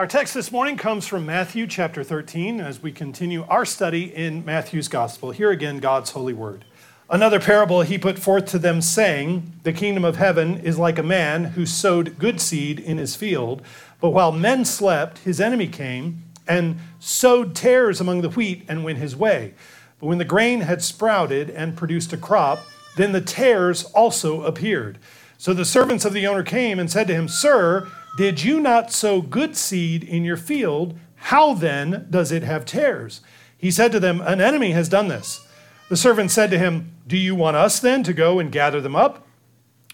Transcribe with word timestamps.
Our 0.00 0.06
text 0.06 0.32
this 0.32 0.50
morning 0.50 0.78
comes 0.78 1.06
from 1.06 1.26
Matthew 1.26 1.66
chapter 1.66 2.02
13 2.02 2.58
as 2.58 2.82
we 2.82 2.90
continue 2.90 3.44
our 3.50 3.66
study 3.66 4.04
in 4.04 4.42
Matthew's 4.46 4.88
gospel. 4.88 5.30
Here 5.30 5.50
again, 5.50 5.78
God's 5.78 6.12
holy 6.12 6.32
word. 6.32 6.64
Another 7.10 7.38
parable 7.38 7.82
he 7.82 7.98
put 7.98 8.18
forth 8.18 8.46
to 8.46 8.58
them, 8.58 8.80
saying, 8.80 9.52
The 9.62 9.74
kingdom 9.74 10.06
of 10.06 10.16
heaven 10.16 10.56
is 10.60 10.78
like 10.78 10.98
a 10.98 11.02
man 11.02 11.44
who 11.44 11.66
sowed 11.66 12.18
good 12.18 12.40
seed 12.40 12.80
in 12.80 12.96
his 12.96 13.14
field, 13.14 13.60
but 14.00 14.08
while 14.08 14.32
men 14.32 14.64
slept, 14.64 15.18
his 15.18 15.38
enemy 15.38 15.66
came 15.66 16.22
and 16.48 16.78
sowed 16.98 17.54
tares 17.54 18.00
among 18.00 18.22
the 18.22 18.30
wheat 18.30 18.64
and 18.70 18.82
went 18.82 18.96
his 18.96 19.14
way. 19.14 19.52
But 19.98 20.06
when 20.06 20.16
the 20.16 20.24
grain 20.24 20.62
had 20.62 20.80
sprouted 20.82 21.50
and 21.50 21.76
produced 21.76 22.14
a 22.14 22.16
crop, 22.16 22.60
then 22.96 23.12
the 23.12 23.20
tares 23.20 23.84
also 23.84 24.44
appeared. 24.44 24.98
So 25.36 25.52
the 25.52 25.66
servants 25.66 26.06
of 26.06 26.14
the 26.14 26.26
owner 26.26 26.42
came 26.42 26.78
and 26.78 26.90
said 26.90 27.06
to 27.08 27.14
him, 27.14 27.28
Sir, 27.28 27.90
did 28.16 28.42
you 28.42 28.60
not 28.60 28.92
sow 28.92 29.20
good 29.20 29.56
seed 29.56 30.02
in 30.02 30.24
your 30.24 30.36
field? 30.36 30.98
How 31.14 31.54
then 31.54 32.06
does 32.10 32.32
it 32.32 32.42
have 32.42 32.64
tares? 32.64 33.20
He 33.56 33.70
said 33.70 33.92
to 33.92 34.00
them, 34.00 34.20
An 34.20 34.40
enemy 34.40 34.72
has 34.72 34.88
done 34.88 35.08
this. 35.08 35.46
The 35.88 35.96
servant 35.96 36.30
said 36.30 36.50
to 36.50 36.58
him, 36.58 36.92
Do 37.06 37.16
you 37.16 37.34
want 37.34 37.56
us 37.56 37.78
then 37.78 38.02
to 38.04 38.12
go 38.12 38.38
and 38.38 38.52
gather 38.52 38.80
them 38.80 38.96
up? 38.96 39.26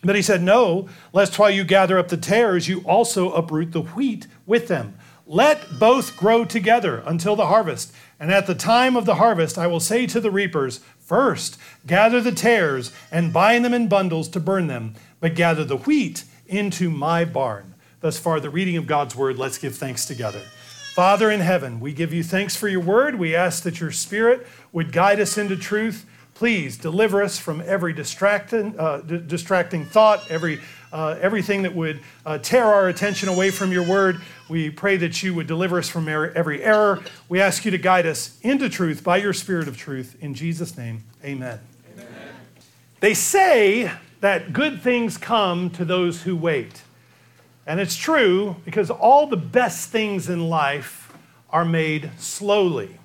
But 0.02 0.16
he 0.16 0.22
said, 0.22 0.42
No, 0.42 0.88
lest 1.12 1.38
while 1.38 1.50
you 1.50 1.64
gather 1.64 1.98
up 1.98 2.08
the 2.08 2.16
tares, 2.16 2.68
you 2.68 2.80
also 2.80 3.32
uproot 3.32 3.72
the 3.72 3.82
wheat 3.82 4.26
with 4.46 4.68
them. 4.68 4.96
Let 5.26 5.78
both 5.80 6.16
grow 6.16 6.44
together 6.44 7.02
until 7.04 7.34
the 7.34 7.46
harvest. 7.46 7.92
And 8.20 8.30
at 8.30 8.46
the 8.46 8.54
time 8.54 8.96
of 8.96 9.04
the 9.04 9.16
harvest, 9.16 9.58
I 9.58 9.66
will 9.66 9.80
say 9.80 10.06
to 10.06 10.20
the 10.20 10.30
reapers, 10.30 10.80
First, 11.00 11.58
gather 11.86 12.20
the 12.20 12.32
tares 12.32 12.92
and 13.10 13.32
bind 13.32 13.64
them 13.64 13.74
in 13.74 13.88
bundles 13.88 14.28
to 14.28 14.40
burn 14.40 14.68
them, 14.68 14.94
but 15.18 15.34
gather 15.34 15.64
the 15.64 15.78
wheat 15.78 16.24
into 16.46 16.90
my 16.90 17.24
barn. 17.24 17.74
Thus 18.00 18.18
far, 18.18 18.40
the 18.40 18.50
reading 18.50 18.76
of 18.76 18.86
God's 18.86 19.16
word. 19.16 19.38
Let's 19.38 19.58
give 19.58 19.74
thanks 19.76 20.04
together. 20.04 20.40
Father 20.94 21.30
in 21.30 21.40
heaven, 21.40 21.78
we 21.78 21.92
give 21.92 22.14
you 22.14 22.22
thanks 22.22 22.56
for 22.56 22.68
your 22.68 22.80
word. 22.80 23.16
We 23.16 23.34
ask 23.34 23.62
that 23.64 23.80
your 23.80 23.90
spirit 23.90 24.46
would 24.72 24.92
guide 24.92 25.20
us 25.20 25.36
into 25.36 25.56
truth. 25.56 26.06
Please 26.32 26.76
deliver 26.76 27.22
us 27.22 27.38
from 27.38 27.62
every 27.66 27.92
distracting, 27.92 28.78
uh, 28.78 28.98
d- 28.98 29.18
distracting 29.18 29.84
thought, 29.84 30.30
every, 30.30 30.60
uh, 30.92 31.18
everything 31.20 31.62
that 31.62 31.74
would 31.74 32.00
uh, 32.24 32.38
tear 32.38 32.64
our 32.64 32.88
attention 32.88 33.28
away 33.28 33.50
from 33.50 33.72
your 33.72 33.82
word. 33.82 34.20
We 34.48 34.70
pray 34.70 34.96
that 34.98 35.22
you 35.22 35.34
would 35.34 35.46
deliver 35.46 35.78
us 35.78 35.88
from 35.88 36.08
er- 36.08 36.32
every 36.34 36.62
error. 36.62 37.02
We 37.28 37.40
ask 37.40 37.64
you 37.64 37.70
to 37.70 37.78
guide 37.78 38.06
us 38.06 38.38
into 38.42 38.68
truth 38.68 39.02
by 39.04 39.18
your 39.18 39.32
spirit 39.32 39.68
of 39.68 39.76
truth. 39.76 40.16
In 40.20 40.34
Jesus' 40.34 40.78
name, 40.78 41.04
amen. 41.24 41.60
amen. 41.94 42.08
They 43.00 43.12
say 43.14 43.90
that 44.20 44.52
good 44.52 44.80
things 44.80 45.18
come 45.18 45.68
to 45.70 45.84
those 45.84 46.22
who 46.22 46.36
wait. 46.36 46.82
And 47.66 47.80
it's 47.80 47.96
true 47.96 48.56
because 48.64 48.90
all 48.90 49.26
the 49.26 49.36
best 49.36 49.90
things 49.90 50.28
in 50.28 50.48
life 50.48 51.12
are 51.50 51.64
made 51.64 52.10
slowly, 52.18 52.98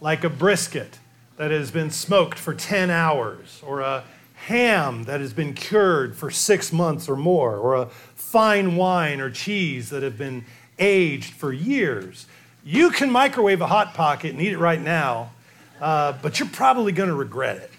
like 0.00 0.24
a 0.24 0.28
brisket 0.28 0.98
that 1.36 1.50
has 1.50 1.70
been 1.70 1.90
smoked 1.90 2.38
for 2.38 2.54
10 2.54 2.90
hours, 2.90 3.62
or 3.66 3.80
a 3.80 4.04
ham 4.46 5.04
that 5.04 5.20
has 5.20 5.32
been 5.32 5.54
cured 5.54 6.16
for 6.16 6.30
six 6.30 6.72
months 6.72 7.08
or 7.08 7.16
more, 7.16 7.56
or 7.56 7.74
a 7.74 7.86
fine 8.14 8.76
wine 8.76 9.20
or 9.20 9.30
cheese 9.30 9.88
that 9.90 10.02
have 10.02 10.18
been 10.18 10.44
aged 10.78 11.32
for 11.32 11.52
years. 11.52 12.26
You 12.62 12.90
can 12.90 13.10
microwave 13.10 13.60
a 13.60 13.66
Hot 13.66 13.94
Pocket 13.94 14.32
and 14.32 14.40
eat 14.40 14.52
it 14.52 14.58
right 14.58 14.80
now, 14.80 15.32
uh, 15.80 16.12
but 16.20 16.38
you're 16.38 16.48
probably 16.48 16.92
going 16.92 17.08
to 17.08 17.14
regret 17.14 17.56
it. 17.56 17.70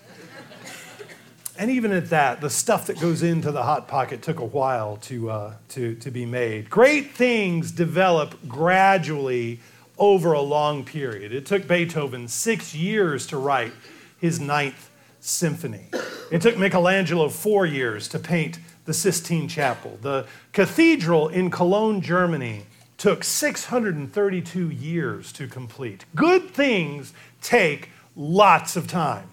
And 1.57 1.71
even 1.71 1.91
at 1.91 2.09
that, 2.09 2.41
the 2.41 2.49
stuff 2.49 2.87
that 2.87 2.99
goes 2.99 3.23
into 3.23 3.51
the 3.51 3.63
Hot 3.63 3.87
Pocket 3.87 4.21
took 4.21 4.39
a 4.39 4.45
while 4.45 4.97
to, 4.97 5.29
uh, 5.29 5.53
to, 5.69 5.95
to 5.95 6.11
be 6.11 6.25
made. 6.25 6.69
Great 6.69 7.11
things 7.11 7.71
develop 7.71 8.35
gradually 8.47 9.59
over 9.97 10.33
a 10.33 10.41
long 10.41 10.83
period. 10.83 11.31
It 11.31 11.45
took 11.45 11.67
Beethoven 11.67 12.27
six 12.27 12.75
years 12.75 13.25
to 13.27 13.37
write 13.37 13.71
his 14.19 14.39
Ninth 14.39 14.89
Symphony. 15.21 15.87
It 16.31 16.41
took 16.41 16.57
Michelangelo 16.57 17.29
four 17.29 17.65
years 17.65 18.07
to 18.09 18.19
paint 18.19 18.59
the 18.85 18.93
Sistine 18.93 19.47
Chapel. 19.47 19.97
The 20.01 20.27
cathedral 20.51 21.29
in 21.29 21.49
Cologne, 21.49 22.01
Germany, 22.01 22.65
took 22.97 23.23
632 23.23 24.69
years 24.69 25.31
to 25.33 25.47
complete. 25.47 26.05
Good 26.15 26.49
things 26.49 27.13
take 27.41 27.89
lots 28.15 28.75
of 28.75 28.87
time. 28.87 29.29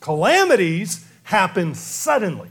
Calamities 0.00 1.05
happen 1.26 1.74
suddenly. 1.74 2.48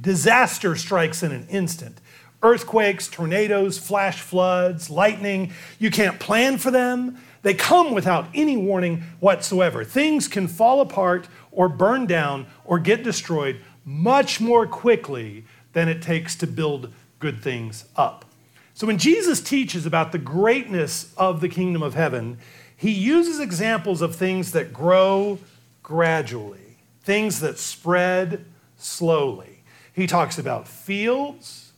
Disaster 0.00 0.74
strikes 0.74 1.22
in 1.22 1.32
an 1.32 1.46
instant. 1.48 2.00
Earthquakes, 2.42 3.08
tornadoes, 3.08 3.78
flash 3.78 4.20
floods, 4.20 4.88
lightning, 4.88 5.52
you 5.78 5.90
can't 5.90 6.18
plan 6.18 6.56
for 6.56 6.70
them. 6.70 7.18
They 7.42 7.52
come 7.52 7.92
without 7.92 8.28
any 8.34 8.56
warning 8.56 9.02
whatsoever. 9.20 9.84
Things 9.84 10.28
can 10.28 10.48
fall 10.48 10.80
apart 10.80 11.28
or 11.52 11.68
burn 11.68 12.06
down 12.06 12.46
or 12.64 12.78
get 12.78 13.02
destroyed 13.02 13.60
much 13.84 14.40
more 14.40 14.66
quickly 14.66 15.44
than 15.74 15.86
it 15.88 16.00
takes 16.00 16.34
to 16.36 16.46
build 16.46 16.90
good 17.18 17.42
things 17.42 17.84
up. 17.96 18.24
So 18.72 18.86
when 18.86 18.96
Jesus 18.96 19.42
teaches 19.42 19.84
about 19.84 20.10
the 20.10 20.18
greatness 20.18 21.12
of 21.18 21.42
the 21.42 21.50
kingdom 21.50 21.82
of 21.82 21.92
heaven, 21.92 22.38
he 22.74 22.90
uses 22.92 23.40
examples 23.40 24.00
of 24.00 24.16
things 24.16 24.52
that 24.52 24.72
grow 24.72 25.38
gradually 25.82 26.63
things 27.04 27.40
that 27.40 27.58
spread 27.58 28.44
slowly. 28.76 29.62
He 29.92 30.06
talks 30.06 30.38
about 30.38 30.66
fields 30.66 31.72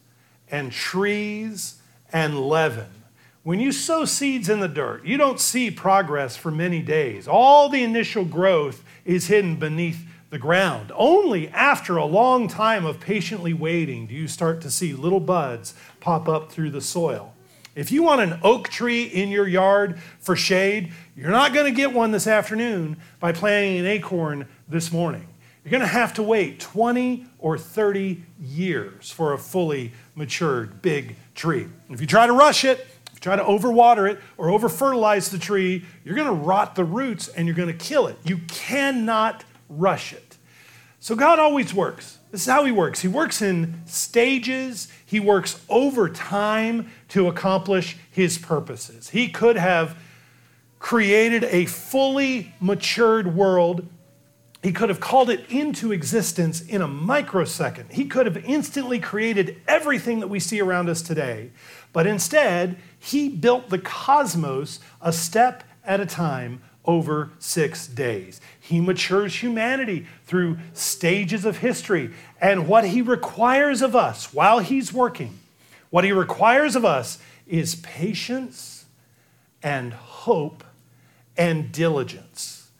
and 0.51 0.73
trees 0.73 1.81
and 2.13 2.41
leaven. 2.41 2.89
When 3.43 3.61
you 3.61 3.71
sow 3.71 4.05
seeds 4.05 4.49
in 4.49 4.61
the 4.61 4.69
dirt, 4.69 5.05
you 5.05 5.17
don't 5.17 5.39
see 5.39 5.71
progress 5.71 6.37
for 6.37 6.51
many 6.51 6.83
days. 6.83 7.29
All 7.29 7.69
the 7.69 7.85
initial 7.85 8.25
growth 8.25 8.83
is 9.05 9.29
hidden 9.29 9.57
beneath 9.57 10.05
the 10.31 10.39
ground. 10.39 10.91
Only 10.95 11.49
after 11.51 11.97
a 11.97 12.05
long 12.05 12.49
time 12.49 12.85
of 12.85 12.99
patiently 12.99 13.53
waiting 13.53 14.07
do 14.07 14.15
you 14.15 14.27
start 14.27 14.61
to 14.63 14.71
see 14.71 14.95
little 14.95 15.21
buds 15.21 15.75
pop 16.01 16.29
up 16.29 16.51
through 16.51 16.71
the 16.71 16.81
soil. 16.81 17.35
If 17.77 17.93
you 17.93 18.03
want 18.03 18.23
an 18.23 18.41
oak 18.43 18.71
tree 18.71 19.03
in 19.03 19.29
your 19.29 19.47
yard 19.47 19.99
for 20.19 20.35
shade, 20.35 20.93
you're 21.15 21.31
not 21.31 21.53
going 21.53 21.67
to 21.67 21.77
get 21.77 21.93
one 21.93 22.11
this 22.11 22.27
afternoon 22.27 22.97
by 23.21 23.33
planting 23.33 23.79
an 23.79 23.87
acorn 23.87 24.49
this 24.67 24.91
morning. 24.91 25.29
You're 25.63 25.73
going 25.73 25.83
to 25.83 25.87
have 25.87 26.15
to 26.15 26.23
wait 26.23 26.59
20 26.59 27.27
or 27.39 27.59
30 27.59 28.23
years 28.41 29.11
for 29.11 29.35
a 29.35 29.39
fully 29.39 29.93
matured 30.15 30.81
big 30.81 31.17
tree. 31.35 31.67
If 31.91 32.01
you 32.01 32.07
try 32.07 32.27
to 32.27 32.33
rush 32.33 32.65
it, 32.65 32.81
if 33.09 33.15
you 33.15 33.21
try 33.21 33.37
to 33.37 33.45
overwater 33.45 34.11
it 34.11 34.21
or 34.39 34.49
over 34.49 34.71
fertilize 34.71 35.29
the 35.29 35.39
tree, 35.39 35.85
you're 36.03 36.17
going 36.17 36.29
to 36.29 36.33
rot 36.33 36.77
the 36.77 36.85
roots 36.85 37.29
and 37.29 37.47
you're 37.47 37.57
going 37.57 37.69
to 37.69 37.75
kill 37.75 38.07
it. 38.07 38.17
You 38.25 38.39
cannot 38.49 39.45
rush 39.69 40.15
it. 40.15 40.39
So 40.99 41.15
God 41.15 41.39
always 41.39 41.75
works. 41.75 42.17
This 42.31 42.41
is 42.41 42.47
how 42.47 42.65
He 42.65 42.73
works. 42.73 43.01
He 43.01 43.09
works 43.09 43.43
in 43.43 43.83
stages, 43.85 44.89
He 45.05 45.21
works 45.21 45.63
over 45.69 46.09
time 46.09 46.91
to 47.09 47.29
accomplish 47.29 47.97
His 48.11 48.39
purposes. 48.39 49.11
He 49.11 49.29
could 49.29 49.57
have 49.57 49.97
created 50.79 51.45
a 51.45 51.67
fully 51.67 52.55
matured 52.61 53.35
world 53.35 53.87
he 54.67 54.73
could 54.73 54.89
have 54.89 54.99
called 54.99 55.31
it 55.31 55.49
into 55.49 55.93
existence 55.93 56.61
in 56.61 56.83
a 56.83 56.89
microsecond. 56.89 57.93
He 57.93 58.07
could 58.07 58.27
have 58.27 58.45
instantly 58.45 58.99
created 58.99 59.63
everything 59.69 60.19
that 60.19 60.27
we 60.27 60.41
see 60.41 60.61
around 60.61 60.89
us 60.89 61.03
today. 61.03 61.53
But 61.93 62.09
instead, 62.09 62.77
he 62.99 63.29
built 63.29 63.71
the 63.71 63.79
cosmos 63.79 64.81
a 65.01 65.13
step 65.13 65.63
at 65.85 66.01
a 66.01 66.07
time 66.07 66.63
over 66.85 67.31
six 67.39 67.87
days. 67.87 68.41
He 68.59 68.81
matures 68.81 69.41
humanity 69.41 70.07
through 70.25 70.59
stages 70.73 71.45
of 71.45 71.59
history. 71.59 72.13
And 72.41 72.67
what 72.67 72.87
he 72.87 73.03
requires 73.03 73.83
of 73.83 73.95
us 73.95 74.35
while 74.35 74.59
he's 74.59 74.93
working, 74.93 75.39
what 75.91 76.05
he 76.05 76.13
requires 76.13 76.77
of 76.77 76.85
us 76.85 77.19
is 77.47 77.77
patience 77.77 78.87
and 79.63 79.93
hope 79.93 80.65
and 81.37 81.71
diligence. 81.73 82.71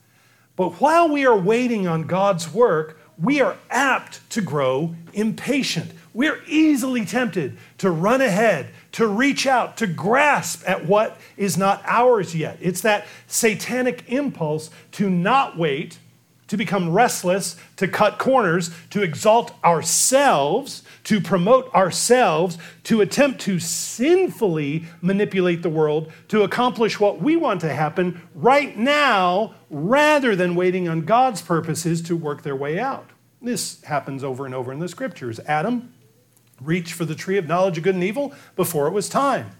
But 0.55 0.81
while 0.81 1.07
we 1.07 1.25
are 1.25 1.37
waiting 1.37 1.87
on 1.87 2.03
God's 2.03 2.51
work, 2.51 2.99
we 3.21 3.41
are 3.41 3.57
apt 3.69 4.27
to 4.31 4.41
grow 4.41 4.95
impatient. 5.13 5.91
We're 6.13 6.41
easily 6.47 7.05
tempted 7.05 7.57
to 7.79 7.91
run 7.91 8.21
ahead, 8.21 8.69
to 8.93 9.07
reach 9.07 9.45
out, 9.45 9.77
to 9.77 9.87
grasp 9.87 10.63
at 10.67 10.85
what 10.85 11.17
is 11.35 11.57
not 11.57 11.83
ours 11.85 12.35
yet. 12.35 12.57
It's 12.59 12.81
that 12.81 13.05
satanic 13.27 14.03
impulse 14.07 14.69
to 14.93 15.09
not 15.09 15.57
wait 15.57 15.99
to 16.47 16.57
become 16.57 16.91
restless, 16.91 17.57
to 17.75 17.87
cut 17.87 18.17
corners, 18.17 18.71
to 18.89 19.01
exalt 19.01 19.53
ourselves, 19.63 20.83
to 21.07 21.21
promote 21.21 21.73
ourselves, 21.73 22.57
to 22.83 22.99
attempt 22.99 23.39
to 23.39 23.59
sinfully 23.59 24.83
manipulate 25.01 25.61
the 25.61 25.69
world 25.69 26.11
to 26.27 26.43
accomplish 26.43 26.99
what 26.99 27.21
we 27.21 27.37
want 27.37 27.61
to 27.61 27.73
happen 27.73 28.21
right 28.35 28.77
now 28.77 29.55
rather 29.69 30.35
than 30.35 30.53
waiting 30.53 30.89
on 30.89 31.05
God's 31.05 31.41
purposes 31.41 32.01
to 32.01 32.17
work 32.17 32.41
their 32.41 32.57
way 32.57 32.77
out. 32.77 33.09
This 33.41 33.81
happens 33.85 34.21
over 34.21 34.45
and 34.45 34.53
over 34.53 34.73
in 34.73 34.79
the 34.79 34.89
scriptures. 34.89 35.39
Adam 35.47 35.93
reached 36.61 36.91
for 36.91 37.05
the 37.05 37.15
tree 37.15 37.37
of 37.37 37.47
knowledge 37.47 37.77
of 37.77 37.85
good 37.85 37.95
and 37.95 38.03
evil 38.03 38.33
before 38.57 38.87
it 38.87 38.91
was 38.91 39.07
time. 39.07 39.51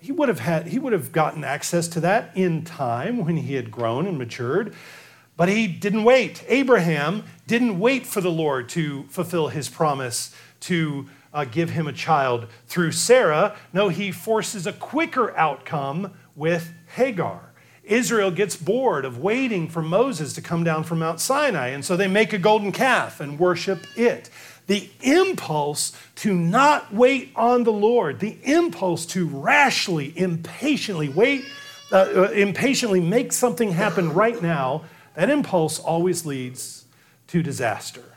he 0.00 0.12
would 0.12 0.30
have 0.30 0.40
had 0.40 0.68
he 0.68 0.78
would 0.78 0.94
have 0.94 1.12
gotten 1.12 1.44
access 1.44 1.88
to 1.88 2.00
that 2.00 2.34
in 2.34 2.64
time 2.64 3.22
when 3.22 3.36
he 3.36 3.54
had 3.54 3.70
grown 3.70 4.06
and 4.06 4.16
matured. 4.16 4.74
But 5.36 5.50
he 5.50 5.66
didn't 5.66 6.04
wait. 6.04 6.42
Abraham 6.48 7.24
didn't 7.46 7.78
wait 7.78 8.06
for 8.06 8.22
the 8.22 8.30
Lord 8.30 8.70
to 8.70 9.04
fulfill 9.10 9.48
his 9.48 9.68
promise 9.68 10.34
to 10.60 11.08
uh, 11.32 11.44
give 11.44 11.70
him 11.70 11.86
a 11.86 11.92
child 11.92 12.46
through 12.66 12.92
Sarah. 12.92 13.56
No, 13.72 13.88
he 13.88 14.10
forces 14.10 14.66
a 14.66 14.72
quicker 14.72 15.36
outcome 15.36 16.12
with 16.34 16.72
Hagar. 16.94 17.52
Israel 17.84 18.32
gets 18.32 18.56
bored 18.56 19.04
of 19.04 19.18
waiting 19.18 19.68
for 19.68 19.80
Moses 19.80 20.32
to 20.32 20.42
come 20.42 20.64
down 20.64 20.82
from 20.82 20.98
Mount 20.98 21.20
Sinai, 21.20 21.68
and 21.68 21.84
so 21.84 21.96
they 21.96 22.08
make 22.08 22.32
a 22.32 22.38
golden 22.38 22.72
calf 22.72 23.20
and 23.20 23.38
worship 23.38 23.86
it. 23.96 24.28
The 24.66 24.90
impulse 25.02 25.92
to 26.16 26.34
not 26.34 26.92
wait 26.92 27.30
on 27.36 27.62
the 27.62 27.72
Lord, 27.72 28.18
the 28.18 28.38
impulse 28.42 29.06
to 29.06 29.28
rashly, 29.28 30.12
impatiently 30.16 31.08
wait, 31.08 31.44
uh, 31.92 31.96
uh, 31.96 32.30
impatiently 32.32 33.00
make 33.00 33.32
something 33.32 33.70
happen 33.70 34.12
right 34.12 34.42
now, 34.42 34.84
that 35.14 35.30
impulse 35.30 35.78
always 35.78 36.26
leads 36.26 36.86
to 37.28 37.42
disaster. 37.42 38.15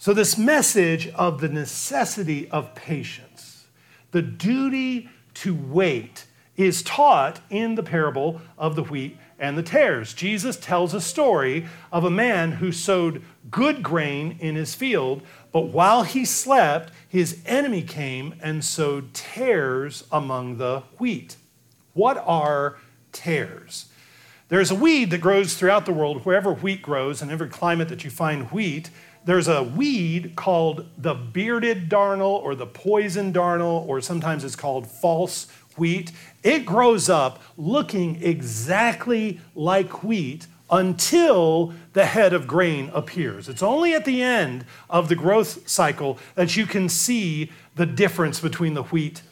So, 0.00 0.14
this 0.14 0.38
message 0.38 1.08
of 1.08 1.42
the 1.42 1.48
necessity 1.50 2.50
of 2.50 2.74
patience, 2.74 3.66
the 4.12 4.22
duty 4.22 5.10
to 5.34 5.54
wait, 5.54 6.24
is 6.56 6.82
taught 6.82 7.40
in 7.50 7.74
the 7.74 7.82
parable 7.82 8.40
of 8.56 8.76
the 8.76 8.82
wheat 8.82 9.18
and 9.38 9.58
the 9.58 9.62
tares. 9.62 10.14
Jesus 10.14 10.56
tells 10.56 10.94
a 10.94 11.02
story 11.02 11.66
of 11.92 12.04
a 12.04 12.10
man 12.10 12.52
who 12.52 12.72
sowed 12.72 13.22
good 13.50 13.82
grain 13.82 14.38
in 14.40 14.54
his 14.54 14.74
field, 14.74 15.20
but 15.52 15.66
while 15.66 16.04
he 16.04 16.24
slept, 16.24 16.94
his 17.06 17.42
enemy 17.44 17.82
came 17.82 18.34
and 18.40 18.64
sowed 18.64 19.12
tares 19.12 20.04
among 20.10 20.56
the 20.56 20.80
wheat. 20.96 21.36
What 21.92 22.16
are 22.16 22.78
tares? 23.12 23.90
There's 24.48 24.70
a 24.70 24.74
weed 24.74 25.10
that 25.10 25.20
grows 25.20 25.54
throughout 25.54 25.84
the 25.84 25.92
world, 25.92 26.24
wherever 26.24 26.54
wheat 26.54 26.80
grows, 26.80 27.20
in 27.20 27.30
every 27.30 27.48
climate 27.48 27.90
that 27.90 28.02
you 28.02 28.10
find 28.10 28.50
wheat. 28.50 28.88
There's 29.24 29.48
a 29.48 29.62
weed 29.62 30.34
called 30.34 30.86
the 30.96 31.14
bearded 31.14 31.88
darnel 31.88 32.42
or 32.42 32.54
the 32.54 32.66
poison 32.66 33.32
darnel, 33.32 33.86
or 33.86 34.00
sometimes 34.00 34.44
it's 34.44 34.56
called 34.56 34.86
false 34.86 35.46
wheat. 35.76 36.12
It 36.42 36.64
grows 36.64 37.08
up 37.08 37.42
looking 37.56 38.22
exactly 38.22 39.40
like 39.54 40.02
wheat 40.02 40.46
until 40.70 41.74
the 41.92 42.04
head 42.04 42.32
of 42.32 42.46
grain 42.46 42.90
appears. 42.94 43.48
It's 43.48 43.62
only 43.62 43.92
at 43.92 44.04
the 44.04 44.22
end 44.22 44.64
of 44.88 45.08
the 45.08 45.16
growth 45.16 45.68
cycle 45.68 46.18
that 46.34 46.56
you 46.56 46.64
can 46.64 46.88
see 46.88 47.50
the 47.74 47.86
difference 47.86 48.40
between 48.40 48.74
the 48.74 48.84
wheat 48.84 49.22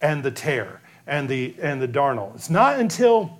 and 0.00 0.22
the 0.22 0.30
tare 0.30 0.80
and 1.06 1.28
the, 1.28 1.54
and 1.60 1.80
the 1.80 1.88
darnel. 1.88 2.34
It's 2.34 2.50
not 2.50 2.80
until 2.80 3.38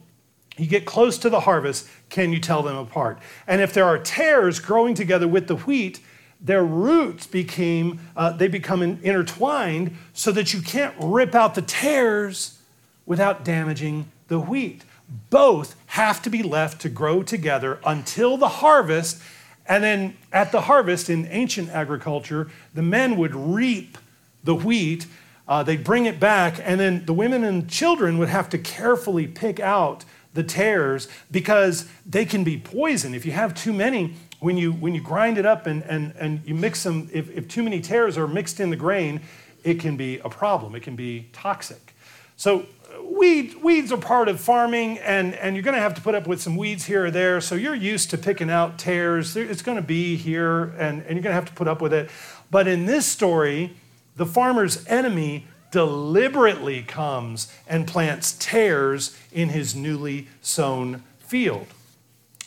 you 0.56 0.66
get 0.66 0.84
close 0.84 1.18
to 1.18 1.30
the 1.30 1.40
harvest 1.40 1.88
can 2.08 2.32
you 2.32 2.40
tell 2.40 2.62
them 2.62 2.76
apart. 2.76 3.18
And 3.46 3.60
if 3.60 3.72
there 3.72 3.84
are 3.84 3.98
tares 3.98 4.58
growing 4.58 4.94
together 4.94 5.28
with 5.28 5.48
the 5.48 5.56
wheat, 5.56 6.00
their 6.40 6.64
roots 6.64 7.26
became 7.26 8.00
uh, 8.16 8.30
they 8.30 8.48
become 8.48 8.82
intertwined 8.82 9.96
so 10.12 10.32
that 10.32 10.52
you 10.52 10.60
can't 10.60 10.94
rip 10.98 11.34
out 11.34 11.54
the 11.54 11.62
tares 11.62 12.58
without 13.04 13.44
damaging 13.44 14.10
the 14.28 14.38
wheat 14.38 14.82
both 15.30 15.76
have 15.86 16.20
to 16.22 16.30
be 16.30 16.42
left 16.42 16.80
to 16.80 16.88
grow 16.88 17.22
together 17.22 17.78
until 17.86 18.36
the 18.36 18.48
harvest 18.48 19.22
and 19.66 19.82
then 19.82 20.16
at 20.32 20.52
the 20.52 20.62
harvest 20.62 21.08
in 21.08 21.26
ancient 21.26 21.70
agriculture 21.70 22.50
the 22.74 22.82
men 22.82 23.16
would 23.16 23.34
reap 23.34 23.96
the 24.44 24.54
wheat 24.54 25.06
uh, 25.48 25.62
they'd 25.62 25.84
bring 25.84 26.06
it 26.06 26.20
back 26.20 26.60
and 26.62 26.80
then 26.80 27.04
the 27.06 27.14
women 27.14 27.44
and 27.44 27.68
children 27.68 28.18
would 28.18 28.28
have 28.28 28.48
to 28.48 28.58
carefully 28.58 29.26
pick 29.26 29.60
out 29.60 30.04
the 30.36 30.44
tares 30.44 31.08
because 31.32 31.88
they 32.08 32.24
can 32.24 32.44
be 32.44 32.56
poison 32.56 33.14
if 33.14 33.26
you 33.26 33.32
have 33.32 33.52
too 33.54 33.72
many 33.72 34.14
when 34.40 34.56
you, 34.56 34.72
when 34.72 34.94
you 34.94 35.00
grind 35.00 35.38
it 35.38 35.46
up 35.46 35.66
and, 35.66 35.82
and, 35.84 36.14
and 36.18 36.42
you 36.44 36.54
mix 36.54 36.82
them, 36.82 37.08
if, 37.12 37.30
if 37.30 37.48
too 37.48 37.62
many 37.62 37.80
tares 37.80 38.18
are 38.18 38.28
mixed 38.28 38.60
in 38.60 38.70
the 38.70 38.76
grain, 38.76 39.20
it 39.64 39.80
can 39.80 39.96
be 39.96 40.18
a 40.18 40.28
problem. 40.28 40.74
It 40.74 40.82
can 40.82 40.94
be 40.94 41.28
toxic. 41.32 41.94
So 42.36 42.60
uh, 42.60 43.02
weed, 43.02 43.54
weeds 43.62 43.90
are 43.92 43.96
part 43.96 44.28
of 44.28 44.38
farming, 44.38 44.98
and, 44.98 45.34
and 45.34 45.56
you're 45.56 45.62
going 45.62 45.74
to 45.74 45.80
have 45.80 45.94
to 45.94 46.02
put 46.02 46.14
up 46.14 46.26
with 46.26 46.40
some 46.40 46.56
weeds 46.56 46.84
here 46.84 47.06
or 47.06 47.10
there. 47.10 47.40
So 47.40 47.54
you're 47.54 47.74
used 47.74 48.10
to 48.10 48.18
picking 48.18 48.50
out 48.50 48.78
tares. 48.78 49.36
It's 49.36 49.62
going 49.62 49.76
to 49.76 49.82
be 49.82 50.16
here, 50.16 50.64
and, 50.78 51.02
and 51.02 51.16
you're 51.16 51.22
going 51.22 51.24
to 51.24 51.32
have 51.32 51.46
to 51.46 51.54
put 51.54 51.66
up 51.66 51.80
with 51.80 51.94
it. 51.94 52.10
But 52.50 52.68
in 52.68 52.86
this 52.86 53.06
story, 53.06 53.74
the 54.16 54.26
farmer's 54.26 54.86
enemy 54.86 55.46
deliberately 55.76 56.80
comes 56.80 57.52
and 57.68 57.86
plants 57.86 58.34
tares 58.40 59.14
in 59.30 59.50
his 59.50 59.74
newly 59.74 60.26
sown 60.40 61.02
field. 61.18 61.66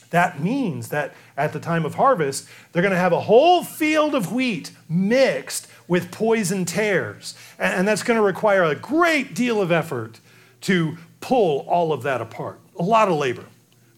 That 0.10 0.40
means 0.40 0.90
that 0.90 1.14
at 1.38 1.54
the 1.54 1.60
time 1.60 1.86
of 1.86 1.94
harvest, 1.94 2.50
they're 2.72 2.82
going 2.82 2.92
to 2.92 2.98
have 2.98 3.14
a 3.14 3.20
whole 3.20 3.64
field 3.64 4.16
of 4.16 4.32
wheat 4.32 4.72
mixed 4.90 5.68
with 5.88 6.10
poison 6.10 6.66
tares. 6.66 7.36
And 7.60 7.88
that's 7.88 8.02
going 8.02 8.18
to 8.18 8.24
require 8.24 8.64
a 8.64 8.74
great 8.74 9.36
deal 9.36 9.62
of 9.62 9.72
effort 9.72 10.20
to 10.62 10.98
pull 11.22 11.60
all 11.68 11.94
of 11.94 12.02
that 12.02 12.22
apart. 12.22 12.60
A 12.80 12.84
lot 12.84 13.10
of 13.10 13.16
labor. 13.16 13.46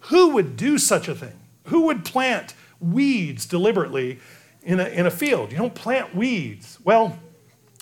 Who 0.10 0.32
would 0.32 0.58
do 0.58 0.78
such 0.78 1.08
a 1.08 1.16
thing? 1.16 1.40
Who 1.68 1.84
would 1.84 2.04
plant 2.04 2.54
weeds 2.82 3.46
deliberately 3.46 4.20
in 4.62 4.82
a, 4.82 4.90
in 4.90 5.06
a 5.06 5.12
field? 5.12 5.54
You 5.54 5.58
don't 5.58 5.74
plant 5.74 6.14
weeds. 6.14 6.80
Well, 6.84 7.18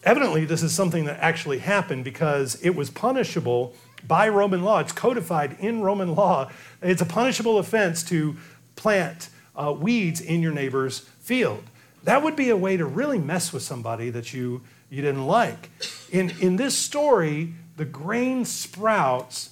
evidently, 0.03 0.45
this 0.45 0.63
is 0.63 0.73
something 0.73 1.05
that 1.05 1.19
actually 1.19 1.59
happened 1.59 2.03
because 2.03 2.55
it 2.61 2.71
was 2.71 2.89
punishable 2.89 3.73
by 4.07 4.29
Roman 4.29 4.63
law. 4.63 4.79
It's 4.79 4.91
codified 4.91 5.57
in 5.59 5.81
Roman 5.81 6.15
law. 6.15 6.49
It's 6.81 7.01
a 7.01 7.05
punishable 7.05 7.57
offense 7.57 8.03
to 8.05 8.37
plant 8.75 9.29
uh, 9.55 9.73
weeds 9.77 10.21
in 10.21 10.41
your 10.41 10.53
neighbor's 10.53 10.99
field. 11.19 11.63
That 12.03 12.23
would 12.23 12.35
be 12.35 12.49
a 12.49 12.57
way 12.57 12.77
to 12.77 12.85
really 12.85 13.19
mess 13.19 13.51
with 13.51 13.63
somebody 13.63 14.09
that 14.09 14.33
you, 14.33 14.61
you 14.89 15.01
didn't 15.01 15.27
like. 15.27 15.69
In, 16.11 16.31
in 16.39 16.55
this 16.55 16.75
story, 16.75 17.53
the 17.75 17.85
grain 17.85 18.45
sprouts 18.45 19.51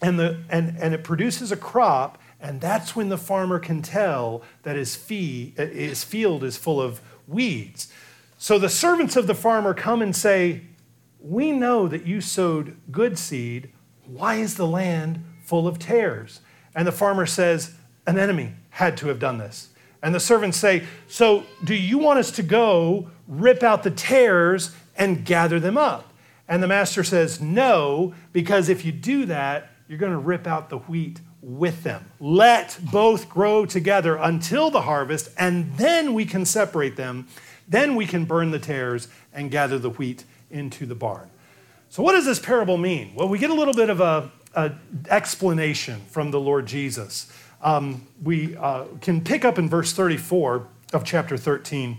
and, 0.00 0.18
the, 0.18 0.40
and, 0.48 0.76
and 0.78 0.94
it 0.94 1.04
produces 1.04 1.52
a 1.52 1.56
crop, 1.56 2.18
and 2.40 2.60
that's 2.60 2.96
when 2.96 3.08
the 3.08 3.18
farmer 3.18 3.58
can 3.58 3.82
tell 3.82 4.42
that 4.62 4.76
his, 4.76 4.96
fee, 4.96 5.52
his 5.56 6.04
field 6.04 6.42
is 6.42 6.56
full 6.56 6.80
of 6.80 7.00
weeds. 7.26 7.92
So 8.40 8.56
the 8.56 8.68
servants 8.68 9.16
of 9.16 9.26
the 9.26 9.34
farmer 9.34 9.74
come 9.74 10.00
and 10.00 10.14
say, 10.14 10.62
We 11.20 11.50
know 11.50 11.88
that 11.88 12.06
you 12.06 12.20
sowed 12.20 12.76
good 12.90 13.18
seed. 13.18 13.70
Why 14.06 14.36
is 14.36 14.54
the 14.54 14.66
land 14.66 15.24
full 15.42 15.66
of 15.66 15.80
tares? 15.80 16.40
And 16.72 16.86
the 16.86 16.92
farmer 16.92 17.26
says, 17.26 17.74
An 18.06 18.16
enemy 18.16 18.54
had 18.70 18.96
to 18.98 19.08
have 19.08 19.18
done 19.18 19.38
this. 19.38 19.70
And 20.04 20.14
the 20.14 20.20
servants 20.20 20.56
say, 20.56 20.84
So 21.08 21.44
do 21.64 21.74
you 21.74 21.98
want 21.98 22.20
us 22.20 22.30
to 22.32 22.44
go 22.44 23.10
rip 23.26 23.64
out 23.64 23.82
the 23.82 23.90
tares 23.90 24.72
and 24.96 25.24
gather 25.24 25.58
them 25.58 25.76
up? 25.76 26.14
And 26.46 26.62
the 26.62 26.68
master 26.68 27.02
says, 27.02 27.40
No, 27.40 28.14
because 28.32 28.68
if 28.68 28.84
you 28.84 28.92
do 28.92 29.26
that, 29.26 29.70
you're 29.88 29.98
going 29.98 30.12
to 30.12 30.18
rip 30.18 30.46
out 30.46 30.70
the 30.70 30.78
wheat 30.78 31.20
with 31.42 31.82
them. 31.82 32.04
Let 32.20 32.78
both 32.92 33.28
grow 33.28 33.64
together 33.66 34.16
until 34.16 34.70
the 34.70 34.82
harvest, 34.82 35.30
and 35.38 35.76
then 35.76 36.14
we 36.14 36.24
can 36.24 36.44
separate 36.44 36.96
them. 36.96 37.26
Then 37.68 37.96
we 37.96 38.06
can 38.06 38.24
burn 38.24 38.50
the 38.50 38.58
tares 38.58 39.08
and 39.32 39.50
gather 39.50 39.78
the 39.78 39.90
wheat 39.90 40.24
into 40.50 40.86
the 40.86 40.94
barn. 40.94 41.30
So, 41.90 42.02
what 42.02 42.12
does 42.12 42.24
this 42.24 42.38
parable 42.38 42.76
mean? 42.76 43.12
Well, 43.14 43.28
we 43.28 43.38
get 43.38 43.50
a 43.50 43.54
little 43.54 43.74
bit 43.74 43.90
of 43.90 44.00
a, 44.00 44.30
explanation 45.08 46.00
from 46.08 46.32
the 46.32 46.40
Lord 46.40 46.66
Jesus 46.66 47.30
um, 47.60 48.06
we 48.22 48.56
uh, 48.56 48.84
can 49.00 49.20
pick 49.22 49.44
up 49.44 49.58
in 49.58 49.68
verse 49.68 49.92
34 49.92 50.66
of 50.92 51.04
chapter 51.04 51.36
13. 51.36 51.98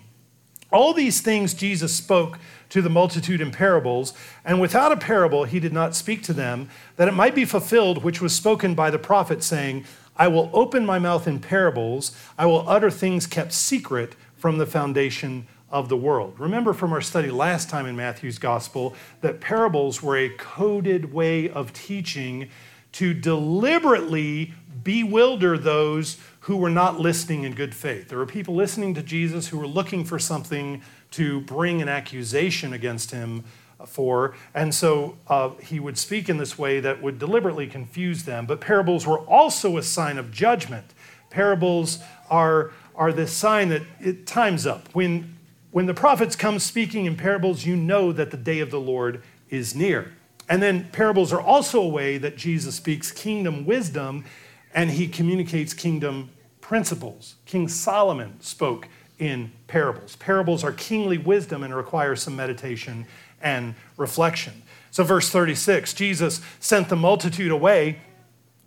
All 0.72 0.94
these 0.94 1.22
things 1.22 1.54
Jesus 1.54 1.96
spoke 1.96 2.38
to 2.70 2.82
the 2.82 2.90
multitude 2.90 3.42
in 3.42 3.52
parables, 3.52 4.14
and 4.46 4.62
without 4.62 4.92
a 4.92 4.98
parable 4.98 5.46
he 5.46 5.60
did 5.60 5.74
not 5.74 5.96
speak 5.96 6.22
to 6.24 6.34
them, 6.34 6.70
that 6.96 7.08
it 7.08 7.14
might 7.14 7.34
be 7.34 7.46
fulfilled 7.46 8.04
which 8.04 8.22
was 8.22 8.36
spoken 8.36 8.76
by 8.76 8.92
the 8.92 9.00
prophet, 9.00 9.44
saying, 9.44 9.86
I 10.16 10.28
will 10.28 10.50
open 10.54 10.86
my 10.86 11.00
mouth 11.00 11.28
in 11.28 11.40
parables, 11.40 12.16
I 12.38 12.46
will 12.46 12.68
utter 12.70 12.92
things 12.92 13.26
kept 13.26 13.54
secret 13.54 14.16
from 14.38 14.58
the 14.58 14.66
foundation 14.66 15.48
of 15.72 15.90
the 15.90 15.98
world. 15.98 16.40
Remember 16.40 16.74
from 16.74 16.94
our 16.94 17.02
study 17.02 17.30
last 17.30 17.70
time 17.70 17.86
in 17.86 17.96
Matthew's 17.96 18.40
gospel 18.40 18.96
that 19.22 19.40
parables 19.40 20.02
were 20.02 20.18
a 20.18 20.30
coded 20.30 21.14
way 21.14 21.50
of 21.50 21.74
teaching 21.74 22.50
to 22.94 23.14
deliberately 23.14 24.54
bewilder 24.84 25.58
those 25.58 26.18
who 26.42 26.58
were 26.58 26.70
not 26.70 27.00
listening 27.00 27.44
in 27.44 27.54
good 27.54 27.76
faith. 27.76 28.10
There 28.10 28.18
were 28.18 28.26
people 28.26 28.56
listening 28.56 28.96
to 28.96 29.04
Jesus 29.04 29.48
who 29.48 29.60
were 29.60 29.68
looking 29.68 30.04
for 30.04 30.18
something 30.18 30.82
to 31.12 31.42
bring 31.42 31.82
an 31.82 31.90
accusation 31.90 32.74
against 32.74 33.12
him 33.12 33.44
for. 33.86 34.36
And 34.54 34.74
so 34.74 35.18
uh, 35.28 35.52
he 35.62 35.80
would 35.80 35.98
speak 35.98 36.30
in 36.30 36.38
this 36.38 36.58
way 36.58 36.80
that 36.80 37.02
would 37.02 37.20
deliberately 37.20 37.68
confuse 37.68 38.24
them. 38.24 38.46
But 38.46 38.60
parables 38.60 39.06
were 39.06 39.20
also 39.20 39.78
a 39.78 39.84
sign 39.84 40.18
of 40.18 40.32
judgment. 40.32 40.86
Parables 41.30 42.00
are, 42.30 42.72
are 42.96 43.14
this 43.14 43.32
sign 43.32 43.70
that 43.70 43.84
it 44.00 44.26
time's 44.26 44.66
up. 44.66 44.90
When, 44.94 45.38
when 45.72 45.86
the 45.86 45.94
prophets 45.94 46.36
come 46.36 46.60
speaking 46.60 47.06
in 47.06 47.16
parables, 47.16 47.66
you 47.66 47.76
know 47.76 48.12
that 48.12 48.32
the 48.32 48.38
day 48.38 48.60
of 48.60 48.72
the 48.72 48.80
Lord 48.80 49.22
is 49.50 49.76
near. 49.76 50.14
And 50.48 50.64
then 50.64 50.90
parables 50.92 51.32
are 51.32 51.42
also 51.42 51.82
a 51.82 51.88
way 51.88 52.18
that 52.18 52.36
Jesus 52.36 52.76
speaks 52.76 53.12
kingdom 53.12 53.66
wisdom 53.66 54.26
and 54.74 54.90
he 54.90 55.08
communicates 55.08 55.74
kingdom 55.74 56.32
principles. 56.62 57.36
King 57.46 57.68
Solomon 57.68 58.40
spoke 58.42 58.88
in 59.20 59.52
parables. 59.68 60.16
Parables 60.16 60.64
are 60.64 60.72
kingly 60.72 61.18
wisdom 61.18 61.64
and 61.64 61.76
require 61.76 62.16
some 62.16 62.36
meditation 62.36 63.06
and 63.42 63.76
reflection. 63.98 64.64
So, 64.92 65.04
verse 65.04 65.30
36 65.30 65.94
Jesus 65.94 66.42
sent 66.60 66.90
the 66.90 66.96
multitude 66.96 67.52
away 67.52 68.02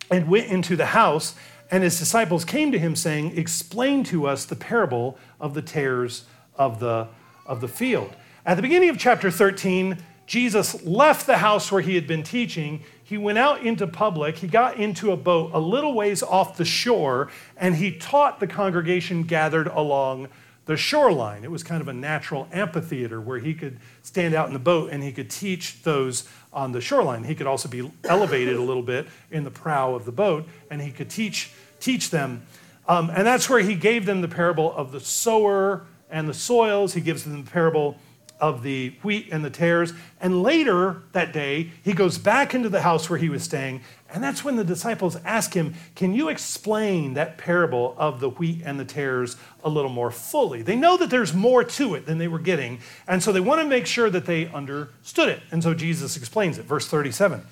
and 0.09 0.27
went 0.27 0.47
into 0.47 0.75
the 0.75 0.87
house, 0.87 1.35
and 1.71 1.83
his 1.83 1.97
disciples 1.97 2.45
came 2.45 2.71
to 2.71 2.79
him, 2.79 2.95
saying, 2.95 3.37
Explain 3.37 4.03
to 4.05 4.27
us 4.27 4.45
the 4.45 4.55
parable 4.55 5.17
of 5.39 5.53
the 5.53 5.61
tares 5.61 6.25
of 6.55 6.79
the, 6.79 7.07
of 7.45 7.61
the 7.61 7.67
field. 7.67 8.13
At 8.45 8.55
the 8.55 8.61
beginning 8.61 8.89
of 8.89 8.97
chapter 8.97 9.31
13, 9.31 9.97
Jesus 10.25 10.83
left 10.83 11.25
the 11.25 11.37
house 11.37 11.71
where 11.71 11.81
he 11.81 11.95
had 11.95 12.07
been 12.07 12.23
teaching. 12.23 12.83
He 13.03 13.17
went 13.17 13.37
out 13.37 13.61
into 13.65 13.87
public. 13.87 14.37
He 14.37 14.47
got 14.47 14.77
into 14.77 15.11
a 15.11 15.17
boat 15.17 15.51
a 15.53 15.59
little 15.59 15.93
ways 15.93 16.23
off 16.23 16.57
the 16.57 16.65
shore, 16.65 17.29
and 17.57 17.75
he 17.75 17.97
taught 17.97 18.39
the 18.39 18.47
congregation 18.47 19.23
gathered 19.23 19.67
along 19.67 20.29
the 20.65 20.77
shoreline. 20.77 21.43
It 21.43 21.51
was 21.51 21.63
kind 21.63 21.81
of 21.81 21.87
a 21.87 21.93
natural 21.93 22.47
amphitheater 22.51 23.19
where 23.19 23.39
he 23.39 23.53
could 23.53 23.79
stand 24.01 24.33
out 24.33 24.47
in 24.47 24.53
the 24.53 24.59
boat 24.59 24.91
and 24.91 25.03
he 25.03 25.11
could 25.11 25.29
teach 25.29 25.81
those 25.83 26.27
on 26.53 26.71
the 26.71 26.79
shoreline. 26.79 27.25
He 27.25 27.35
could 27.35 27.47
also 27.47 27.67
be 27.67 27.91
elevated 28.05 28.55
a 28.55 28.61
little 28.61 28.83
bit 28.83 29.07
in 29.29 29.43
the 29.43 29.51
prow 29.51 29.93
of 29.93 30.05
the 30.05 30.11
boat 30.11 30.47
and 30.71 30.81
he 30.81 30.91
could 30.91 31.09
teach, 31.09 31.51
teach 31.81 32.11
them. 32.11 32.45
Um, 32.87 33.09
and 33.09 33.27
that's 33.27 33.49
where 33.49 33.59
he 33.59 33.75
gave 33.75 34.05
them 34.05 34.21
the 34.21 34.27
parable 34.27 34.73
of 34.73 34.91
the 34.91 34.99
sower 35.01 35.85
and 36.13 36.29
the 36.29 36.33
soils. 36.33 36.93
He 36.93 37.01
gives 37.01 37.25
them 37.25 37.43
the 37.43 37.51
parable 37.51 37.97
of 38.39 38.61
the 38.61 38.89
wheat 39.03 39.29
and 39.31 39.43
the 39.43 39.49
tares. 39.49 39.93
And 40.21 40.43
later 40.43 41.03
that 41.13 41.33
day, 41.33 41.71
he 41.83 41.93
goes 41.93 42.17
back 42.17 42.53
into 42.53 42.69
the 42.69 42.81
house 42.81 43.09
where 43.09 43.19
he 43.19 43.29
was 43.29 43.43
staying. 43.43 43.81
And 44.13 44.23
that's 44.23 44.43
when 44.43 44.55
the 44.55 44.63
disciples 44.63 45.17
ask 45.25 45.53
him, 45.53 45.73
Can 45.95 46.13
you 46.13 46.29
explain 46.29 47.15
that 47.15 47.37
parable 47.37 47.95
of 47.97 48.19
the 48.19 48.29
wheat 48.29 48.61
and 48.63 48.79
the 48.79 48.85
tares 48.85 49.37
a 49.63 49.69
little 49.69 49.89
more 49.89 50.11
fully? 50.11 50.61
They 50.61 50.75
know 50.75 50.97
that 50.97 51.09
there's 51.09 51.33
more 51.33 51.63
to 51.63 51.95
it 51.95 52.05
than 52.05 52.17
they 52.17 52.27
were 52.27 52.39
getting. 52.39 52.79
And 53.07 53.23
so 53.23 53.31
they 53.31 53.39
want 53.39 53.61
to 53.61 53.67
make 53.67 53.87
sure 53.87 54.09
that 54.09 54.25
they 54.25 54.47
understood 54.47 55.29
it. 55.29 55.41
And 55.51 55.63
so 55.63 55.73
Jesus 55.73 56.15
explains 56.15 56.57
it. 56.57 56.65
Verse 56.65 56.87
37. 56.87 57.45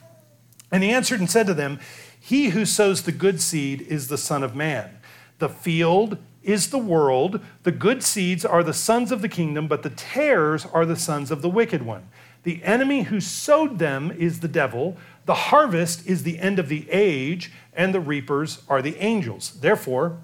And 0.72 0.84
he 0.84 0.92
answered 0.92 1.20
and 1.20 1.30
said 1.30 1.48
to 1.48 1.54
them, 1.54 1.80
He 2.20 2.50
who 2.50 2.66
sows 2.66 3.04
the 3.04 3.12
good 3.12 3.42
seed 3.42 3.82
is 3.82 4.08
the 4.08 4.18
Son 4.18 4.44
of 4.44 4.56
Man. 4.56 5.00
The 5.40 5.50
field 5.50 6.18
is 6.44 6.70
the 6.70 6.78
world. 6.78 7.42
The 7.64 7.72
good 7.72 8.04
seeds 8.04 8.44
are 8.46 8.64
the 8.64 8.74
sons 8.74 9.12
of 9.12 9.22
the 9.22 9.30
kingdom, 9.30 9.68
but 9.68 9.84
the 9.84 9.90
tares 9.90 10.66
are 10.66 10.86
the 10.86 10.96
sons 10.96 11.32
of 11.32 11.42
the 11.42 11.50
wicked 11.50 11.84
one. 11.84 12.08
The 12.44 12.64
enemy 12.64 13.04
who 13.04 13.20
sowed 13.20 13.80
them 13.80 14.12
is 14.12 14.40
the 14.40 14.48
devil. 14.48 14.98
The 15.26 15.36
harvest 15.36 16.08
is 16.08 16.24
the 16.24 16.40
end 16.40 16.58
of 16.58 16.70
the 16.70 16.90
age, 16.90 17.52
and 17.74 17.94
the 17.94 18.00
reapers 18.00 18.64
are 18.68 18.82
the 18.82 18.98
angels. 18.98 19.60
Therefore, 19.62 20.18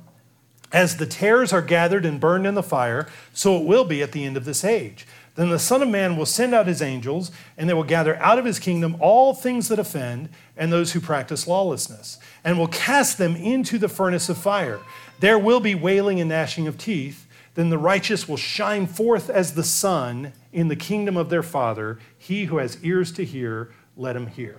as 0.72 0.98
the 0.98 1.06
tares 1.06 1.54
are 1.54 1.62
gathered 1.62 2.06
and 2.06 2.20
burned 2.20 2.46
in 2.46 2.56
the 2.56 2.64
fire, 2.64 3.08
so 3.34 3.56
it 3.58 3.66
will 3.66 3.86
be 3.86 4.02
at 4.02 4.12
the 4.12 4.26
end 4.26 4.36
of 4.36 4.46
this 4.46 4.66
age. 4.66 5.06
Then 5.36 5.50
the 5.50 5.60
Son 5.60 5.84
of 5.84 5.88
Man 5.88 6.18
will 6.18 6.26
send 6.26 6.56
out 6.56 6.66
his 6.66 6.82
angels, 6.82 7.32
and 7.58 7.70
they 7.70 7.74
will 7.74 7.84
gather 7.84 8.16
out 8.18 8.40
of 8.40 8.46
his 8.46 8.58
kingdom 8.58 8.98
all 9.00 9.34
things 9.36 9.68
that 9.68 9.78
offend 9.80 10.30
and 10.58 10.74
those 10.74 10.92
who 10.92 11.00
practice 11.00 11.48
lawlessness, 11.48 12.18
and 12.44 12.58
will 12.58 12.68
cast 12.68 13.20
them 13.20 13.36
into 13.36 13.78
the 13.78 13.88
furnace 13.88 14.30
of 14.30 14.38
fire. 14.38 14.80
There 15.20 15.40
will 15.40 15.60
be 15.60 15.76
wailing 15.76 16.20
and 16.20 16.30
gnashing 16.30 16.68
of 16.68 16.78
teeth. 16.78 17.28
Then 17.56 17.70
the 17.70 17.78
righteous 17.78 18.28
will 18.28 18.38
shine 18.38 18.86
forth 18.86 19.30
as 19.30 19.56
the 19.56 19.64
sun 19.64 20.34
in 20.54 20.68
the 20.68 20.76
kingdom 20.76 21.18
of 21.18 21.30
their 21.30 21.42
Father. 21.42 21.98
He 22.18 22.46
who 22.46 22.58
has 22.58 22.78
ears 22.84 23.12
to 23.14 23.26
hear, 23.26 23.72
let 23.96 24.16
him 24.16 24.28
hear. 24.28 24.58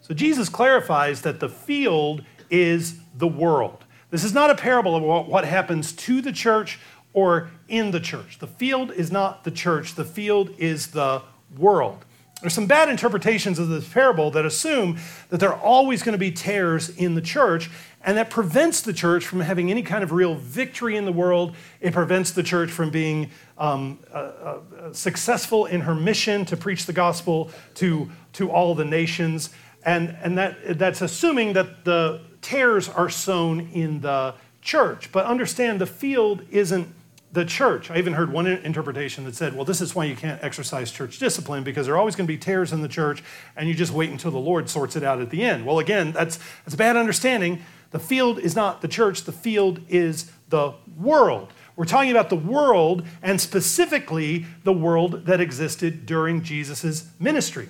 So 0.00 0.12
Jesus 0.12 0.48
clarifies 0.48 1.22
that 1.22 1.40
the 1.40 1.48
field 1.48 2.24
is 2.50 2.98
the 3.16 3.28
world. 3.28 3.84
This 4.10 4.24
is 4.24 4.34
not 4.34 4.50
a 4.50 4.54
parable 4.54 4.96
of 4.96 5.26
what 5.26 5.44
happens 5.44 5.92
to 5.92 6.20
the 6.20 6.32
church 6.32 6.78
or 7.12 7.50
in 7.68 7.92
the 7.92 8.00
church. 8.00 8.38
The 8.38 8.46
field 8.46 8.90
is 8.90 9.10
not 9.10 9.44
the 9.44 9.50
church, 9.50 9.94
the 9.94 10.04
field 10.04 10.50
is 10.58 10.88
the 10.88 11.22
world. 11.56 12.04
There's 12.40 12.52
some 12.52 12.66
bad 12.66 12.90
interpretations 12.90 13.58
of 13.58 13.68
this 13.68 13.88
parable 13.88 14.30
that 14.32 14.44
assume 14.44 14.98
that 15.30 15.38
there 15.38 15.54
are 15.54 15.60
always 15.60 16.02
going 16.02 16.12
to 16.12 16.18
be 16.18 16.30
tares 16.30 16.90
in 16.90 17.14
the 17.14 17.22
church, 17.22 17.70
and 18.04 18.18
that 18.18 18.30
prevents 18.30 18.82
the 18.82 18.92
church 18.92 19.26
from 19.26 19.40
having 19.40 19.70
any 19.70 19.82
kind 19.82 20.04
of 20.04 20.12
real 20.12 20.34
victory 20.34 20.96
in 20.96 21.06
the 21.06 21.12
world. 21.12 21.54
It 21.80 21.92
prevents 21.94 22.32
the 22.32 22.42
church 22.42 22.70
from 22.70 22.90
being 22.90 23.30
um, 23.56 23.98
uh, 24.12 24.16
uh, 24.16 24.92
successful 24.92 25.66
in 25.66 25.80
her 25.82 25.94
mission 25.94 26.44
to 26.46 26.56
preach 26.56 26.84
the 26.86 26.92
gospel 26.92 27.50
to, 27.76 28.10
to 28.34 28.50
all 28.50 28.74
the 28.74 28.84
nations. 28.84 29.50
And, 29.84 30.16
and 30.22 30.36
that, 30.36 30.78
that's 30.78 31.00
assuming 31.00 31.54
that 31.54 31.84
the 31.84 32.20
tares 32.42 32.88
are 32.88 33.08
sown 33.08 33.70
in 33.72 34.00
the 34.02 34.34
church. 34.60 35.10
But 35.10 35.24
understand 35.24 35.80
the 35.80 35.86
field 35.86 36.42
isn't 36.50 36.88
the 37.34 37.44
church. 37.44 37.90
I 37.90 37.98
even 37.98 38.12
heard 38.12 38.32
one 38.32 38.46
interpretation 38.46 39.24
that 39.24 39.34
said, 39.34 39.56
well, 39.56 39.64
this 39.64 39.80
is 39.80 39.94
why 39.94 40.04
you 40.04 40.14
can't 40.14 40.42
exercise 40.42 40.92
church 40.92 41.18
discipline 41.18 41.64
because 41.64 41.86
there 41.86 41.96
are 41.96 41.98
always 41.98 42.14
going 42.14 42.26
to 42.26 42.32
be 42.32 42.38
tares 42.38 42.72
in 42.72 42.80
the 42.80 42.88
church 42.88 43.24
and 43.56 43.68
you 43.68 43.74
just 43.74 43.92
wait 43.92 44.10
until 44.10 44.30
the 44.30 44.38
Lord 44.38 44.70
sorts 44.70 44.94
it 44.94 45.02
out 45.02 45.20
at 45.20 45.30
the 45.30 45.42
end. 45.42 45.66
Well, 45.66 45.80
again, 45.80 46.12
that's, 46.12 46.38
that's 46.64 46.74
a 46.74 46.76
bad 46.76 46.96
understanding. 46.96 47.60
The 47.94 48.00
field 48.00 48.40
is 48.40 48.56
not 48.56 48.82
the 48.82 48.88
church, 48.88 49.22
the 49.22 49.30
field 49.30 49.80
is 49.88 50.28
the 50.48 50.74
world. 50.98 51.52
We're 51.76 51.84
talking 51.84 52.10
about 52.10 52.28
the 52.28 52.34
world 52.34 53.06
and 53.22 53.40
specifically 53.40 54.46
the 54.64 54.72
world 54.72 55.26
that 55.26 55.40
existed 55.40 56.04
during 56.04 56.42
Jesus' 56.42 57.08
ministry. 57.20 57.68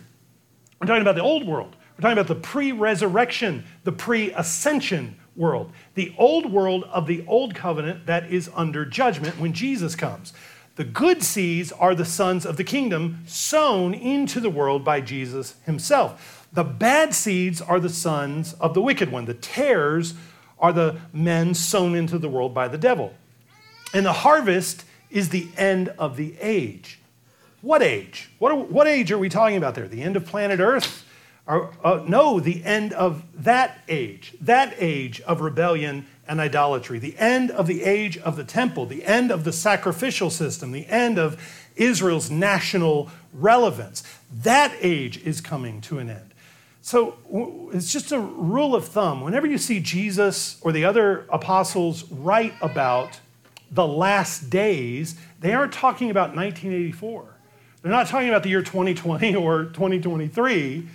We're 0.81 0.87
talking 0.87 1.03
about 1.03 1.17
the 1.17 1.21
old 1.21 1.47
world. 1.47 1.77
We're 1.77 2.01
talking 2.01 2.17
about 2.17 2.29
the 2.29 2.41
pre 2.41 2.73
resurrection, 2.73 3.67
the 3.83 3.93
pre 3.93 4.33
ascension 4.33 5.17
world, 5.37 5.73
the 5.93 6.15
old 6.17 6.51
world 6.51 6.85
of 6.85 7.07
the 7.07 7.23
old 7.27 7.55
covenant 7.55 8.07
that 8.07 8.33
is 8.33 8.49
under 8.55 8.87
judgment 8.87 9.39
when 9.39 9.53
Jesus 9.53 9.95
comes. 9.95 10.33
The 10.77 10.85
good 10.85 11.23
seeds 11.23 11.71
are 11.71 11.95
the 11.95 12.07
sons 12.07 12.47
of 12.47 12.57
the 12.57 12.65
kingdom 12.65 13.25
sown 13.27 13.93
into 13.93 14.41
the 14.41 14.49
world 14.49 14.87
by 14.87 15.03
Jesus 15.03 15.57
himself. 15.67 16.44
The 16.55 16.65
bad 16.65 17.15
seeds 17.15 17.61
are 17.61 17.81
the 17.81 17.89
sons 17.89 18.55
of 18.55 18.75
the 18.75 18.81
wicked 18.81 19.11
one. 19.11 19.25
The 19.25 19.35
tares 19.35 20.15
are 20.59 20.73
the 20.73 20.97
men 21.13 21.55
sown 21.55 21.95
into 21.95 22.17
the 22.19 22.29
world 22.29 22.55
by 22.55 22.69
the 22.69 22.79
devil. 22.79 23.13
And 23.93 24.07
the 24.07 24.13
harvest 24.13 24.85
is 25.11 25.29
the 25.29 25.49
end 25.57 25.89
of 25.91 26.17
the 26.17 26.37
age. 26.41 27.01
What 27.61 27.83
age? 27.83 28.31
What, 28.39 28.53
are, 28.53 28.59
what 28.59 28.87
age 28.87 29.11
are 29.11 29.19
we 29.19 29.29
talking 29.29 29.57
about 29.57 29.75
there? 29.75 29.89
The 29.89 30.03
end 30.03 30.17
of 30.17 30.27
planet 30.27 30.61
Earth? 30.61 31.05
Uh, 31.47 32.03
no, 32.07 32.41
the 32.41 32.65
end 32.65 32.95
of 32.95 33.23
that 33.45 33.79
age, 33.87 34.35
that 34.41 34.75
age 34.79 35.21
of 35.23 35.43
rebellion 35.43 36.07
and 36.27 36.41
idolatry, 36.41 36.99
the 36.99 37.17
end 37.19 37.51
of 37.51 37.67
the 37.67 37.83
age 37.83 38.17
of 38.19 38.37
the 38.37 38.45
temple, 38.45 38.87
the 38.87 39.05
end 39.05 39.31
of 39.31 39.45
the 39.45 39.53
sacrificial 39.53 40.31
system, 40.31 40.73
the 40.73 40.87
end 40.87 41.19
of 41.19 41.39
Israel's 41.77 42.31
national 42.31 43.11
relevance. 43.35 44.03
That 44.33 44.75
age 44.81 45.19
is 45.23 45.43
coming 45.43 45.83
to 45.83 45.99
an 45.99 46.09
end. 46.09 46.34
So 46.87 47.17
it's 47.73 47.91
just 47.91 48.13
a 48.13 48.21
rule 48.21 48.75
of 48.75 48.87
thumb. 48.87 49.23
Whenever 49.23 49.47
you 49.47 49.57
see 49.57 49.81
Jesus 49.81 50.59
or 50.61 50.71
the 50.71 50.85
other 50.85 51.25
apostles 51.31 52.05
write 52.11 52.53
about 52.61 53.21
the 53.71 53.87
last 53.87 54.51
days, 54.51 55.17
they 55.41 55.55
aren't 55.55 55.73
talking 55.73 56.11
about 56.11 56.37
1984. 56.37 57.25
They're 57.83 57.91
not 57.91 58.07
talking 58.07 58.29
about 58.29 58.43
the 58.43 58.51
year 58.51 58.63
2020 58.63 59.35
or 59.37 59.65
2023 59.65 60.87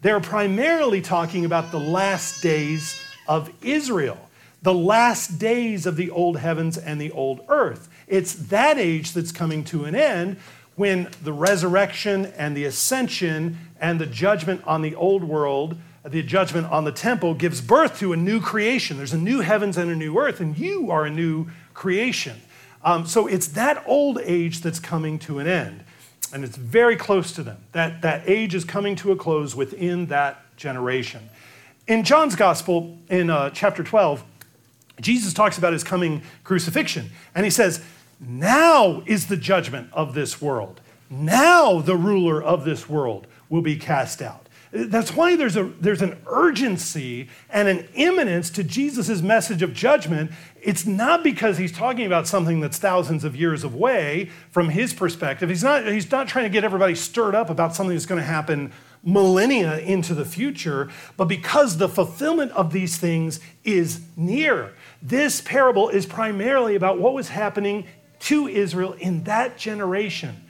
they're 0.00 0.20
primarily 0.20 1.00
talking 1.00 1.44
about 1.44 1.72
the 1.72 1.80
last 1.80 2.40
days 2.40 3.00
of 3.26 3.50
Israel, 3.62 4.30
the 4.62 4.74
last 4.74 5.38
days 5.38 5.86
of 5.86 5.96
the 5.96 6.10
old 6.10 6.38
heavens 6.38 6.78
and 6.78 7.00
the 7.00 7.10
old 7.10 7.40
earth. 7.48 7.88
It's 8.06 8.32
that 8.34 8.78
age 8.78 9.12
that's 9.12 9.32
coming 9.32 9.64
to 9.64 9.84
an 9.86 9.96
end 9.96 10.36
when 10.76 11.10
the 11.24 11.32
resurrection 11.32 12.26
and 12.26 12.56
the 12.56 12.64
ascension 12.64 13.58
and 13.80 14.00
the 14.00 14.06
judgment 14.06 14.62
on 14.66 14.82
the 14.82 14.94
old 14.94 15.24
world, 15.24 15.76
the 16.04 16.22
judgment 16.22 16.66
on 16.66 16.84
the 16.84 16.92
temple, 16.92 17.34
gives 17.34 17.60
birth 17.60 17.98
to 17.98 18.12
a 18.12 18.16
new 18.16 18.40
creation. 18.40 18.96
There's 18.96 19.12
a 19.12 19.18
new 19.18 19.40
heavens 19.40 19.76
and 19.76 19.90
a 19.90 19.96
new 19.96 20.18
earth, 20.18 20.40
and 20.40 20.58
you 20.58 20.90
are 20.90 21.06
a 21.06 21.10
new 21.10 21.48
creation. 21.74 22.40
Um, 22.82 23.06
so 23.06 23.26
it's 23.26 23.48
that 23.48 23.82
old 23.86 24.18
age 24.22 24.60
that's 24.60 24.80
coming 24.80 25.18
to 25.20 25.38
an 25.38 25.46
end 25.46 25.84
and 26.32 26.44
it's 26.44 26.56
very 26.56 26.96
close 26.96 27.32
to 27.32 27.42
them. 27.42 27.58
That, 27.72 28.02
that 28.02 28.28
age 28.28 28.54
is 28.54 28.64
coming 28.64 28.96
to 28.96 29.12
a 29.12 29.16
close 29.16 29.54
within 29.54 30.06
that 30.06 30.56
generation. 30.56 31.28
In 31.86 32.04
John's 32.04 32.36
Gospel, 32.36 32.98
in 33.08 33.30
uh, 33.30 33.50
chapter 33.50 33.82
12, 33.82 34.22
Jesus 35.00 35.32
talks 35.32 35.56
about 35.58 35.72
his 35.72 35.84
coming 35.84 36.22
crucifixion, 36.44 37.10
and 37.34 37.44
he 37.44 37.50
says, 37.50 37.82
Now 38.20 39.02
is 39.06 39.28
the 39.28 39.36
judgment 39.36 39.88
of 39.92 40.14
this 40.14 40.42
world. 40.42 40.80
Now 41.08 41.80
the 41.80 41.96
ruler 41.96 42.42
of 42.42 42.64
this 42.64 42.88
world 42.88 43.26
will 43.48 43.62
be 43.62 43.76
cast 43.76 44.22
out. 44.22 44.48
That's 44.70 45.14
why 45.16 45.34
there's, 45.34 45.56
a, 45.56 45.64
there's 45.64 46.02
an 46.02 46.18
urgency 46.26 47.30
and 47.48 47.68
an 47.68 47.88
imminence 47.94 48.50
to 48.50 48.62
Jesus' 48.62 49.22
message 49.22 49.62
of 49.62 49.72
judgment. 49.72 50.30
It's 50.60 50.84
not 50.84 51.24
because 51.24 51.56
he's 51.56 51.72
talking 51.72 52.04
about 52.04 52.26
something 52.26 52.60
that's 52.60 52.78
thousands 52.78 53.24
of 53.24 53.34
years 53.34 53.64
away 53.64 54.30
from 54.50 54.68
his 54.68 54.92
perspective. 54.92 55.48
He's 55.48 55.62
not, 55.62 55.86
he's 55.86 56.10
not 56.10 56.28
trying 56.28 56.44
to 56.44 56.50
get 56.50 56.64
everybody 56.64 56.94
stirred 56.94 57.34
up 57.34 57.48
about 57.48 57.74
something 57.74 57.96
that's 57.96 58.04
going 58.04 58.20
to 58.20 58.26
happen 58.26 58.72
millennia 59.02 59.78
into 59.78 60.12
the 60.12 60.24
future, 60.24 60.90
but 61.16 61.26
because 61.26 61.78
the 61.78 61.88
fulfillment 61.88 62.52
of 62.52 62.72
these 62.72 62.98
things 62.98 63.40
is 63.64 64.02
near. 64.16 64.74
This 65.00 65.40
parable 65.40 65.88
is 65.88 66.04
primarily 66.04 66.74
about 66.74 66.98
what 66.98 67.14
was 67.14 67.28
happening 67.28 67.86
to 68.20 68.48
Israel 68.48 68.92
in 68.94 69.24
that 69.24 69.56
generation. 69.56 70.44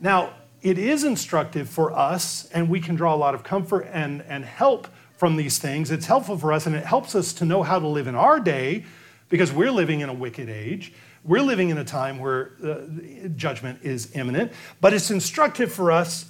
Now, 0.00 0.34
it 0.64 0.78
is 0.78 1.04
instructive 1.04 1.68
for 1.68 1.92
us, 1.92 2.48
and 2.50 2.70
we 2.70 2.80
can 2.80 2.94
draw 2.96 3.14
a 3.14 3.16
lot 3.16 3.34
of 3.34 3.44
comfort 3.44 3.86
and, 3.92 4.22
and 4.22 4.46
help 4.46 4.88
from 5.14 5.36
these 5.36 5.58
things. 5.58 5.90
It's 5.90 6.06
helpful 6.06 6.38
for 6.38 6.54
us, 6.54 6.64
and 6.64 6.74
it 6.74 6.86
helps 6.86 7.14
us 7.14 7.34
to 7.34 7.44
know 7.44 7.62
how 7.62 7.78
to 7.78 7.86
live 7.86 8.06
in 8.06 8.14
our 8.14 8.40
day 8.40 8.86
because 9.28 9.52
we're 9.52 9.70
living 9.70 10.00
in 10.00 10.08
a 10.08 10.14
wicked 10.14 10.48
age. 10.48 10.94
We're 11.22 11.42
living 11.42 11.68
in 11.68 11.76
a 11.76 11.84
time 11.84 12.18
where 12.18 12.52
uh, 12.64 13.28
judgment 13.36 13.80
is 13.82 14.16
imminent, 14.16 14.52
but 14.80 14.94
it's 14.94 15.10
instructive 15.10 15.70
for 15.70 15.92
us. 15.92 16.24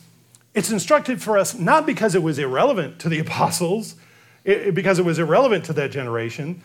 It's 0.53 0.73
instructive 0.73 1.23
for 1.23 1.39
us 1.39 1.55
not 1.55 1.87
because 1.87 2.17
it 2.17 2.23
was 2.23 2.37
irrelevant 2.41 2.99
to 3.01 3.09
the 3.09 3.19
apostles, 3.21 3.95
it, 4.43 4.75
because 4.75 4.99
it 4.99 5.05
was 5.05 5.21
irrelevant 5.21 5.65
to 5.67 5.73
that 5.75 5.93
generation, 5.93 6.65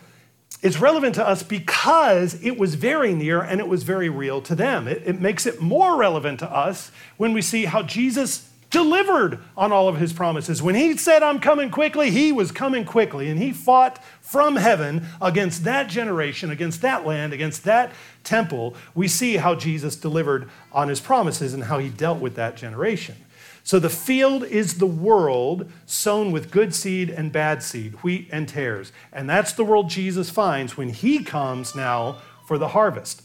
it's 0.62 0.78
relevant 0.78 1.14
to 1.14 1.26
us 1.26 1.42
because 1.42 2.42
it 2.42 2.58
was 2.58 2.74
very 2.74 3.14
near 3.14 3.40
and 3.40 3.60
it 3.60 3.68
was 3.68 3.82
very 3.82 4.08
real 4.08 4.42
to 4.42 4.54
them. 4.54 4.86
It, 4.86 5.02
it, 5.06 5.20
makes 5.20 5.46
it 5.46 5.60
more 5.60 5.96
relevant 5.96 6.38
to 6.40 6.50
us 6.50 6.90
when 7.16 7.32
we 7.32 7.40
see 7.40 7.64
how 7.64 7.82
Jesus 7.82 8.50
delivered 8.68 9.38
on 9.56 9.72
all 9.72 9.88
of 9.88 9.96
his 9.96 10.12
promises. 10.12 10.62
When 10.62 10.74
he 10.74 10.96
said, 10.96 11.22
I'm 11.22 11.40
coming 11.40 11.70
quickly, 11.70 12.10
he 12.10 12.30
was 12.30 12.52
coming 12.52 12.84
quickly. 12.84 13.28
And 13.28 13.40
he 13.40 13.52
fought 13.52 14.02
from 14.20 14.56
heaven 14.56 15.06
against 15.20 15.64
that 15.64 15.88
generation, 15.88 16.50
against 16.50 16.82
that 16.82 17.06
land, 17.06 17.32
against 17.32 17.64
that 17.64 17.90
temple. 18.22 18.76
We 18.94 19.08
see 19.08 19.38
how 19.38 19.54
Jesus 19.56 19.96
delivered 19.96 20.48
on 20.72 20.88
his 20.88 21.00
promises 21.00 21.52
and 21.52 21.64
how 21.64 21.78
he 21.78 21.88
dealt 21.88 22.20
with 22.20 22.36
that 22.36 22.56
generation. 22.56 23.16
So 23.62 23.78
the 23.78 23.90
field 23.90 24.44
is 24.44 24.78
the 24.78 24.86
world 24.86 25.70
sown 25.86 26.32
with 26.32 26.50
good 26.50 26.74
seed 26.74 27.10
and 27.10 27.30
bad 27.30 27.62
seed, 27.62 27.94
wheat 28.02 28.28
and 28.32 28.48
tares. 28.48 28.92
And 29.12 29.28
that's 29.28 29.52
the 29.52 29.64
world 29.64 29.90
Jesus 29.90 30.30
finds 30.30 30.76
when 30.76 30.88
he 30.88 31.22
comes 31.22 31.74
now 31.74 32.18
for 32.46 32.58
the 32.58 32.68
harvest. 32.68 33.22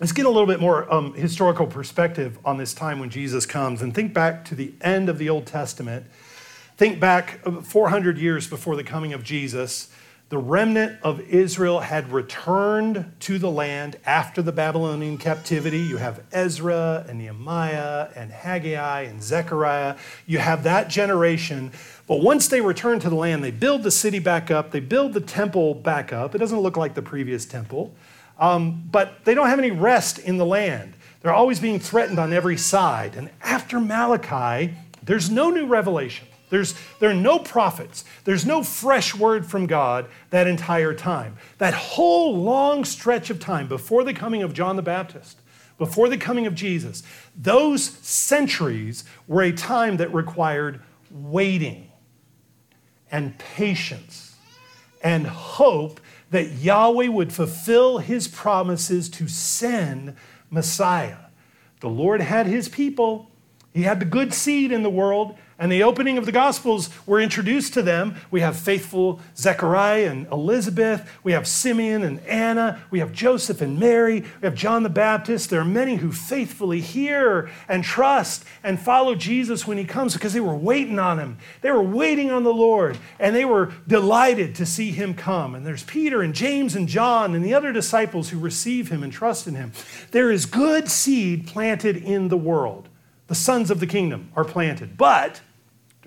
Let's 0.00 0.12
get 0.12 0.26
a 0.26 0.30
little 0.30 0.46
bit 0.46 0.60
more 0.60 0.92
um, 0.92 1.12
historical 1.14 1.66
perspective 1.66 2.38
on 2.44 2.56
this 2.56 2.72
time 2.72 3.00
when 3.00 3.10
Jesus 3.10 3.46
comes 3.46 3.82
and 3.82 3.92
think 3.92 4.14
back 4.14 4.44
to 4.46 4.54
the 4.54 4.72
end 4.80 5.08
of 5.08 5.18
the 5.18 5.28
Old 5.28 5.44
Testament. 5.44 6.06
Think 6.76 7.00
back 7.00 7.40
uh, 7.44 7.60
400 7.60 8.16
years 8.16 8.46
before 8.46 8.76
the 8.76 8.84
coming 8.84 9.12
of 9.12 9.24
Jesus 9.24 9.92
the 10.28 10.38
remnant 10.38 10.98
of 11.02 11.20
Israel 11.20 11.80
had 11.80 12.12
returned 12.12 13.12
to 13.20 13.38
the 13.38 13.50
land 13.50 13.96
after 14.04 14.42
the 14.42 14.52
Babylonian 14.52 15.16
captivity. 15.16 15.78
You 15.78 15.96
have 15.96 16.22
Ezra 16.32 17.06
and 17.08 17.18
Nehemiah 17.18 18.08
and 18.14 18.30
Haggai 18.30 19.02
and 19.02 19.22
Zechariah. 19.22 19.96
You 20.26 20.38
have 20.38 20.64
that 20.64 20.88
generation. 20.88 21.72
But 22.06 22.20
once 22.20 22.46
they 22.48 22.60
return 22.60 23.00
to 23.00 23.08
the 23.08 23.16
land, 23.16 23.42
they 23.42 23.50
build 23.50 23.82
the 23.82 23.90
city 23.90 24.18
back 24.18 24.50
up, 24.50 24.70
they 24.70 24.80
build 24.80 25.14
the 25.14 25.20
temple 25.20 25.72
back 25.74 26.12
up. 26.12 26.34
It 26.34 26.38
doesn't 26.38 26.60
look 26.60 26.76
like 26.76 26.94
the 26.94 27.02
previous 27.02 27.46
temple, 27.46 27.94
um, 28.38 28.86
but 28.90 29.24
they 29.24 29.32
don't 29.32 29.48
have 29.48 29.58
any 29.58 29.70
rest 29.70 30.18
in 30.18 30.36
the 30.36 30.46
land. 30.46 30.92
They're 31.22 31.32
always 31.32 31.58
being 31.58 31.80
threatened 31.80 32.18
on 32.18 32.34
every 32.34 32.58
side. 32.58 33.16
And 33.16 33.30
after 33.42 33.80
Malachi, 33.80 34.74
there's 35.02 35.30
no 35.30 35.48
new 35.48 35.66
revelation. 35.66 36.28
There's, 36.50 36.74
there 36.98 37.10
are 37.10 37.14
no 37.14 37.38
prophets. 37.38 38.04
There's 38.24 38.46
no 38.46 38.62
fresh 38.62 39.14
word 39.14 39.46
from 39.46 39.66
God 39.66 40.08
that 40.30 40.46
entire 40.46 40.94
time. 40.94 41.36
That 41.58 41.74
whole 41.74 42.36
long 42.36 42.84
stretch 42.84 43.30
of 43.30 43.38
time 43.40 43.68
before 43.68 44.04
the 44.04 44.14
coming 44.14 44.42
of 44.42 44.54
John 44.54 44.76
the 44.76 44.82
Baptist, 44.82 45.38
before 45.78 46.08
the 46.08 46.18
coming 46.18 46.46
of 46.46 46.54
Jesus, 46.54 47.02
those 47.36 47.84
centuries 47.84 49.04
were 49.26 49.42
a 49.42 49.52
time 49.52 49.98
that 49.98 50.12
required 50.12 50.80
waiting 51.10 51.90
and 53.10 53.38
patience 53.38 54.36
and 55.02 55.26
hope 55.26 56.00
that 56.30 56.52
Yahweh 56.52 57.08
would 57.08 57.32
fulfill 57.32 57.98
his 57.98 58.28
promises 58.28 59.08
to 59.08 59.28
send 59.28 60.16
Messiah. 60.50 61.16
The 61.80 61.88
Lord 61.88 62.20
had 62.20 62.46
his 62.46 62.68
people, 62.68 63.30
he 63.72 63.82
had 63.82 64.00
the 64.00 64.06
good 64.06 64.34
seed 64.34 64.72
in 64.72 64.82
the 64.82 64.90
world 64.90 65.36
and 65.60 65.72
the 65.72 65.82
opening 65.82 66.18
of 66.18 66.24
the 66.24 66.30
Gospels, 66.30 66.88
we're 67.04 67.20
introduced 67.20 67.74
to 67.74 67.82
them. 67.82 68.14
We 68.30 68.42
have 68.42 68.56
faithful 68.56 69.18
Zechariah 69.36 70.08
and 70.08 70.28
Elizabeth. 70.28 71.10
We 71.24 71.32
have 71.32 71.48
Simeon 71.48 72.04
and 72.04 72.20
Anna. 72.20 72.80
We 72.92 73.00
have 73.00 73.12
Joseph 73.12 73.60
and 73.60 73.76
Mary. 73.76 74.20
We 74.20 74.46
have 74.46 74.54
John 74.54 74.84
the 74.84 74.88
Baptist. 74.88 75.50
There 75.50 75.60
are 75.60 75.64
many 75.64 75.96
who 75.96 76.12
faithfully 76.12 76.80
hear 76.80 77.50
and 77.66 77.82
trust 77.82 78.44
and 78.62 78.78
follow 78.78 79.16
Jesus 79.16 79.66
when 79.66 79.78
he 79.78 79.84
comes 79.84 80.14
because 80.14 80.32
they 80.32 80.38
were 80.38 80.54
waiting 80.54 81.00
on 81.00 81.18
him. 81.18 81.38
They 81.60 81.72
were 81.72 81.82
waiting 81.82 82.30
on 82.30 82.44
the 82.44 82.54
Lord 82.54 82.96
and 83.18 83.34
they 83.34 83.44
were 83.44 83.72
delighted 83.88 84.54
to 84.56 84.66
see 84.66 84.92
him 84.92 85.12
come. 85.12 85.56
And 85.56 85.66
there's 85.66 85.82
Peter 85.82 86.22
and 86.22 86.34
James 86.34 86.76
and 86.76 86.86
John 86.86 87.34
and 87.34 87.44
the 87.44 87.54
other 87.54 87.72
disciples 87.72 88.28
who 88.28 88.38
receive 88.38 88.90
him 88.90 89.02
and 89.02 89.12
trust 89.12 89.48
in 89.48 89.56
him. 89.56 89.72
There 90.12 90.30
is 90.30 90.46
good 90.46 90.88
seed 90.88 91.48
planted 91.48 91.96
in 91.96 92.28
the 92.28 92.36
world. 92.36 92.88
The 93.26 93.34
sons 93.34 93.72
of 93.72 93.80
the 93.80 93.86
kingdom 93.86 94.30
are 94.36 94.44
planted. 94.44 94.96
But 94.96 95.40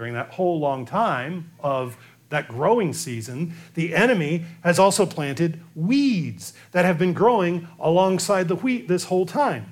during 0.01 0.15
that 0.15 0.31
whole 0.31 0.59
long 0.59 0.83
time 0.83 1.51
of 1.59 1.95
that 2.29 2.47
growing 2.47 2.91
season, 2.91 3.53
the 3.75 3.93
enemy 3.93 4.43
has 4.63 4.79
also 4.79 5.05
planted 5.05 5.61
weeds 5.75 6.53
that 6.71 6.85
have 6.85 6.97
been 6.97 7.13
growing 7.13 7.67
alongside 7.79 8.47
the 8.47 8.55
wheat 8.55 8.87
this 8.87 9.03
whole 9.03 9.27
time. 9.27 9.71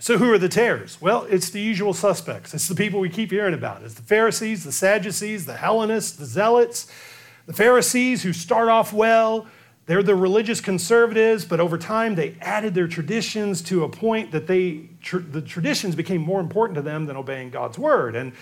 So, 0.00 0.18
who 0.18 0.32
are 0.32 0.38
the 0.38 0.48
tares? 0.48 1.00
Well, 1.00 1.22
it's 1.30 1.50
the 1.50 1.60
usual 1.60 1.94
suspects. 1.94 2.52
It's 2.52 2.66
the 2.66 2.74
people 2.74 2.98
we 2.98 3.08
keep 3.08 3.30
hearing 3.30 3.54
about. 3.54 3.84
It's 3.84 3.94
the 3.94 4.02
Pharisees, 4.02 4.64
the 4.64 4.72
Sadducees, 4.72 5.46
the 5.46 5.56
Hellenists, 5.56 6.16
the 6.16 6.26
Zealots. 6.26 6.90
The 7.46 7.52
Pharisees 7.52 8.24
who 8.24 8.32
start 8.32 8.68
off 8.68 8.92
well, 8.92 9.46
they're 9.86 10.02
the 10.02 10.16
religious 10.16 10.60
conservatives, 10.60 11.44
but 11.44 11.60
over 11.60 11.78
time 11.78 12.16
they 12.16 12.34
added 12.40 12.74
their 12.74 12.88
traditions 12.88 13.62
to 13.62 13.84
a 13.84 13.88
point 13.88 14.32
that 14.32 14.48
they, 14.48 14.88
tr- 15.00 15.18
the 15.18 15.42
traditions 15.42 15.94
became 15.94 16.22
more 16.22 16.40
important 16.40 16.74
to 16.74 16.82
them 16.82 17.06
than 17.06 17.16
obeying 17.16 17.50
God's 17.50 17.78
word. 17.78 18.16
And 18.16 18.32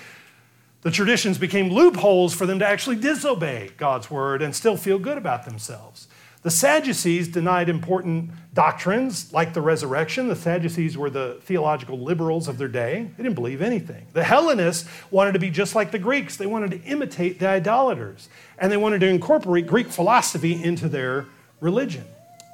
the 0.83 0.91
traditions 0.91 1.39
became 1.39 1.71
loopholes 1.71 2.35
for 2.35 2.45
them 2.45 2.59
to 2.59 2.67
actually 2.67 2.97
disobey 2.97 3.71
God's 3.77 4.11
word 4.11 4.43
and 4.43 4.55
still 4.55 4.77
feel 4.77 4.99
good 4.99 5.17
about 5.17 5.45
themselves. 5.45 6.09
The 6.43 6.51
Sadducees 6.51 7.29
denied 7.29 7.69
important 7.69 8.33
doctrines 8.53 9.33
like 9.33 9.55
the 9.55 9.61
resurrection. 9.61 10.27
The 10.27 10.35
Sadducees 10.35 10.99
were 10.99 11.09
the 11.09 11.39
theological 11.43 12.01
liberals 12.01 12.49
of 12.49 12.59
their 12.59 12.67
day. 12.67 13.09
They 13.17 13.23
didn't 13.23 13.37
believe 13.37 13.63
anything. 13.63 14.07
The 14.13 14.25
Hellenists 14.25 14.89
wanted 15.13 15.33
to 15.33 15.39
be 15.39 15.51
just 15.51 15.77
like 15.77 15.93
the 15.93 16.01
Greeks. 16.01 16.37
They 16.37 16.47
wanted 16.47 16.73
to 16.73 16.83
imitate 16.83 17.39
the 17.39 17.47
idolaters, 17.47 18.29
and 18.59 18.73
they 18.73 18.77
wanted 18.77 19.03
to 19.03 19.09
incorporate 19.09 19.69
Greek 19.69 19.87
philosophy 19.87 20.61
into 20.61 20.89
their 20.89 21.27
religion. 21.61 22.05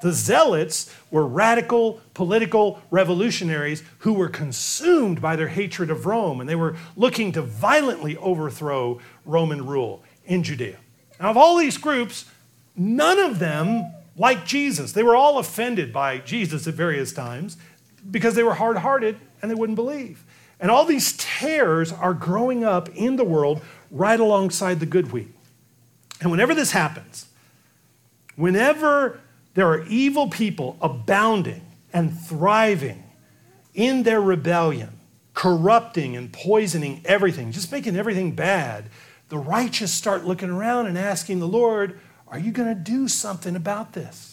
The 0.00 0.12
Zealots 0.12 0.94
were 1.10 1.26
radical 1.26 2.00
political 2.14 2.80
revolutionaries 2.90 3.82
who 3.98 4.12
were 4.12 4.28
consumed 4.28 5.20
by 5.20 5.34
their 5.34 5.48
hatred 5.48 5.90
of 5.90 6.06
Rome, 6.06 6.40
and 6.40 6.48
they 6.48 6.54
were 6.54 6.76
looking 6.96 7.32
to 7.32 7.42
violently 7.42 8.16
overthrow 8.16 9.00
Roman 9.24 9.66
rule 9.66 10.02
in 10.24 10.42
Judea. 10.42 10.76
Now, 11.20 11.30
of 11.30 11.36
all 11.36 11.56
these 11.56 11.78
groups, 11.78 12.26
none 12.76 13.18
of 13.18 13.40
them 13.40 13.92
liked 14.16 14.46
Jesus. 14.46 14.92
They 14.92 15.02
were 15.02 15.16
all 15.16 15.38
offended 15.38 15.92
by 15.92 16.18
Jesus 16.18 16.66
at 16.66 16.74
various 16.74 17.12
times 17.12 17.56
because 18.08 18.34
they 18.34 18.42
were 18.42 18.54
hard 18.54 18.78
hearted 18.78 19.16
and 19.42 19.50
they 19.50 19.54
wouldn't 19.54 19.76
believe. 19.76 20.24
And 20.60 20.70
all 20.70 20.84
these 20.84 21.16
tares 21.16 21.92
are 21.92 22.14
growing 22.14 22.64
up 22.64 22.88
in 22.90 23.16
the 23.16 23.24
world 23.24 23.62
right 23.90 24.18
alongside 24.18 24.80
the 24.80 24.86
good 24.86 25.12
wheat. 25.12 25.32
And 26.20 26.30
whenever 26.30 26.54
this 26.54 26.72
happens, 26.72 27.26
whenever 28.34 29.20
there 29.58 29.66
are 29.66 29.84
evil 29.86 30.28
people 30.28 30.76
abounding 30.80 31.62
and 31.92 32.16
thriving 32.16 33.02
in 33.74 34.04
their 34.04 34.20
rebellion, 34.20 35.00
corrupting 35.34 36.16
and 36.16 36.32
poisoning 36.32 37.02
everything, 37.04 37.50
just 37.50 37.72
making 37.72 37.96
everything 37.96 38.36
bad. 38.36 38.88
The 39.30 39.38
righteous 39.38 39.92
start 39.92 40.24
looking 40.24 40.48
around 40.48 40.86
and 40.86 40.96
asking 40.96 41.40
the 41.40 41.48
Lord, 41.48 41.98
Are 42.28 42.38
you 42.38 42.52
going 42.52 42.68
to 42.68 42.80
do 42.80 43.08
something 43.08 43.56
about 43.56 43.94
this? 43.94 44.27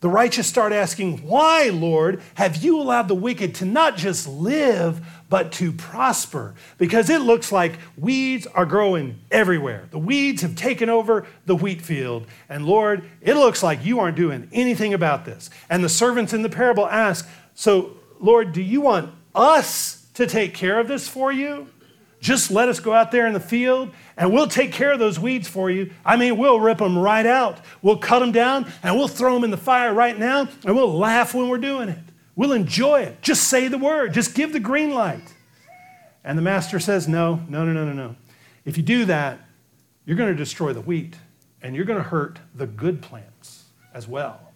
The 0.00 0.08
righteous 0.10 0.46
start 0.46 0.72
asking, 0.72 1.18
Why, 1.18 1.70
Lord, 1.72 2.20
have 2.34 2.56
you 2.56 2.78
allowed 2.78 3.08
the 3.08 3.14
wicked 3.14 3.54
to 3.56 3.64
not 3.64 3.96
just 3.96 4.28
live, 4.28 5.00
but 5.30 5.52
to 5.52 5.72
prosper? 5.72 6.54
Because 6.76 7.08
it 7.08 7.22
looks 7.22 7.50
like 7.50 7.78
weeds 7.96 8.46
are 8.48 8.66
growing 8.66 9.18
everywhere. 9.30 9.88
The 9.90 9.98
weeds 9.98 10.42
have 10.42 10.54
taken 10.54 10.90
over 10.90 11.26
the 11.46 11.56
wheat 11.56 11.80
field. 11.80 12.26
And 12.48 12.66
Lord, 12.66 13.08
it 13.22 13.34
looks 13.34 13.62
like 13.62 13.84
you 13.84 13.98
aren't 13.98 14.16
doing 14.16 14.48
anything 14.52 14.92
about 14.92 15.24
this. 15.24 15.48
And 15.70 15.82
the 15.82 15.88
servants 15.88 16.34
in 16.34 16.42
the 16.42 16.50
parable 16.50 16.86
ask, 16.86 17.26
So, 17.54 17.96
Lord, 18.20 18.52
do 18.52 18.60
you 18.60 18.82
want 18.82 19.14
us 19.34 20.06
to 20.14 20.26
take 20.26 20.52
care 20.52 20.78
of 20.78 20.88
this 20.88 21.08
for 21.08 21.32
you? 21.32 21.68
Just 22.26 22.50
let 22.50 22.68
us 22.68 22.80
go 22.80 22.92
out 22.92 23.12
there 23.12 23.28
in 23.28 23.34
the 23.34 23.38
field 23.38 23.92
and 24.16 24.32
we'll 24.32 24.48
take 24.48 24.72
care 24.72 24.90
of 24.90 24.98
those 24.98 25.16
weeds 25.16 25.46
for 25.46 25.70
you. 25.70 25.92
I 26.04 26.16
mean, 26.16 26.36
we'll 26.36 26.58
rip 26.58 26.78
them 26.78 26.98
right 26.98 27.24
out. 27.24 27.60
We'll 27.82 27.98
cut 27.98 28.18
them 28.18 28.32
down 28.32 28.66
and 28.82 28.96
we'll 28.96 29.06
throw 29.06 29.32
them 29.34 29.44
in 29.44 29.52
the 29.52 29.56
fire 29.56 29.94
right 29.94 30.18
now 30.18 30.48
and 30.64 30.74
we'll 30.74 30.92
laugh 30.92 31.34
when 31.34 31.48
we're 31.48 31.58
doing 31.58 31.88
it. 31.88 32.02
We'll 32.34 32.50
enjoy 32.50 33.02
it. 33.02 33.22
Just 33.22 33.44
say 33.44 33.68
the 33.68 33.78
word, 33.78 34.12
just 34.12 34.34
give 34.34 34.52
the 34.52 34.58
green 34.58 34.90
light. 34.90 35.22
And 36.24 36.36
the 36.36 36.42
master 36.42 36.80
says, 36.80 37.06
No, 37.06 37.44
no, 37.48 37.64
no, 37.64 37.72
no, 37.72 37.84
no, 37.84 37.92
no. 37.92 38.16
If 38.64 38.76
you 38.76 38.82
do 38.82 39.04
that, 39.04 39.38
you're 40.04 40.16
going 40.16 40.32
to 40.32 40.36
destroy 40.36 40.72
the 40.72 40.80
wheat 40.80 41.14
and 41.62 41.76
you're 41.76 41.84
going 41.84 42.02
to 42.02 42.08
hurt 42.08 42.40
the 42.56 42.66
good 42.66 43.02
plants 43.02 43.66
as 43.94 44.08
well. 44.08 44.52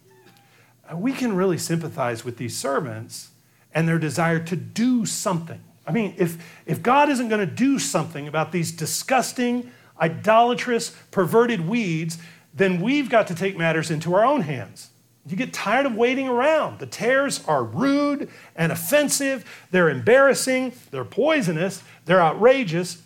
We 0.93 1.13
can 1.13 1.37
really 1.37 1.57
sympathize 1.57 2.25
with 2.25 2.35
these 2.35 2.57
servants 2.57 3.29
and 3.73 3.87
their 3.87 3.97
desire 3.97 4.39
to 4.39 4.57
do 4.57 5.05
something. 5.05 5.63
I 5.85 5.91
mean, 5.91 6.13
if, 6.17 6.37
if 6.65 6.83
God 6.83 7.09
isn't 7.09 7.29
going 7.29 7.47
to 7.47 7.53
do 7.53 7.79
something 7.79 8.27
about 8.27 8.51
these 8.51 8.71
disgusting, 8.71 9.71
idolatrous, 9.99 10.95
perverted 11.11 11.67
weeds, 11.67 12.17
then 12.53 12.81
we've 12.81 13.09
got 13.09 13.27
to 13.27 13.35
take 13.35 13.57
matters 13.57 13.91
into 13.91 14.13
our 14.13 14.25
own 14.25 14.41
hands. 14.41 14.89
You 15.27 15.37
get 15.37 15.53
tired 15.53 15.85
of 15.85 15.95
waiting 15.95 16.27
around. 16.27 16.79
The 16.79 16.87
tares 16.87 17.45
are 17.47 17.63
rude 17.63 18.29
and 18.55 18.71
offensive, 18.71 19.45
they're 19.69 19.89
embarrassing, 19.89 20.73
they're 20.89 21.05
poisonous, 21.05 21.83
they're 22.05 22.21
outrageous. 22.21 23.01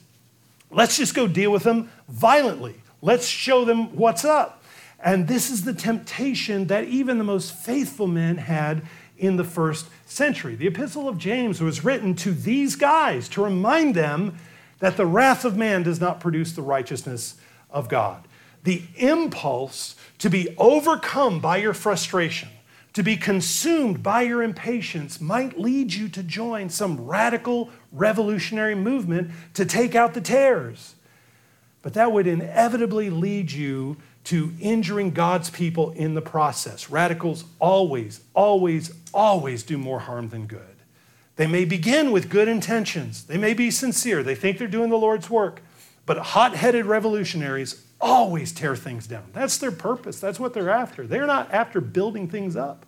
Let's 0.71 0.97
just 0.97 1.13
go 1.13 1.27
deal 1.27 1.51
with 1.51 1.63
them 1.63 1.89
violently. 2.07 2.75
Let's 3.01 3.27
show 3.27 3.65
them 3.65 3.95
what's 3.95 4.25
up. 4.25 4.63
And 4.99 5.27
this 5.27 5.51
is 5.51 5.65
the 5.65 5.73
temptation 5.73 6.67
that 6.67 6.85
even 6.85 7.17
the 7.17 7.23
most 7.23 7.53
faithful 7.53 8.07
men 8.07 8.37
had 8.37 8.81
in 9.17 9.37
the 9.37 9.43
first 9.43 9.87
century. 10.05 10.55
The 10.55 10.67
Epistle 10.67 11.07
of 11.07 11.17
James 11.17 11.61
was 11.61 11.83
written 11.83 12.15
to 12.15 12.31
these 12.31 12.75
guys 12.75 13.29
to 13.29 13.43
remind 13.43 13.95
them 13.95 14.37
that 14.79 14.97
the 14.97 15.05
wrath 15.05 15.45
of 15.45 15.57
man 15.57 15.83
does 15.83 15.99
not 15.99 16.19
produce 16.19 16.51
the 16.51 16.61
righteousness 16.61 17.35
of 17.69 17.89
God. 17.89 18.27
The 18.63 18.83
impulse 18.95 19.95
to 20.19 20.29
be 20.29 20.55
overcome 20.57 21.39
by 21.39 21.57
your 21.57 21.73
frustration, 21.73 22.49
to 22.93 23.03
be 23.03 23.17
consumed 23.17 24.01
by 24.01 24.23
your 24.23 24.41
impatience, 24.41 25.21
might 25.21 25.59
lead 25.59 25.93
you 25.93 26.09
to 26.09 26.23
join 26.23 26.69
some 26.69 27.05
radical 27.05 27.69
revolutionary 27.91 28.75
movement 28.75 29.31
to 29.53 29.65
take 29.65 29.95
out 29.95 30.13
the 30.13 30.21
tares. 30.21 30.95
But 31.81 31.93
that 31.93 32.11
would 32.11 32.25
inevitably 32.25 33.09
lead 33.09 33.51
you 33.51 33.97
to 34.25 34.53
injuring 34.59 35.11
God's 35.11 35.49
people 35.49 35.91
in 35.91 36.15
the 36.15 36.21
process. 36.21 36.89
Radicals 36.89 37.45
always, 37.59 38.21
always, 38.33 38.93
always 39.13 39.63
do 39.63 39.77
more 39.77 39.99
harm 39.99 40.29
than 40.29 40.47
good. 40.47 40.61
They 41.35 41.47
may 41.47 41.65
begin 41.65 42.11
with 42.11 42.29
good 42.29 42.47
intentions, 42.47 43.25
they 43.25 43.37
may 43.37 43.53
be 43.53 43.69
sincere, 43.69 44.23
they 44.23 44.35
think 44.35 44.57
they're 44.57 44.67
doing 44.67 44.89
the 44.89 44.97
Lord's 44.97 45.29
work, 45.29 45.61
but 46.05 46.17
hot 46.17 46.55
headed 46.55 46.85
revolutionaries 46.85 47.83
always 47.99 48.51
tear 48.51 48.75
things 48.75 49.05
down. 49.05 49.25
That's 49.33 49.57
their 49.57 49.71
purpose, 49.71 50.19
that's 50.19 50.39
what 50.39 50.53
they're 50.53 50.69
after. 50.69 51.05
They're 51.05 51.27
not 51.27 51.51
after 51.51 51.81
building 51.81 52.27
things 52.27 52.55
up, 52.55 52.85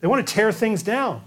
they 0.00 0.08
want 0.08 0.26
to 0.26 0.32
tear 0.32 0.52
things 0.52 0.82
down. 0.82 1.22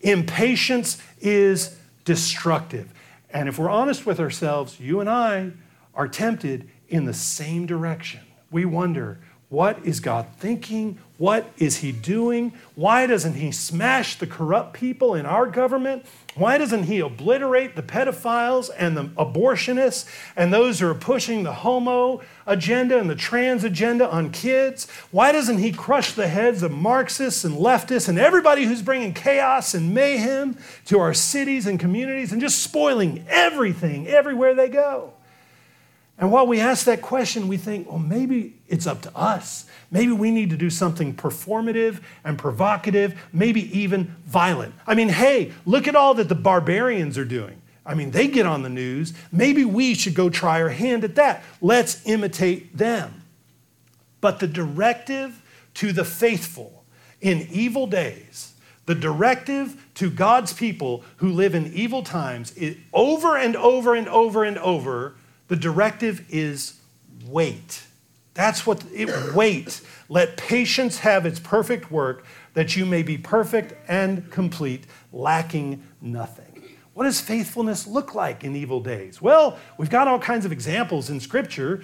Impatience 0.00 1.00
is 1.20 1.76
destructive. 2.04 2.92
And 3.30 3.48
if 3.48 3.58
we're 3.58 3.70
honest 3.70 4.06
with 4.06 4.20
ourselves, 4.20 4.78
you 4.80 5.00
and 5.00 5.08
I 5.08 5.50
are 5.94 6.08
tempted 6.08 6.68
in 6.88 7.04
the 7.04 7.12
same 7.12 7.66
direction 7.66 8.20
we 8.50 8.64
wonder 8.64 9.18
what 9.50 9.78
is 9.82 10.00
God 10.00 10.26
thinking? 10.36 10.98
What 11.16 11.50
is 11.56 11.78
He 11.78 11.90
doing? 11.90 12.52
Why 12.74 13.06
doesn't 13.06 13.32
He 13.32 13.50
smash 13.50 14.18
the 14.18 14.26
corrupt 14.26 14.74
people 14.74 15.14
in 15.14 15.24
our 15.24 15.46
government? 15.46 16.04
Why 16.34 16.58
doesn't 16.58 16.82
He 16.82 17.00
obliterate 17.00 17.74
the 17.74 17.82
pedophiles 17.82 18.68
and 18.76 18.94
the 18.94 19.04
abortionists 19.04 20.06
and 20.36 20.52
those 20.52 20.80
who 20.80 20.88
are 20.88 20.94
pushing 20.94 21.44
the 21.44 21.54
homo 21.54 22.20
agenda 22.46 22.98
and 22.98 23.08
the 23.08 23.14
trans 23.14 23.64
agenda 23.64 24.08
on 24.10 24.32
kids? 24.32 24.86
Why 25.10 25.32
doesn't 25.32 25.58
He 25.58 25.72
crush 25.72 26.12
the 26.12 26.28
heads 26.28 26.62
of 26.62 26.70
Marxists 26.70 27.42
and 27.42 27.56
leftists 27.56 28.06
and 28.06 28.18
everybody 28.18 28.64
who's 28.64 28.82
bringing 28.82 29.14
chaos 29.14 29.72
and 29.72 29.94
mayhem 29.94 30.58
to 30.84 30.98
our 30.98 31.14
cities 31.14 31.66
and 31.66 31.80
communities 31.80 32.32
and 32.32 32.40
just 32.40 32.62
spoiling 32.62 33.24
everything 33.30 34.06
everywhere 34.06 34.54
they 34.54 34.68
go? 34.68 35.14
And 36.18 36.32
while 36.32 36.46
we 36.46 36.60
ask 36.60 36.84
that 36.86 37.00
question, 37.00 37.46
we 37.46 37.56
think, 37.56 37.88
well, 37.88 38.00
maybe 38.00 38.54
it's 38.66 38.88
up 38.88 39.02
to 39.02 39.16
us. 39.16 39.66
Maybe 39.90 40.10
we 40.10 40.32
need 40.32 40.50
to 40.50 40.56
do 40.56 40.68
something 40.68 41.14
performative 41.14 42.00
and 42.24 42.36
provocative, 42.36 43.18
maybe 43.32 43.78
even 43.78 44.16
violent. 44.26 44.74
I 44.86 44.94
mean, 44.94 45.08
hey, 45.08 45.52
look 45.64 45.86
at 45.86 45.94
all 45.94 46.14
that 46.14 46.28
the 46.28 46.34
barbarians 46.34 47.16
are 47.16 47.24
doing. 47.24 47.62
I 47.86 47.94
mean, 47.94 48.10
they 48.10 48.26
get 48.26 48.46
on 48.46 48.62
the 48.62 48.68
news. 48.68 49.14
Maybe 49.32 49.64
we 49.64 49.94
should 49.94 50.14
go 50.14 50.28
try 50.28 50.60
our 50.60 50.68
hand 50.68 51.04
at 51.04 51.14
that. 51.14 51.42
Let's 51.60 52.04
imitate 52.04 52.76
them. 52.76 53.22
But 54.20 54.40
the 54.40 54.48
directive 54.48 55.40
to 55.74 55.92
the 55.92 56.04
faithful 56.04 56.84
in 57.20 57.46
evil 57.50 57.86
days, 57.86 58.54
the 58.86 58.94
directive 58.94 59.86
to 59.94 60.10
God's 60.10 60.52
people 60.52 61.04
who 61.18 61.30
live 61.30 61.54
in 61.54 61.72
evil 61.72 62.02
times, 62.02 62.52
is 62.56 62.76
over 62.92 63.36
and 63.36 63.54
over 63.54 63.94
and 63.94 64.08
over 64.08 64.44
and 64.44 64.58
over 64.58 65.14
the 65.48 65.56
directive 65.56 66.24
is 66.28 66.78
wait. 67.26 67.82
That's 68.34 68.66
what 68.66 68.84
it 68.94 69.34
wait. 69.34 69.80
Let 70.08 70.36
patience 70.36 71.00
have 71.00 71.26
its 71.26 71.40
perfect 71.40 71.90
work, 71.90 72.24
that 72.54 72.76
you 72.76 72.86
may 72.86 73.02
be 73.02 73.18
perfect 73.18 73.74
and 73.88 74.30
complete, 74.30 74.86
lacking 75.12 75.82
nothing. 76.00 76.62
What 76.94 77.04
does 77.04 77.20
faithfulness 77.20 77.86
look 77.86 78.14
like 78.14 78.42
in 78.42 78.56
evil 78.56 78.80
days? 78.80 79.22
Well, 79.22 79.58
we've 79.76 79.90
got 79.90 80.08
all 80.08 80.18
kinds 80.18 80.44
of 80.44 80.50
examples 80.50 81.10
in 81.10 81.20
Scripture. 81.20 81.82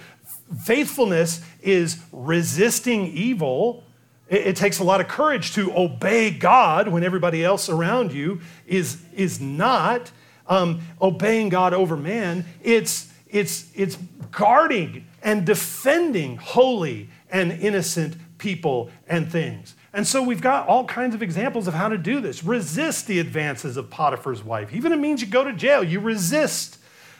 Faithfulness 0.63 1.41
is 1.61 1.99
resisting 2.11 3.07
evil. 3.07 3.83
It, 4.27 4.57
takes 4.57 4.79
a 4.79 4.83
lot 4.83 5.01
of 5.01 5.07
courage 5.07 5.53
to 5.53 5.71
obey 5.77 6.31
God 6.31 6.87
when 6.89 7.03
everybody 7.03 7.45
else 7.45 7.69
around 7.69 8.11
you 8.11 8.41
is, 8.67 9.01
is 9.13 9.39
not. 9.39 10.11
Um, 10.47 10.81
obeying 11.01 11.49
God 11.49 11.73
over 11.73 11.97
man, 11.97 12.45
it's 12.61 13.11
it's, 13.35 13.69
it's 13.75 13.97
guarding 14.31 15.05
and 15.21 15.45
defending 15.45 16.37
holy 16.37 17.09
and 17.29 17.51
innocent 17.51 18.15
people 18.37 18.89
and 19.09 19.29
things. 19.29 19.75
And 19.91 20.07
so 20.07 20.23
we've 20.23 20.41
got 20.41 20.69
all 20.69 20.85
kinds 20.85 21.13
of 21.13 21.21
examples 21.21 21.67
of 21.67 21.73
how 21.73 21.89
to 21.89 21.97
do 21.97 22.21
this. 22.21 22.45
Resist 22.45 23.07
the 23.07 23.19
advances 23.19 23.75
of 23.75 23.89
Potiphar's 23.89 24.41
wife. 24.41 24.73
Even 24.73 24.93
it 24.93 24.99
means 24.99 25.19
you 25.19 25.27
go 25.27 25.43
to 25.43 25.51
jail, 25.51 25.83
you 25.83 25.99
resist 25.99 26.77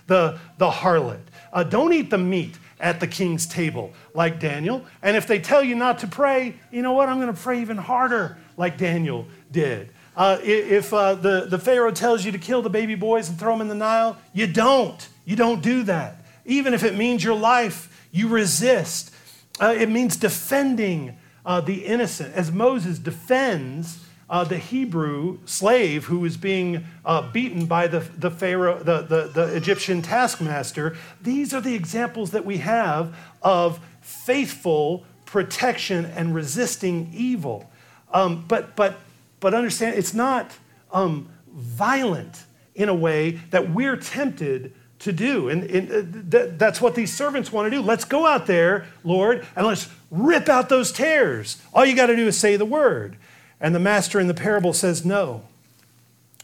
the, 0.07 0.39
the 0.57 0.69
harlot. 0.69 1.19
Uh, 1.51 1.63
don't 1.63 1.91
eat 1.91 2.09
the 2.09 2.17
meat 2.17 2.57
at 2.79 3.01
the 3.01 3.07
king's 3.07 3.45
table 3.45 3.91
like 4.13 4.39
Daniel. 4.39 4.85
And 5.01 5.17
if 5.17 5.27
they 5.27 5.39
tell 5.39 5.63
you 5.63 5.75
not 5.75 5.99
to 5.99 6.07
pray, 6.07 6.55
you 6.71 6.81
know 6.81 6.93
what? 6.93 7.09
I'm 7.09 7.19
going 7.19 7.33
to 7.33 7.41
pray 7.41 7.61
even 7.61 7.77
harder 7.77 8.37
like 8.55 8.77
Daniel 8.77 9.27
did. 9.51 9.91
Uh, 10.15 10.37
if 10.41 10.93
uh, 10.93 11.15
the, 11.15 11.45
the 11.49 11.59
Pharaoh 11.59 11.91
tells 11.91 12.23
you 12.23 12.31
to 12.31 12.37
kill 12.37 12.61
the 12.61 12.69
baby 12.69 12.95
boys 12.95 13.29
and 13.29 13.37
throw 13.37 13.51
them 13.53 13.61
in 13.61 13.67
the 13.67 13.75
Nile, 13.75 14.17
you 14.33 14.47
don't. 14.47 15.07
You 15.25 15.35
don't 15.35 15.61
do 15.61 15.83
that. 15.83 16.17
Even 16.45 16.73
if 16.73 16.83
it 16.83 16.95
means 16.95 17.23
your 17.23 17.35
life, 17.35 18.07
you 18.11 18.27
resist. 18.27 19.13
Uh, 19.59 19.75
it 19.77 19.89
means 19.89 20.15
defending 20.15 21.17
uh, 21.45 21.61
the 21.61 21.85
innocent, 21.85 22.33
as 22.33 22.51
Moses 22.51 22.97
defends 22.97 23.99
uh, 24.29 24.43
the 24.43 24.57
Hebrew 24.57 25.39
slave 25.45 26.05
who 26.05 26.25
is 26.25 26.37
being 26.37 26.85
uh, 27.05 27.31
beaten 27.31 27.65
by 27.65 27.87
the, 27.87 27.99
the 27.99 28.31
Pharaoh, 28.31 28.79
the, 28.79 29.01
the, 29.01 29.27
the 29.27 29.55
Egyptian 29.55 30.01
taskmaster. 30.01 30.97
These 31.21 31.53
are 31.53 31.61
the 31.61 31.75
examples 31.75 32.31
that 32.31 32.45
we 32.45 32.57
have 32.57 33.15
of 33.43 33.79
faithful 34.01 35.05
protection 35.25 36.05
and 36.05 36.33
resisting 36.33 37.11
evil. 37.13 37.69
Um, 38.11 38.45
but, 38.47 38.75
but, 38.75 38.97
but 39.39 39.53
understand, 39.53 39.97
it's 39.97 40.13
not 40.13 40.51
um, 40.91 41.29
violent 41.51 42.43
in 42.73 42.89
a 42.89 42.95
way 42.95 43.31
that 43.51 43.71
we're 43.71 43.97
tempted 43.97 44.73
to 44.99 45.11
do. 45.11 45.49
And, 45.49 45.63
and 45.63 45.91
uh, 45.91 46.31
th- 46.37 46.57
that's 46.57 46.81
what 46.81 46.95
these 46.95 47.13
servants 47.13 47.51
want 47.51 47.67
to 47.67 47.69
do. 47.69 47.81
Let's 47.81 48.05
go 48.05 48.25
out 48.25 48.47
there, 48.47 48.85
Lord, 49.03 49.45
and 49.55 49.65
let's 49.65 49.89
rip 50.11 50.49
out 50.49 50.69
those 50.69 50.91
tares. 50.91 51.61
All 51.73 51.85
you 51.85 51.95
got 51.95 52.07
to 52.07 52.15
do 52.15 52.27
is 52.27 52.37
say 52.37 52.55
the 52.55 52.65
word. 52.65 53.17
And 53.59 53.73
the 53.73 53.79
master 53.79 54.19
in 54.19 54.27
the 54.27 54.33
parable 54.33 54.73
says, 54.73 55.05
No, 55.05 55.43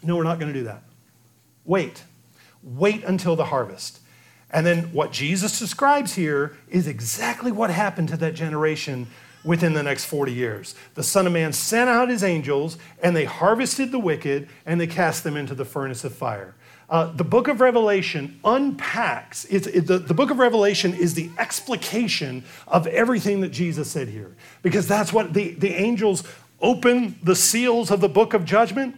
no, 0.04 0.16
we're 0.16 0.24
not 0.24 0.40
going 0.40 0.52
to 0.52 0.58
do 0.60 0.66
that. 0.66 0.84
Wait. 1.66 2.04
Wait 2.64 3.04
until 3.04 3.36
the 3.36 3.46
harvest. 3.46 4.00
And 4.52 4.66
then 4.66 4.92
what 4.94 5.12
Jesus 5.12 5.58
describes 5.58 6.14
here 6.16 6.58
is 6.70 6.88
exactly 6.88 7.52
what 7.52 7.70
happened 7.70 8.10
to 8.10 8.18
that 8.18 8.36
generation 8.36 9.08
within 9.44 9.74
the 9.74 9.84
next 9.84 10.06
40 10.06 10.34
years. 10.34 10.76
The 10.96 11.04
Son 11.04 11.26
of 11.28 11.34
Man 11.34 11.54
sent 11.54 11.90
out 11.90 12.10
his 12.10 12.24
angels, 12.24 12.78
and 13.02 13.16
they 13.16 13.26
harvested 13.26 13.92
the 13.92 14.00
wicked, 14.00 14.48
and 14.66 14.80
they 14.80 14.88
cast 14.88 15.24
them 15.24 15.36
into 15.36 15.56
the 15.56 15.66
furnace 15.66 16.04
of 16.04 16.14
fire. 16.14 16.56
Uh, 16.90 17.06
the 17.14 17.24
book 17.24 17.48
of 17.48 17.62
Revelation 17.62 18.38
unpacks, 18.44 19.46
it, 19.46 19.88
the, 19.88 19.98
the 19.98 20.14
book 20.14 20.30
of 20.30 20.40
Revelation 20.40 20.94
is 20.94 21.14
the 21.14 21.30
explication 21.38 22.44
of 22.68 22.86
everything 22.88 23.40
that 23.42 23.50
Jesus 23.50 23.90
said 23.90 24.10
here. 24.10 24.36
Because 24.62 24.90
that's 24.90 25.14
what 25.14 25.34
the, 25.34 25.54
the 25.54 25.74
angels 25.74 26.24
open 26.60 27.18
the 27.24 27.36
seals 27.36 27.92
of 27.92 28.02
the 28.02 28.10
book 28.10 28.34
of 28.34 28.44
judgment. 28.44 28.96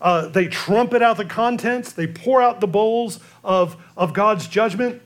Uh, 0.00 0.28
they 0.28 0.46
trumpet 0.46 1.02
out 1.02 1.16
the 1.16 1.24
contents, 1.24 1.92
they 1.92 2.06
pour 2.06 2.40
out 2.40 2.60
the 2.60 2.66
bowls 2.68 3.18
of, 3.42 3.76
of 3.96 4.12
God's 4.12 4.46
judgment. 4.46 5.02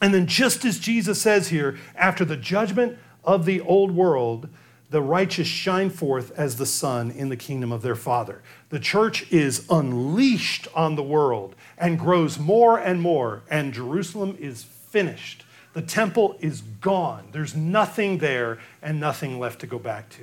And 0.00 0.14
then, 0.14 0.26
just 0.26 0.64
as 0.64 0.78
Jesus 0.78 1.20
says 1.20 1.48
here, 1.48 1.78
after 1.96 2.24
the 2.24 2.36
judgment 2.36 2.98
of 3.26 3.44
the 3.44 3.60
old 3.60 3.90
world, 3.90 4.48
the 4.88 5.02
righteous 5.02 5.48
shine 5.48 5.90
forth 5.90 6.30
as 6.38 6.56
the 6.56 6.66
sun 6.66 7.10
in 7.10 7.28
the 7.28 7.36
kingdom 7.36 7.72
of 7.72 7.82
their 7.82 7.96
Father. 7.96 8.40
The 8.68 8.78
church 8.78 9.30
is 9.32 9.66
unleashed 9.68 10.68
on 10.74 10.94
the 10.94 11.02
world 11.02 11.56
and 11.76 11.98
grows 11.98 12.38
more 12.38 12.78
and 12.78 13.02
more, 13.02 13.42
and 13.50 13.74
Jerusalem 13.74 14.36
is 14.38 14.62
finished. 14.62 15.44
The 15.72 15.82
temple 15.82 16.36
is 16.40 16.62
gone. 16.80 17.28
There's 17.32 17.54
nothing 17.54 18.18
there 18.18 18.58
and 18.80 19.00
nothing 19.00 19.38
left 19.38 19.60
to 19.60 19.66
go 19.66 19.78
back 19.78 20.08
to. 20.10 20.22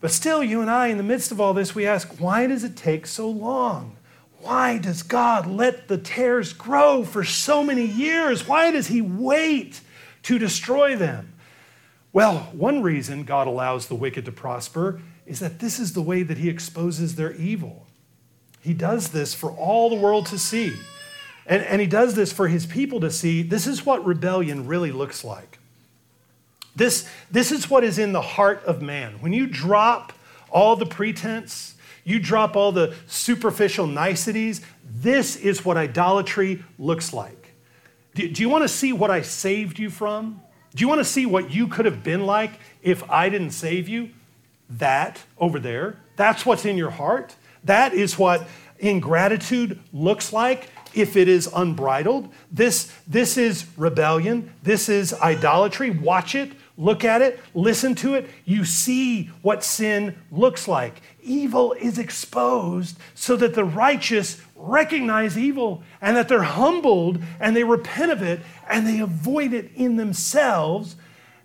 But 0.00 0.10
still, 0.10 0.42
you 0.42 0.60
and 0.60 0.70
I, 0.70 0.88
in 0.88 0.96
the 0.96 1.02
midst 1.02 1.30
of 1.30 1.40
all 1.40 1.54
this, 1.54 1.74
we 1.74 1.86
ask, 1.86 2.20
why 2.20 2.46
does 2.46 2.64
it 2.64 2.76
take 2.76 3.06
so 3.06 3.28
long? 3.28 3.96
Why 4.40 4.78
does 4.78 5.02
God 5.02 5.46
let 5.46 5.88
the 5.88 5.96
tares 5.96 6.52
grow 6.52 7.04
for 7.04 7.22
so 7.22 7.62
many 7.62 7.86
years? 7.86 8.46
Why 8.46 8.70
does 8.70 8.88
He 8.88 9.00
wait 9.00 9.80
to 10.24 10.38
destroy 10.38 10.96
them? 10.96 11.33
Well, 12.14 12.48
one 12.52 12.80
reason 12.80 13.24
God 13.24 13.48
allows 13.48 13.88
the 13.88 13.96
wicked 13.96 14.24
to 14.26 14.32
prosper 14.32 15.02
is 15.26 15.40
that 15.40 15.58
this 15.58 15.80
is 15.80 15.94
the 15.94 16.00
way 16.00 16.22
that 16.22 16.38
He 16.38 16.48
exposes 16.48 17.16
their 17.16 17.32
evil. 17.32 17.88
He 18.60 18.72
does 18.72 19.08
this 19.08 19.34
for 19.34 19.50
all 19.50 19.90
the 19.90 19.96
world 19.96 20.26
to 20.26 20.38
see. 20.38 20.74
And, 21.44 21.60
and 21.64 21.80
He 21.80 21.88
does 21.88 22.14
this 22.14 22.32
for 22.32 22.46
His 22.46 22.66
people 22.66 23.00
to 23.00 23.10
see. 23.10 23.42
This 23.42 23.66
is 23.66 23.84
what 23.84 24.06
rebellion 24.06 24.68
really 24.68 24.92
looks 24.92 25.24
like. 25.24 25.58
This, 26.76 27.08
this 27.32 27.50
is 27.50 27.68
what 27.68 27.82
is 27.82 27.98
in 27.98 28.12
the 28.12 28.22
heart 28.22 28.62
of 28.64 28.80
man. 28.80 29.14
When 29.20 29.32
you 29.32 29.48
drop 29.48 30.12
all 30.50 30.76
the 30.76 30.86
pretense, 30.86 31.74
you 32.04 32.20
drop 32.20 32.54
all 32.54 32.70
the 32.70 32.94
superficial 33.08 33.88
niceties, 33.88 34.60
this 34.84 35.34
is 35.34 35.64
what 35.64 35.76
idolatry 35.76 36.62
looks 36.78 37.12
like. 37.12 37.54
Do, 38.14 38.28
do 38.28 38.40
you 38.40 38.48
want 38.48 38.62
to 38.62 38.68
see 38.68 38.92
what 38.92 39.10
I 39.10 39.22
saved 39.22 39.80
you 39.80 39.90
from? 39.90 40.40
Do 40.74 40.82
you 40.82 40.88
want 40.88 41.00
to 41.00 41.04
see 41.04 41.24
what 41.24 41.52
you 41.52 41.68
could 41.68 41.84
have 41.84 42.02
been 42.02 42.26
like 42.26 42.52
if 42.82 43.08
I 43.08 43.28
didn't 43.28 43.52
save 43.52 43.88
you? 43.88 44.10
That 44.68 45.22
over 45.38 45.60
there, 45.60 45.98
that's 46.16 46.44
what's 46.44 46.64
in 46.64 46.76
your 46.76 46.90
heart. 46.90 47.36
That 47.64 47.94
is 47.94 48.18
what 48.18 48.48
ingratitude 48.78 49.78
looks 49.92 50.32
like 50.32 50.70
if 50.94 51.16
it 51.16 51.28
is 51.28 51.48
unbridled. 51.54 52.32
This, 52.50 52.92
this 53.06 53.36
is 53.36 53.66
rebellion. 53.76 54.52
This 54.62 54.88
is 54.88 55.12
idolatry. 55.14 55.90
Watch 55.90 56.34
it, 56.34 56.52
look 56.76 57.04
at 57.04 57.22
it, 57.22 57.40
listen 57.54 57.94
to 57.96 58.14
it. 58.14 58.28
You 58.44 58.64
see 58.64 59.26
what 59.42 59.62
sin 59.62 60.16
looks 60.30 60.66
like. 60.66 61.02
Evil 61.22 61.72
is 61.72 61.98
exposed 61.98 62.98
so 63.14 63.36
that 63.36 63.54
the 63.54 63.64
righteous 63.64 64.40
recognize 64.54 65.36
evil 65.36 65.82
and 66.00 66.16
that 66.16 66.28
they're 66.28 66.42
humbled 66.42 67.22
and 67.40 67.54
they 67.56 67.64
repent 67.64 68.12
of 68.12 68.22
it 68.22 68.40
and 68.68 68.86
they 68.86 69.00
avoid 69.00 69.52
it 69.52 69.70
in 69.74 69.96
themselves. 69.96 70.96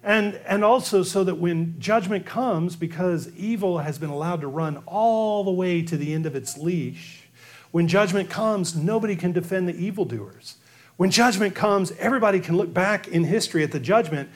And, 0.04 0.36
and 0.48 0.64
also 0.64 1.04
so 1.04 1.24
that 1.26 1.36
when 1.36 1.80
judgment 1.80 2.26
comes, 2.26 2.76
because 2.76 3.36
evil 3.36 3.80
has 3.80 3.98
been 3.98 4.10
allowed 4.10 4.42
to 4.42 4.48
run 4.48 4.78
all 4.86 5.44
the 5.44 5.52
way 5.52 5.82
to 5.82 5.98
the 5.98 6.14
end 6.14 6.26
of 6.26 6.36
its 6.36 6.58
leash, 6.58 7.28
when 7.72 7.88
judgment 7.88 8.30
comes, 8.30 8.76
nobody 8.76 9.16
can 9.16 9.32
defend 9.32 9.68
the 9.68 9.76
evildoers. 9.76 10.56
When 10.98 11.12
judgment 11.12 11.54
comes, 11.56 11.92
everybody 11.94 12.40
can 12.40 12.58
look 12.58 12.74
back 12.74 13.08
in 13.08 13.26
history 13.26 13.64
at 13.64 13.72
the 13.72 13.80
judgment, 13.80 14.30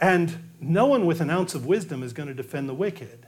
and 0.00 0.50
no 0.60 0.86
one 0.86 1.06
with 1.06 1.20
an 1.20 1.30
ounce 1.30 1.54
of 1.54 1.66
wisdom 1.66 2.02
is 2.02 2.12
going 2.12 2.28
to 2.28 2.34
defend 2.34 2.68
the 2.68 2.74
wicked. 2.74 3.26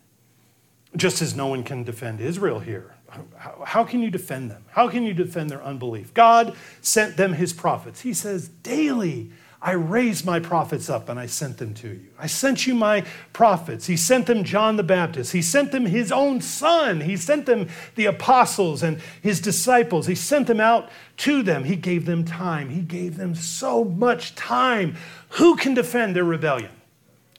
Just 0.94 1.22
as 1.22 1.34
no 1.34 1.46
one 1.46 1.64
can 1.64 1.84
defend 1.84 2.20
Israel 2.20 2.60
here. 2.60 2.94
How, 3.36 3.62
how, 3.64 3.84
can 3.84 4.00
you 4.00 4.10
defend 4.10 4.50
them? 4.50 4.64
How 4.70 4.88
can 4.88 5.02
you 5.02 5.14
defend 5.14 5.50
their 5.50 5.62
unbelief? 5.62 6.14
God 6.14 6.56
sent 6.80 7.16
them 7.16 7.34
his 7.34 7.52
prophets. 7.52 8.00
He 8.00 8.14
says, 8.14 8.48
Daily 8.48 9.30
I 9.64 9.72
raised 9.72 10.26
my 10.26 10.40
prophets 10.40 10.90
up 10.90 11.08
and 11.08 11.20
I 11.20 11.26
sent 11.26 11.58
them 11.58 11.72
to 11.74 11.88
you. 11.88 12.08
I 12.18 12.26
sent 12.26 12.66
you 12.66 12.74
my 12.74 13.04
prophets. 13.32 13.86
He 13.86 13.96
sent 13.96 14.26
them 14.26 14.42
John 14.42 14.74
the 14.74 14.82
Baptist. 14.82 15.32
He 15.32 15.40
sent 15.40 15.70
them 15.70 15.86
his 15.86 16.10
own 16.10 16.40
son. 16.40 17.00
He 17.00 17.16
sent 17.16 17.46
them 17.46 17.68
the 17.94 18.06
apostles 18.06 18.82
and 18.82 19.00
his 19.22 19.40
disciples. 19.40 20.08
He 20.08 20.16
sent 20.16 20.48
them 20.48 20.58
out 20.58 20.90
to 21.18 21.44
them. 21.44 21.62
He 21.62 21.76
gave 21.76 22.06
them 22.06 22.24
time. 22.24 22.70
He 22.70 22.80
gave 22.80 23.16
them 23.16 23.36
so 23.36 23.84
much 23.84 24.34
time. 24.34 24.96
Who 25.30 25.54
can 25.54 25.74
defend 25.74 26.16
their 26.16 26.24
rebellion? 26.24 26.72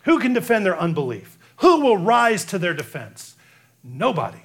Who 0.03 0.17
can 0.17 0.31
defend 0.31 0.65
their 0.65 0.79
unbelief? 0.79 1.37
Who 1.57 1.81
will 1.81 1.97
rise 1.97 2.45
to 2.45 2.57
their 2.57 2.73
defense? 2.73 3.35
Nobody. 3.83 4.42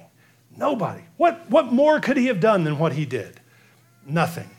Nobody. 0.59 1.01
What, 1.15 1.49
what 1.49 1.71
more 1.71 2.01
could 2.01 2.17
he 2.17 2.25
have 2.25 2.41
done 2.41 2.65
than 2.65 2.77
what 2.77 2.91
he 2.91 3.05
did? 3.05 3.39
Nothing. 4.05 4.49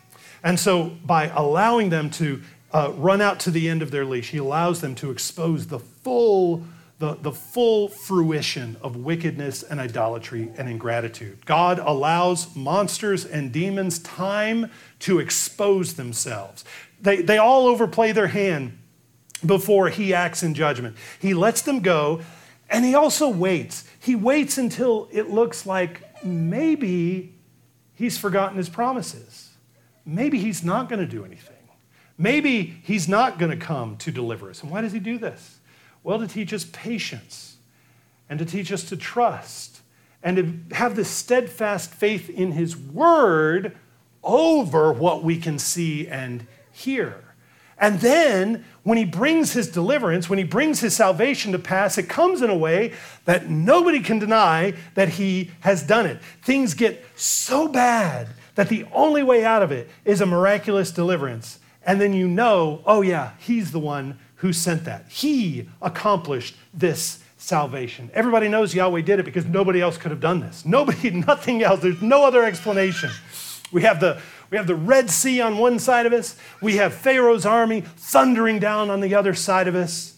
And 0.43 0.59
so, 0.59 0.85
by 1.05 1.27
allowing 1.27 1.91
them 1.91 2.09
to 2.13 2.41
uh, 2.73 2.93
run 2.97 3.21
out 3.21 3.39
to 3.41 3.51
the 3.51 3.69
end 3.69 3.83
of 3.83 3.91
their 3.91 4.07
leash, 4.07 4.31
he 4.31 4.39
allows 4.39 4.81
them 4.81 4.95
to 4.95 5.11
expose 5.11 5.67
the 5.67 5.79
full, 5.79 6.65
the, 6.99 7.17
the 7.17 7.33
full 7.33 7.89
fruition 7.89 8.79
of 8.81 8.97
wickedness 8.97 9.63
and 9.63 9.79
idolatry 9.79 10.51
and 10.57 10.71
ingratitude. 10.71 11.45
God 11.45 11.79
allows 11.79 12.57
monsters 12.57 13.27
and 13.27 13.53
demons 13.53 13.99
time 13.99 14.71
to 15.01 15.19
expose 15.19 15.95
themselves. 15.95 16.65
They, 17.03 17.21
they 17.21 17.37
all 17.37 17.67
overplay 17.67 18.13
their 18.13 18.29
hand 18.29 18.79
before 19.45 19.91
he 19.91 20.15
acts 20.15 20.43
in 20.43 20.55
judgment. 20.55 20.97
He 21.19 21.35
lets 21.35 21.61
them 21.61 21.81
go, 21.81 22.23
and 22.71 22.87
he 22.87 22.95
also 22.95 23.29
waits 23.29 23.85
he 24.01 24.17
waits 24.17 24.59
until 24.59 25.09
it 25.13 25.31
looks 25.31 25.67
like 25.67 26.03
maybe 26.25 27.35
he's 27.95 28.19
forgotten 28.19 28.57
his 28.57 28.69
promises. 28.69 29.51
Maybe 30.07 30.39
he's 30.39 30.65
not 30.65 30.89
going 30.89 31.01
to 31.01 31.07
do 31.07 31.25
anything. 31.25 31.57
Maybe 32.17 32.81
he's 32.83 33.09
not 33.09 33.39
going 33.39 33.51
to 33.51 33.57
come 33.57 33.97
to 33.99 34.11
deliver 34.11 34.51
us. 34.51 34.63
And 34.63 34.71
why 34.71 34.81
does 34.81 34.93
he 34.93 34.99
do 34.99 35.19
this? 35.19 35.61
Well, 36.03 36.19
to 36.19 36.27
teach 36.27 36.53
us 36.53 36.67
patience 36.73 37.57
and 38.29 38.39
to 38.39 38.45
teach 38.45 38.73
us 38.73 38.85
to 38.85 38.97
trust 38.97 39.81
and 40.23 40.37
to 40.71 40.75
have 40.75 40.97
this 40.97 41.11
steadfast 41.11 41.93
faith 41.93 42.31
in 42.31 42.53
his 42.53 42.77
word 42.77 43.77
over 44.23 44.93
what 44.93 45.23
we 45.23 45.37
can 45.37 45.59
see 45.59 46.09
and 46.09 46.47
hear. 46.73 47.25
And 47.79 48.01
then 48.01 48.65
when 48.83 48.97
he 48.97 49.05
brings 49.05 49.53
his 49.53 49.69
deliverance, 49.69 50.31
when 50.31 50.39
he 50.39 50.45
brings 50.45 50.81
his 50.81 50.97
salvation 50.97 51.53
to 51.53 51.59
pass, 51.59 51.99
it 51.99 52.09
comes 52.09 52.41
in 52.41 52.49
a 52.49 52.57
way 52.57 52.93
that 53.27 53.51
nobody 53.51 54.01
can 54.01 54.19
deny 54.19 54.75
that 54.95 55.11
he 55.11 55.51
has 55.61 55.83
done 55.83 56.07
it. 56.07 56.19
Things 56.43 56.75
get 56.75 57.05
so 57.15 57.69
bad 57.69 58.29
that 58.55 58.69
the 58.69 58.87
only 58.93 59.23
way 59.23 59.45
out 59.45 59.63
of 59.63 59.71
it 59.71 59.91
is 60.05 60.21
a 60.21 60.27
miraculous 60.27 60.91
deliverance. 60.91 61.59
And 61.85 62.01
then 62.01 62.13
you 62.13 62.29
know, 62.29 62.83
oh, 62.87 63.03
yeah, 63.03 63.33
he's 63.39 63.73
the 63.73 63.79
one 63.79 64.19
who 64.37 64.53
sent 64.53 64.85
that. 64.85 65.07
He 65.09 65.69
accomplished 65.83 66.57
this 66.73 67.23
salvation. 67.37 68.11
Everybody 68.15 68.49
knows 68.49 68.75
Yahweh 68.75 69.03
did 69.03 69.19
it 69.19 69.25
because 69.25 69.47
nobody 69.47 69.81
else 69.81 69.97
could 69.99 70.11
have 70.11 70.21
done 70.21 70.41
this. 70.41 70.65
Nobody, 70.65 71.11
nothing 71.27 71.63
else. 71.63 71.81
There's 71.81 72.03
no 72.03 72.25
other 72.25 72.45
explanation. 72.45 73.11
We 73.73 73.83
have 73.83 74.01
the 74.01 74.21
we 74.51 74.57
have 74.57 74.67
the 74.67 74.75
Red 74.75 75.11
Sea 75.11 75.41
on 75.41 75.59
one 75.59 75.79
side 75.79 76.07
of 76.07 76.13
us. 76.13 76.37
We 76.61 76.77
have 76.77 76.93
Pharaoh's 76.93 77.47
army 77.47 77.83
thundering 77.83 78.59
down 78.59 78.91
on 78.91 79.01
the 79.01 79.15
other 79.15 79.35
side 79.35 79.69
of 79.69 79.77
us. 79.77 80.17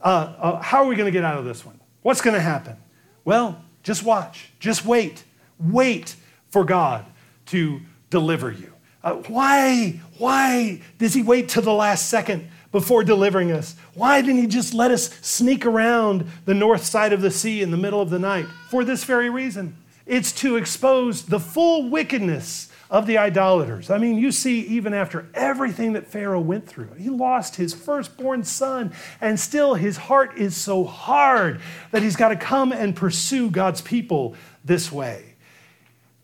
Uh, 0.00 0.34
uh, 0.38 0.62
how 0.62 0.82
are 0.82 0.86
we 0.86 0.96
going 0.96 1.06
to 1.06 1.12
get 1.12 1.24
out 1.24 1.38
of 1.38 1.44
this 1.44 1.64
one? 1.64 1.78
What's 2.02 2.22
going 2.22 2.34
to 2.34 2.40
happen? 2.40 2.76
Well, 3.24 3.62
just 3.82 4.02
watch. 4.02 4.50
Just 4.58 4.86
wait. 4.86 5.24
Wait 5.58 6.16
for 6.48 6.64
God 6.64 7.04
to 7.46 7.80
deliver 8.08 8.50
you. 8.50 8.72
Uh, 9.04 9.14
why? 9.14 10.00
Why 10.16 10.80
does 10.98 11.12
He 11.12 11.22
wait 11.22 11.50
till 11.50 11.62
the 11.62 11.72
last 11.72 12.08
second 12.08 12.48
before 12.72 13.04
delivering 13.04 13.52
us? 13.52 13.76
Why 13.92 14.22
didn't 14.22 14.40
He 14.40 14.46
just 14.46 14.72
let 14.72 14.90
us 14.90 15.10
sneak 15.20 15.66
around 15.66 16.24
the 16.46 16.54
north 16.54 16.84
side 16.84 17.12
of 17.12 17.20
the 17.20 17.30
sea 17.30 17.60
in 17.60 17.70
the 17.70 17.76
middle 17.76 18.00
of 18.00 18.08
the 18.08 18.18
night? 18.18 18.46
For 18.70 18.82
this 18.82 19.04
very 19.04 19.28
reason. 19.28 19.76
It's 20.06 20.32
to 20.32 20.56
expose 20.56 21.26
the 21.26 21.38
full 21.38 21.88
wickedness 21.88 22.69
of 22.90 23.06
the 23.06 23.16
idolaters. 23.16 23.88
I 23.88 23.98
mean, 23.98 24.18
you 24.18 24.32
see, 24.32 24.60
even 24.62 24.92
after 24.92 25.28
everything 25.32 25.92
that 25.92 26.08
Pharaoh 26.08 26.40
went 26.40 26.68
through, 26.68 26.92
he 26.98 27.08
lost 27.08 27.54
his 27.54 27.72
firstborn 27.72 28.42
son, 28.42 28.92
and 29.20 29.38
still 29.38 29.74
his 29.74 29.96
heart 29.96 30.36
is 30.36 30.56
so 30.56 30.84
hard 30.84 31.60
that 31.92 32.02
he's 32.02 32.16
got 32.16 32.30
to 32.30 32.36
come 32.36 32.72
and 32.72 32.96
pursue 32.96 33.48
God's 33.48 33.80
people 33.80 34.34
this 34.64 34.90
way. 34.90 35.36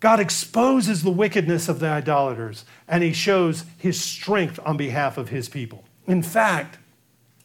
God 0.01 0.19
exposes 0.19 1.03
the 1.03 1.11
wickedness 1.11 1.69
of 1.69 1.79
the 1.79 1.87
idolaters, 1.87 2.65
and 2.89 3.03
he 3.03 3.13
shows 3.13 3.65
his 3.79 4.01
strength 4.03 4.59
on 4.65 4.77
behalf 4.77 5.17
of 5.17 5.29
his 5.29 5.49
people. 5.49 5.85
In 6.07 6.23
fact, 6.23 6.79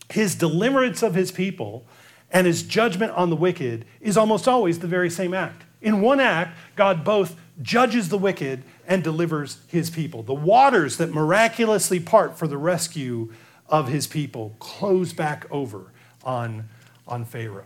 his 0.09 0.35
deliverance 0.35 1.03
of 1.03 1.13
his 1.13 1.31
people 1.31 1.85
and 2.31 2.47
his 2.47 2.63
judgment 2.63 3.11
on 3.13 3.29
the 3.29 3.35
wicked 3.35 3.85
is 4.01 4.17
almost 4.17 4.47
always 4.47 4.79
the 4.79 4.87
very 4.87 5.09
same 5.09 5.33
act. 5.33 5.63
In 5.81 6.01
one 6.01 6.19
act, 6.19 6.57
God 6.75 7.03
both 7.03 7.35
judges 7.61 8.09
the 8.09 8.17
wicked 8.17 8.63
and 8.87 9.03
delivers 9.03 9.57
his 9.67 9.89
people. 9.89 10.23
The 10.23 10.33
waters 10.33 10.97
that 10.97 11.13
miraculously 11.13 11.99
part 11.99 12.37
for 12.37 12.47
the 12.47 12.57
rescue 12.57 13.31
of 13.67 13.87
his 13.87 14.07
people 14.07 14.55
close 14.59 15.13
back 15.13 15.45
over 15.49 15.91
on, 16.23 16.69
on 17.07 17.25
Pharaoh. 17.25 17.65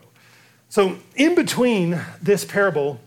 So, 0.70 0.98
in 1.16 1.36
between 1.36 2.02
this 2.22 2.44
parable 2.46 3.00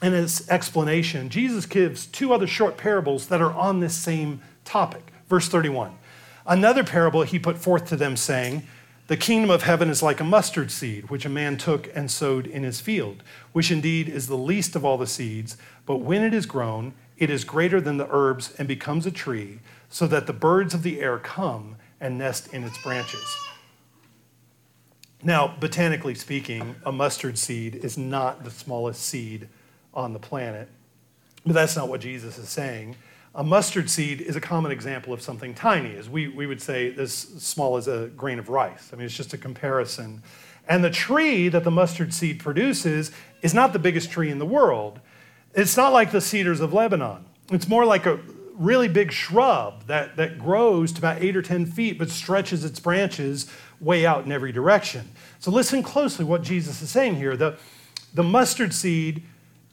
and 0.00 0.14
its 0.14 0.48
explanation, 0.48 1.28
Jesus 1.28 1.66
gives 1.66 2.06
two 2.06 2.32
other 2.32 2.46
short 2.46 2.76
parables 2.76 3.28
that 3.28 3.40
are 3.40 3.52
on 3.52 3.80
this 3.80 3.94
same 3.94 4.40
topic. 4.64 5.12
Verse 5.28 5.48
31. 5.48 5.96
Another 6.46 6.84
parable 6.84 7.22
he 7.22 7.38
put 7.38 7.58
forth 7.58 7.86
to 7.88 7.96
them, 7.96 8.16
saying, 8.16 8.66
The 9.08 9.16
kingdom 9.16 9.50
of 9.50 9.62
heaven 9.62 9.90
is 9.90 10.02
like 10.02 10.20
a 10.20 10.24
mustard 10.24 10.70
seed, 10.70 11.10
which 11.10 11.24
a 11.24 11.30
man 11.30 11.56
took 11.56 11.94
and 11.94 12.10
sowed 12.10 12.46
in 12.46 12.62
his 12.62 12.80
field, 12.80 13.22
which 13.52 13.70
indeed 13.70 14.08
is 14.08 14.26
the 14.26 14.36
least 14.36 14.76
of 14.76 14.84
all 14.84 14.96
the 14.96 15.06
seeds, 15.06 15.56
but 15.84 15.96
when 15.96 16.22
it 16.22 16.32
is 16.32 16.46
grown, 16.46 16.94
it 17.18 17.28
is 17.28 17.44
greater 17.44 17.80
than 17.80 17.96
the 17.96 18.08
herbs 18.10 18.54
and 18.58 18.68
becomes 18.68 19.04
a 19.04 19.10
tree, 19.10 19.58
so 19.88 20.06
that 20.06 20.26
the 20.26 20.32
birds 20.32 20.72
of 20.72 20.82
the 20.82 21.00
air 21.00 21.18
come 21.18 21.76
and 22.00 22.16
nest 22.16 22.52
in 22.54 22.64
its 22.64 22.80
branches. 22.82 23.36
Now, 25.22 25.54
botanically 25.60 26.14
speaking, 26.14 26.74
a 26.84 26.90
mustard 26.90 27.38
seed 27.38 27.76
is 27.76 27.96
not 27.96 28.44
the 28.44 28.50
smallest 28.50 29.02
seed 29.02 29.48
on 29.94 30.12
the 30.12 30.18
planet. 30.18 30.68
But 31.44 31.54
that's 31.54 31.76
not 31.76 31.88
what 31.88 32.00
Jesus 32.00 32.38
is 32.38 32.48
saying. 32.48 32.96
A 33.34 33.42
mustard 33.42 33.88
seed 33.88 34.20
is 34.20 34.36
a 34.36 34.40
common 34.40 34.72
example 34.72 35.12
of 35.12 35.22
something 35.22 35.54
tiny, 35.54 35.96
as 35.96 36.08
we, 36.08 36.28
we 36.28 36.46
would 36.46 36.60
say 36.60 36.94
as 36.98 37.12
small 37.12 37.78
as 37.78 37.88
a 37.88 38.08
grain 38.14 38.38
of 38.38 38.50
rice. 38.50 38.90
I 38.92 38.96
mean, 38.96 39.06
it's 39.06 39.16
just 39.16 39.32
a 39.32 39.38
comparison. 39.38 40.22
And 40.68 40.84
the 40.84 40.90
tree 40.90 41.48
that 41.48 41.64
the 41.64 41.70
mustard 41.70 42.12
seed 42.12 42.40
produces 42.40 43.10
is 43.40 43.54
not 43.54 43.72
the 43.72 43.78
biggest 43.78 44.10
tree 44.10 44.30
in 44.30 44.38
the 44.38 44.46
world. 44.46 45.00
It's 45.54 45.78
not 45.78 45.94
like 45.94 46.12
the 46.12 46.20
cedars 46.20 46.60
of 46.60 46.74
Lebanon. 46.74 47.24
It's 47.50 47.68
more 47.68 47.86
like 47.86 48.04
a 48.04 48.20
really 48.54 48.88
big 48.88 49.12
shrub 49.12 49.86
that, 49.86 50.16
that 50.16 50.38
grows 50.38 50.92
to 50.92 50.98
about 50.98 51.22
eight 51.22 51.34
or 51.34 51.42
10 51.42 51.66
feet, 51.66 51.98
but 51.98 52.10
stretches 52.10 52.64
its 52.64 52.80
branches 52.80 53.50
way 53.80 54.04
out 54.04 54.26
in 54.26 54.30
every 54.30 54.52
direction. 54.52 55.10
So 55.40 55.50
listen 55.50 55.82
closely 55.82 56.24
what 56.24 56.42
Jesus 56.42 56.82
is 56.82 56.90
saying 56.90 57.16
here. 57.16 57.36
The, 57.36 57.56
the 58.12 58.22
mustard 58.22 58.74
seed 58.74 59.22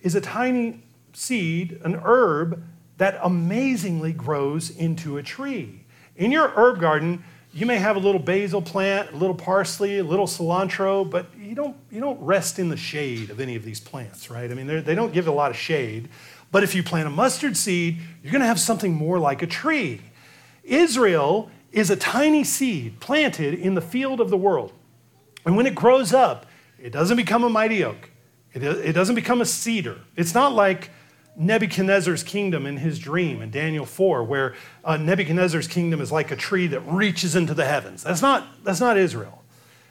is 0.02 0.15
a 0.15 0.22
tiny 0.22 0.82
seed, 1.13 1.80
an 1.84 2.00
herb, 2.04 2.63
that 2.99 3.17
amazingly 3.23 4.13
grows 4.13 4.69
into 4.69 5.17
a 5.17 5.23
tree. 5.23 5.81
In 6.15 6.31
your 6.31 6.49
herb 6.49 6.79
garden, 6.79 7.23
you 7.53 7.65
may 7.65 7.77
have 7.77 7.95
a 7.95 7.99
little 7.99 8.19
basil 8.19 8.62
plant, 8.62 9.12
a 9.12 9.15
little 9.15 9.35
parsley, 9.35 9.99
a 9.99 10.03
little 10.03 10.27
cilantro, 10.27 11.09
but 11.09 11.27
you 11.38 11.55
don't, 11.55 11.75
you 11.89 11.99
don't 11.99 12.21
rest 12.21 12.59
in 12.59 12.69
the 12.69 12.77
shade 12.77 13.29
of 13.31 13.39
any 13.39 13.55
of 13.55 13.63
these 13.63 13.79
plants, 13.79 14.29
right? 14.29 14.51
I 14.51 14.53
mean, 14.53 14.67
they 14.67 14.95
don't 14.95 15.13
give 15.13 15.27
a 15.27 15.31
lot 15.31 15.49
of 15.49 15.57
shade. 15.57 16.09
But 16.51 16.63
if 16.63 16.75
you 16.75 16.83
plant 16.83 17.07
a 17.07 17.12
mustard 17.12 17.55
seed, 17.55 17.99
you're 18.21 18.31
going 18.31 18.41
to 18.41 18.47
have 18.47 18.59
something 18.59 18.93
more 18.93 19.17
like 19.17 19.41
a 19.41 19.47
tree. 19.47 20.01
Israel 20.63 21.49
is 21.71 21.89
a 21.89 21.95
tiny 21.95 22.43
seed 22.43 22.99
planted 22.99 23.53
in 23.53 23.75
the 23.75 23.81
field 23.81 24.19
of 24.19 24.29
the 24.29 24.38
world. 24.38 24.73
And 25.45 25.55
when 25.55 25.65
it 25.65 25.73
grows 25.73 26.13
up, 26.13 26.47
it 26.77 26.91
doesn't 26.91 27.17
become 27.17 27.43
a 27.43 27.49
mighty 27.49 27.83
oak. 27.83 28.12
It, 28.53 28.63
it 28.63 28.93
doesn't 28.93 29.15
become 29.15 29.41
a 29.41 29.45
cedar. 29.45 29.99
It's 30.15 30.33
not 30.33 30.53
like 30.53 30.91
Nebuchadnezzar's 31.39 32.21
kingdom 32.21 32.65
in 32.65 32.78
his 32.78 32.99
dream 32.99 33.41
in 33.41 33.49
Daniel 33.49 33.86
4, 33.86 34.25
where 34.25 34.56
uh, 34.84 34.97
Nebuchadnezzar's 34.97 35.69
kingdom 35.69 36.02
is 36.02 36.12
like 36.12 36.32
a 36.32 36.36
tree 36.36 36.67
that 36.67 36.82
reaches 36.82 37.34
into 37.34 37.54
the 37.54 37.65
heavens. 37.65 38.04
That's 38.04 38.21
not, 38.21 38.45
that's 38.65 38.82
not 38.82 38.97
Israel. 38.97 39.41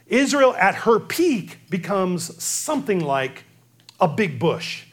Israel 0.07 0.55
at 0.57 0.75
her 0.75 1.01
peak 1.01 1.59
becomes 1.71 2.43
something 2.43 3.01
like 3.01 3.45
a 3.99 4.07
big 4.07 4.39
bush. 4.39 4.85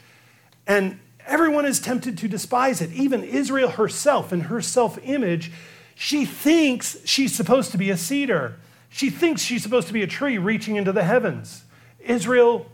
And 0.65 0.97
everyone 1.27 1.65
is 1.65 1.81
tempted 1.81 2.17
to 2.19 2.29
despise 2.29 2.79
it. 2.79 2.91
Even 2.93 3.21
Israel 3.21 3.71
herself, 3.71 4.31
in 4.31 4.41
her 4.41 4.61
self 4.61 4.97
image, 5.03 5.51
she 5.93 6.25
thinks 6.25 6.97
she's 7.03 7.35
supposed 7.35 7.71
to 7.71 7.77
be 7.77 7.89
a 7.89 7.97
cedar. 7.97 8.59
She 8.89 9.09
thinks 9.09 9.41
she's 9.41 9.61
supposed 9.61 9.87
to 9.87 9.93
be 9.93 10.03
a 10.03 10.07
tree 10.07 10.37
reaching 10.37 10.77
into 10.77 10.93
the 10.93 11.03
heavens. 11.03 11.65
Israel 11.99 12.67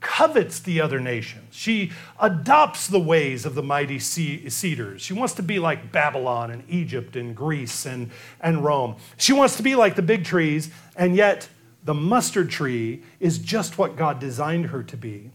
covets 0.00 0.60
the 0.60 0.80
other 0.80 0.98
nations. 0.98 1.54
She 1.54 1.92
adopts 2.18 2.86
the 2.86 3.00
ways 3.00 3.44
of 3.44 3.54
the 3.54 3.62
mighty 3.62 3.98
cedars. 3.98 5.02
She 5.02 5.12
wants 5.12 5.34
to 5.34 5.42
be 5.42 5.58
like 5.58 5.92
Babylon 5.92 6.50
and 6.50 6.64
Egypt 6.68 7.16
and 7.16 7.36
Greece 7.36 7.86
and, 7.86 8.10
and 8.40 8.64
Rome. 8.64 8.96
She 9.18 9.32
wants 9.32 9.56
to 9.56 9.62
be 9.62 9.76
like 9.76 9.96
the 9.96 10.02
big 10.02 10.24
trees, 10.24 10.70
and 10.96 11.14
yet 11.14 11.48
the 11.84 11.94
mustard 11.94 12.50
tree 12.50 13.02
is 13.20 13.38
just 13.38 13.78
what 13.78 13.96
God 13.96 14.18
designed 14.18 14.66
her 14.66 14.82
to 14.82 14.96
be. 14.96 15.30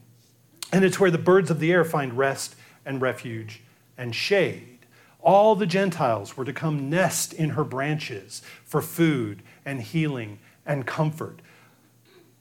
And 0.72 0.84
it's 0.84 1.00
where 1.00 1.12
the 1.12 1.18
birds 1.18 1.52
of 1.52 1.60
the 1.60 1.72
air 1.72 1.86
find 1.86 2.18
rest 2.18 2.56
and 2.86 3.02
refuge 3.02 3.62
and 3.98 4.16
shade. 4.16 4.80
All 5.22 5.56
the 5.56 5.66
Gentiles 5.66 6.38
were 6.38 6.46
to 6.46 6.54
come 6.54 6.90
nest 6.90 7.34
in 7.34 7.52
her 7.52 7.64
branches 7.64 8.42
for 8.64 8.82
food 8.82 9.42
and 9.66 9.82
healing 9.82 10.40
and 10.66 10.86
comfort. 10.86 11.42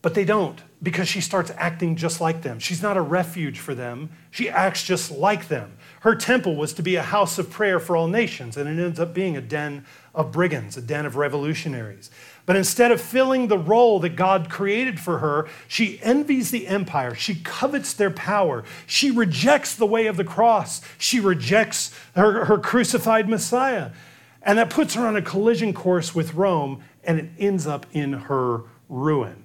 But 0.04 0.12
they 0.12 0.26
don't 0.26 0.60
because 0.82 1.08
she 1.08 1.22
starts 1.22 1.50
acting 1.56 1.96
just 1.96 2.20
like 2.20 2.42
them. 2.42 2.58
She's 2.58 2.82
not 2.82 2.98
a 2.98 3.00
refuge 3.00 3.58
for 3.58 3.74
them, 3.74 4.10
she 4.30 4.50
acts 4.50 4.84
just 4.84 5.10
like 5.10 5.48
them. 5.48 5.78
Her 6.00 6.14
temple 6.14 6.56
was 6.56 6.74
to 6.74 6.82
be 6.82 6.96
a 6.96 7.02
house 7.02 7.38
of 7.38 7.48
prayer 7.48 7.80
for 7.80 7.96
all 7.96 8.06
nations, 8.06 8.58
and 8.58 8.68
it 8.68 8.84
ends 8.84 9.00
up 9.00 9.14
being 9.14 9.34
a 9.34 9.40
den 9.40 9.86
of 10.14 10.30
brigands, 10.30 10.76
a 10.76 10.82
den 10.82 11.06
of 11.06 11.16
revolutionaries. 11.16 12.10
But 12.44 12.56
instead 12.56 12.92
of 12.92 13.00
filling 13.00 13.48
the 13.48 13.56
role 13.56 13.98
that 14.00 14.10
God 14.10 14.50
created 14.50 15.00
for 15.00 15.20
her, 15.20 15.48
she 15.68 15.98
envies 16.02 16.50
the 16.50 16.66
empire. 16.66 17.14
She 17.14 17.36
covets 17.36 17.94
their 17.94 18.10
power. 18.10 18.62
She 18.86 19.10
rejects 19.10 19.74
the 19.74 19.86
way 19.86 20.06
of 20.06 20.18
the 20.18 20.22
cross. 20.22 20.82
She 20.98 21.18
rejects 21.18 21.98
her, 22.14 22.44
her 22.44 22.58
crucified 22.58 23.26
Messiah. 23.26 23.92
And 24.42 24.58
that 24.58 24.68
puts 24.68 24.92
her 24.96 25.06
on 25.06 25.16
a 25.16 25.22
collision 25.22 25.72
course 25.72 26.14
with 26.14 26.34
Rome, 26.34 26.82
and 27.04 27.18
it 27.18 27.30
ends 27.38 27.66
up 27.66 27.86
in 27.94 28.12
her 28.12 28.64
ruin. 28.90 29.43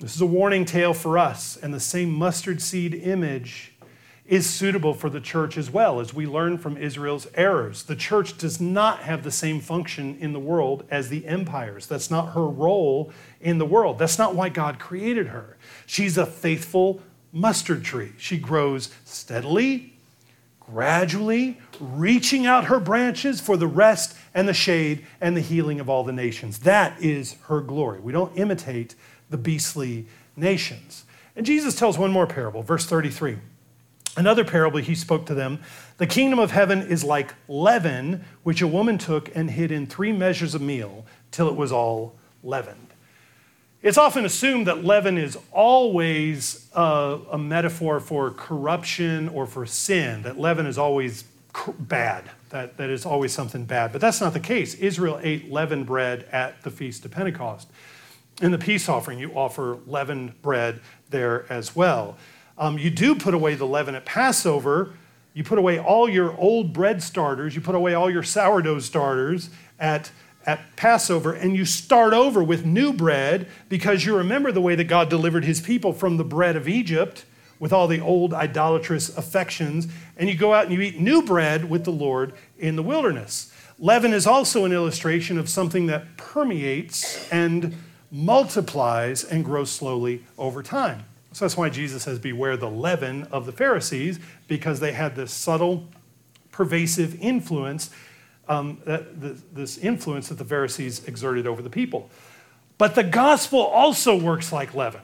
This 0.00 0.14
is 0.14 0.22
a 0.22 0.26
warning 0.26 0.64
tale 0.64 0.94
for 0.94 1.18
us, 1.18 1.58
and 1.58 1.74
the 1.74 1.78
same 1.78 2.10
mustard 2.10 2.62
seed 2.62 2.94
image 2.94 3.72
is 4.24 4.48
suitable 4.48 4.94
for 4.94 5.10
the 5.10 5.20
church 5.20 5.58
as 5.58 5.70
well, 5.70 6.00
as 6.00 6.14
we 6.14 6.24
learn 6.24 6.56
from 6.56 6.78
Israel's 6.78 7.26
errors. 7.34 7.82
The 7.82 7.96
church 7.96 8.38
does 8.38 8.62
not 8.62 9.00
have 9.00 9.24
the 9.24 9.30
same 9.30 9.60
function 9.60 10.16
in 10.18 10.32
the 10.32 10.40
world 10.40 10.86
as 10.90 11.10
the 11.10 11.26
empires. 11.26 11.86
That's 11.86 12.10
not 12.10 12.32
her 12.32 12.46
role 12.46 13.12
in 13.42 13.58
the 13.58 13.66
world. 13.66 13.98
That's 13.98 14.16
not 14.16 14.34
why 14.34 14.48
God 14.48 14.78
created 14.78 15.26
her. 15.26 15.58
She's 15.84 16.16
a 16.16 16.24
faithful 16.24 17.02
mustard 17.30 17.84
tree. 17.84 18.12
She 18.16 18.38
grows 18.38 18.88
steadily, 19.04 19.92
gradually, 20.60 21.58
reaching 21.78 22.46
out 22.46 22.64
her 22.64 22.80
branches 22.80 23.38
for 23.38 23.58
the 23.58 23.66
rest 23.66 24.16
and 24.32 24.48
the 24.48 24.54
shade 24.54 25.04
and 25.20 25.36
the 25.36 25.42
healing 25.42 25.78
of 25.78 25.90
all 25.90 26.04
the 26.04 26.12
nations. 26.12 26.60
That 26.60 27.02
is 27.02 27.36
her 27.48 27.60
glory. 27.60 28.00
We 28.00 28.12
don't 28.12 28.34
imitate 28.38 28.94
the 29.30 29.38
beastly 29.38 30.06
nations. 30.36 31.04
And 31.36 31.46
Jesus 31.46 31.74
tells 31.74 31.96
one 31.96 32.10
more 32.10 32.26
parable, 32.26 32.62
verse 32.62 32.84
33. 32.86 33.38
Another 34.16 34.44
parable 34.44 34.78
he 34.80 34.94
spoke 34.94 35.24
to 35.26 35.34
them 35.34 35.60
The 35.98 36.06
kingdom 36.06 36.38
of 36.38 36.50
heaven 36.50 36.82
is 36.82 37.04
like 37.04 37.34
leaven, 37.48 38.24
which 38.42 38.60
a 38.60 38.66
woman 38.66 38.98
took 38.98 39.34
and 39.34 39.50
hid 39.50 39.70
in 39.70 39.86
three 39.86 40.12
measures 40.12 40.54
of 40.54 40.60
meal 40.60 41.06
till 41.30 41.48
it 41.48 41.56
was 41.56 41.70
all 41.70 42.16
leavened. 42.42 42.88
It's 43.82 43.96
often 43.96 44.26
assumed 44.26 44.66
that 44.66 44.84
leaven 44.84 45.16
is 45.16 45.38
always 45.52 46.68
a, 46.74 47.18
a 47.32 47.38
metaphor 47.38 47.98
for 47.98 48.30
corruption 48.30 49.30
or 49.30 49.46
for 49.46 49.64
sin, 49.64 50.22
that 50.22 50.38
leaven 50.38 50.66
is 50.66 50.76
always 50.76 51.24
bad, 51.78 52.24
that, 52.50 52.76
that 52.76 52.90
is 52.90 53.06
always 53.06 53.32
something 53.32 53.64
bad. 53.64 53.92
But 53.92 54.02
that's 54.02 54.20
not 54.20 54.34
the 54.34 54.40
case. 54.40 54.74
Israel 54.74 55.18
ate 55.22 55.50
leavened 55.50 55.86
bread 55.86 56.26
at 56.30 56.62
the 56.62 56.70
Feast 56.70 57.04
of 57.06 57.12
Pentecost 57.12 57.68
in 58.40 58.50
the 58.50 58.58
peace 58.58 58.88
offering, 58.88 59.18
you 59.18 59.32
offer 59.32 59.78
leavened 59.86 60.40
bread 60.42 60.80
there 61.10 61.50
as 61.52 61.76
well. 61.76 62.16
Um, 62.58 62.78
you 62.78 62.90
do 62.90 63.14
put 63.14 63.34
away 63.34 63.54
the 63.54 63.66
leaven 63.66 63.94
at 63.94 64.04
Passover. 64.04 64.94
You 65.34 65.44
put 65.44 65.58
away 65.58 65.78
all 65.78 66.08
your 66.08 66.36
old 66.36 66.72
bread 66.72 67.02
starters. 67.02 67.54
You 67.54 67.60
put 67.60 67.74
away 67.74 67.94
all 67.94 68.10
your 68.10 68.22
sourdough 68.22 68.80
starters 68.80 69.50
at, 69.78 70.10
at 70.46 70.76
Passover, 70.76 71.32
and 71.32 71.56
you 71.56 71.64
start 71.64 72.12
over 72.12 72.42
with 72.42 72.64
new 72.64 72.92
bread 72.92 73.48
because 73.68 74.04
you 74.04 74.16
remember 74.16 74.52
the 74.52 74.60
way 74.60 74.74
that 74.74 74.84
God 74.84 75.08
delivered 75.08 75.44
his 75.44 75.60
people 75.60 75.92
from 75.92 76.16
the 76.16 76.24
bread 76.24 76.56
of 76.56 76.68
Egypt 76.68 77.24
with 77.58 77.72
all 77.72 77.86
the 77.86 78.00
old 78.00 78.32
idolatrous 78.32 79.14
affections, 79.16 79.86
and 80.16 80.28
you 80.28 80.34
go 80.34 80.54
out 80.54 80.64
and 80.64 80.74
you 80.74 80.80
eat 80.80 80.98
new 80.98 81.22
bread 81.22 81.68
with 81.68 81.84
the 81.84 81.92
Lord 81.92 82.32
in 82.58 82.74
the 82.74 82.82
wilderness. 82.82 83.52
Leaven 83.78 84.12
is 84.12 84.26
also 84.26 84.64
an 84.64 84.72
illustration 84.72 85.38
of 85.38 85.48
something 85.48 85.86
that 85.86 86.16
permeates 86.16 87.30
and 87.30 87.74
multiplies 88.10 89.24
and 89.24 89.44
grows 89.44 89.70
slowly 89.70 90.24
over 90.36 90.62
time. 90.62 91.04
So 91.32 91.44
that's 91.44 91.56
why 91.56 91.68
Jesus 91.68 92.02
says, 92.02 92.18
Beware 92.18 92.56
the 92.56 92.70
leaven 92.70 93.24
of 93.30 93.46
the 93.46 93.52
Pharisees, 93.52 94.18
because 94.48 94.80
they 94.80 94.92
had 94.92 95.14
this 95.14 95.32
subtle, 95.32 95.86
pervasive 96.50 97.20
influence, 97.20 97.90
um, 98.48 98.78
that, 98.84 99.54
this 99.54 99.78
influence 99.78 100.28
that 100.28 100.38
the 100.38 100.44
Pharisees 100.44 101.06
exerted 101.06 101.46
over 101.46 101.62
the 101.62 101.70
people. 101.70 102.10
But 102.78 102.94
the 102.94 103.04
gospel 103.04 103.60
also 103.60 104.16
works 104.16 104.52
like 104.52 104.74
leaven. 104.74 105.02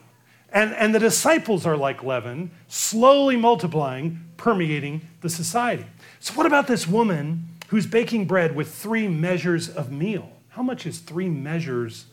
And, 0.51 0.73
and 0.73 0.93
the 0.95 0.99
disciples 0.99 1.65
are 1.65 1.77
like 1.77 2.03
leaven, 2.03 2.51
slowly 2.67 3.35
multiplying, 3.35 4.23
permeating 4.37 5.01
the 5.21 5.29
society. 5.29 5.85
So, 6.19 6.33
what 6.33 6.45
about 6.45 6.67
this 6.67 6.87
woman 6.87 7.47
who's 7.67 7.85
baking 7.85 8.25
bread 8.25 8.55
with 8.55 8.73
three 8.73 9.07
measures 9.07 9.69
of 9.69 9.91
meal? 9.91 10.31
How 10.49 10.63
much 10.63 10.85
is 10.85 10.99
three 10.99 11.29
measures 11.29 12.05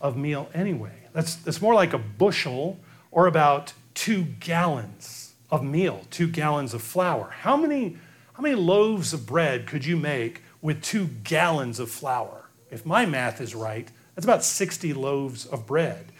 of 0.00 0.16
meal 0.16 0.48
anyway. 0.54 0.92
That's, 1.12 1.36
that's 1.36 1.60
more 1.60 1.74
like 1.74 1.92
a 1.92 1.98
bushel 1.98 2.78
or 3.10 3.26
about 3.26 3.72
two 3.94 4.24
gallons 4.24 5.32
of 5.50 5.64
meal, 5.64 6.06
two 6.10 6.28
gallons 6.28 6.74
of 6.74 6.82
flour. 6.82 7.30
How 7.40 7.56
many, 7.56 7.96
how 8.34 8.42
many 8.42 8.54
loaves 8.54 9.12
of 9.12 9.26
bread 9.26 9.66
could 9.66 9.84
you 9.84 9.96
make 9.96 10.42
with 10.62 10.82
two 10.82 11.06
gallons 11.24 11.80
of 11.80 11.90
flour? 11.90 12.48
If 12.70 12.86
my 12.86 13.04
math 13.04 13.40
is 13.40 13.54
right, 13.54 13.90
that's 14.14 14.24
about 14.24 14.44
60 14.44 14.92
loaves 14.94 15.46
of 15.46 15.66
bread. 15.66 16.12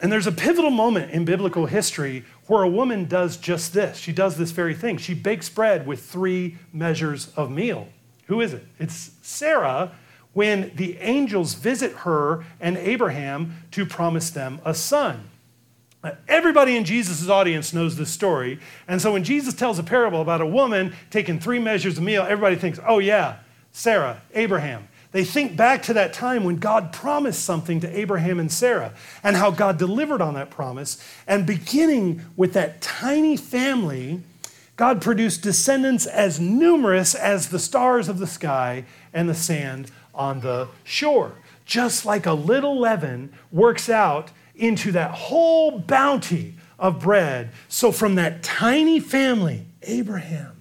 And 0.00 0.10
there's 0.10 0.26
a 0.26 0.32
pivotal 0.32 0.70
moment 0.70 1.12
in 1.12 1.24
biblical 1.24 1.66
history 1.66 2.24
where 2.48 2.62
a 2.62 2.68
woman 2.68 3.06
does 3.06 3.36
just 3.36 3.72
this. 3.72 3.96
She 3.98 4.12
does 4.12 4.36
this 4.36 4.50
very 4.50 4.74
thing. 4.74 4.98
She 4.98 5.14
bakes 5.14 5.48
bread 5.48 5.86
with 5.86 6.02
three 6.02 6.58
measures 6.72 7.32
of 7.36 7.50
meal. 7.50 7.88
Who 8.26 8.40
is 8.40 8.52
it? 8.52 8.66
It's 8.78 9.12
Sarah 9.22 9.92
when 10.32 10.72
the 10.74 10.96
angels 10.98 11.54
visit 11.54 11.92
her 11.92 12.44
and 12.60 12.76
Abraham 12.76 13.56
to 13.72 13.84
promise 13.84 14.30
them 14.30 14.60
a 14.64 14.74
son. 14.74 15.28
Everybody 16.26 16.76
in 16.76 16.84
Jesus' 16.84 17.28
audience 17.28 17.72
knows 17.72 17.96
this 17.96 18.10
story. 18.10 18.58
And 18.88 19.00
so 19.00 19.12
when 19.12 19.22
Jesus 19.22 19.54
tells 19.54 19.78
a 19.78 19.84
parable 19.84 20.20
about 20.20 20.40
a 20.40 20.46
woman 20.46 20.94
taking 21.10 21.38
three 21.38 21.60
measures 21.60 21.96
of 21.96 22.02
meal, 22.02 22.22
everybody 22.22 22.56
thinks, 22.56 22.80
oh, 22.86 22.98
yeah, 22.98 23.36
Sarah, 23.70 24.20
Abraham. 24.34 24.88
They 25.12 25.24
think 25.24 25.56
back 25.56 25.82
to 25.84 25.94
that 25.94 26.12
time 26.12 26.42
when 26.42 26.56
God 26.56 26.92
promised 26.92 27.44
something 27.44 27.80
to 27.80 27.98
Abraham 27.98 28.40
and 28.40 28.50
Sarah 28.50 28.94
and 29.22 29.36
how 29.36 29.50
God 29.50 29.78
delivered 29.78 30.22
on 30.22 30.34
that 30.34 30.50
promise. 30.50 31.02
And 31.28 31.46
beginning 31.46 32.22
with 32.34 32.54
that 32.54 32.80
tiny 32.80 33.36
family, 33.36 34.22
God 34.76 35.02
produced 35.02 35.42
descendants 35.42 36.06
as 36.06 36.40
numerous 36.40 37.14
as 37.14 37.50
the 37.50 37.58
stars 37.58 38.08
of 38.08 38.18
the 38.18 38.26
sky 38.26 38.84
and 39.12 39.28
the 39.28 39.34
sand 39.34 39.90
on 40.14 40.40
the 40.40 40.68
shore. 40.84 41.32
Just 41.64 42.04
like 42.04 42.26
a 42.26 42.32
little 42.32 42.78
leaven 42.78 43.32
works 43.50 43.88
out 43.88 44.30
into 44.54 44.92
that 44.92 45.10
whole 45.12 45.78
bounty 45.78 46.54
of 46.78 47.00
bread. 47.00 47.50
So, 47.68 47.92
from 47.92 48.16
that 48.16 48.42
tiny 48.42 49.00
family, 49.00 49.66
Abraham 49.82 50.56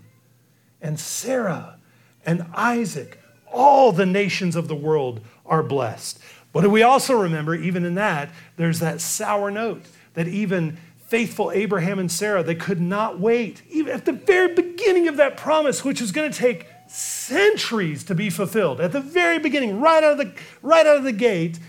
and 0.82 1.00
Sarah 1.00 1.78
and 2.26 2.46
Isaac, 2.54 3.20
all 3.52 3.92
the 3.92 4.06
nations 4.06 4.56
of 4.56 4.68
the 4.68 4.76
world 4.76 5.22
are 5.46 5.64
blessed. 5.64 6.20
But 6.54 6.70
we 6.70 6.84
also 6.84 7.14
remember, 7.14 7.56
even 7.56 7.86
in 7.86 7.96
that, 7.96 8.30
there's 8.58 8.80
that 8.80 9.02
sour 9.02 9.52
note 9.52 9.84
that 10.14 10.28
even 10.28 10.78
faithful 11.08 11.52
Abraham 11.52 12.00
and 12.00 12.12
Sarah, 12.12 12.44
they 12.44 12.56
could 12.56 12.80
not 12.80 13.20
wait, 13.20 13.62
even 13.70 13.94
at 13.94 14.06
the 14.06 14.14
very 14.14 14.54
beginning 14.54 15.08
of 15.08 15.18
that 15.18 15.36
promise, 15.38 15.84
which 15.84 16.00
was 16.00 16.12
going 16.12 16.32
to 16.32 16.38
take 16.38 16.68
centuries 16.92 18.04
to 18.04 18.16
be 18.16 18.30
fulfilled. 18.30 18.82
At 18.82 18.92
the 18.92 19.02
very 19.02 19.40
beginning, 19.40 19.80
right 19.80 20.04
out 20.04 20.14
of 20.14 20.18
the, 20.18 20.34
right 20.62 20.86
out 20.86 20.98
of 20.98 21.04
the 21.04 21.14
gate, 21.14 21.60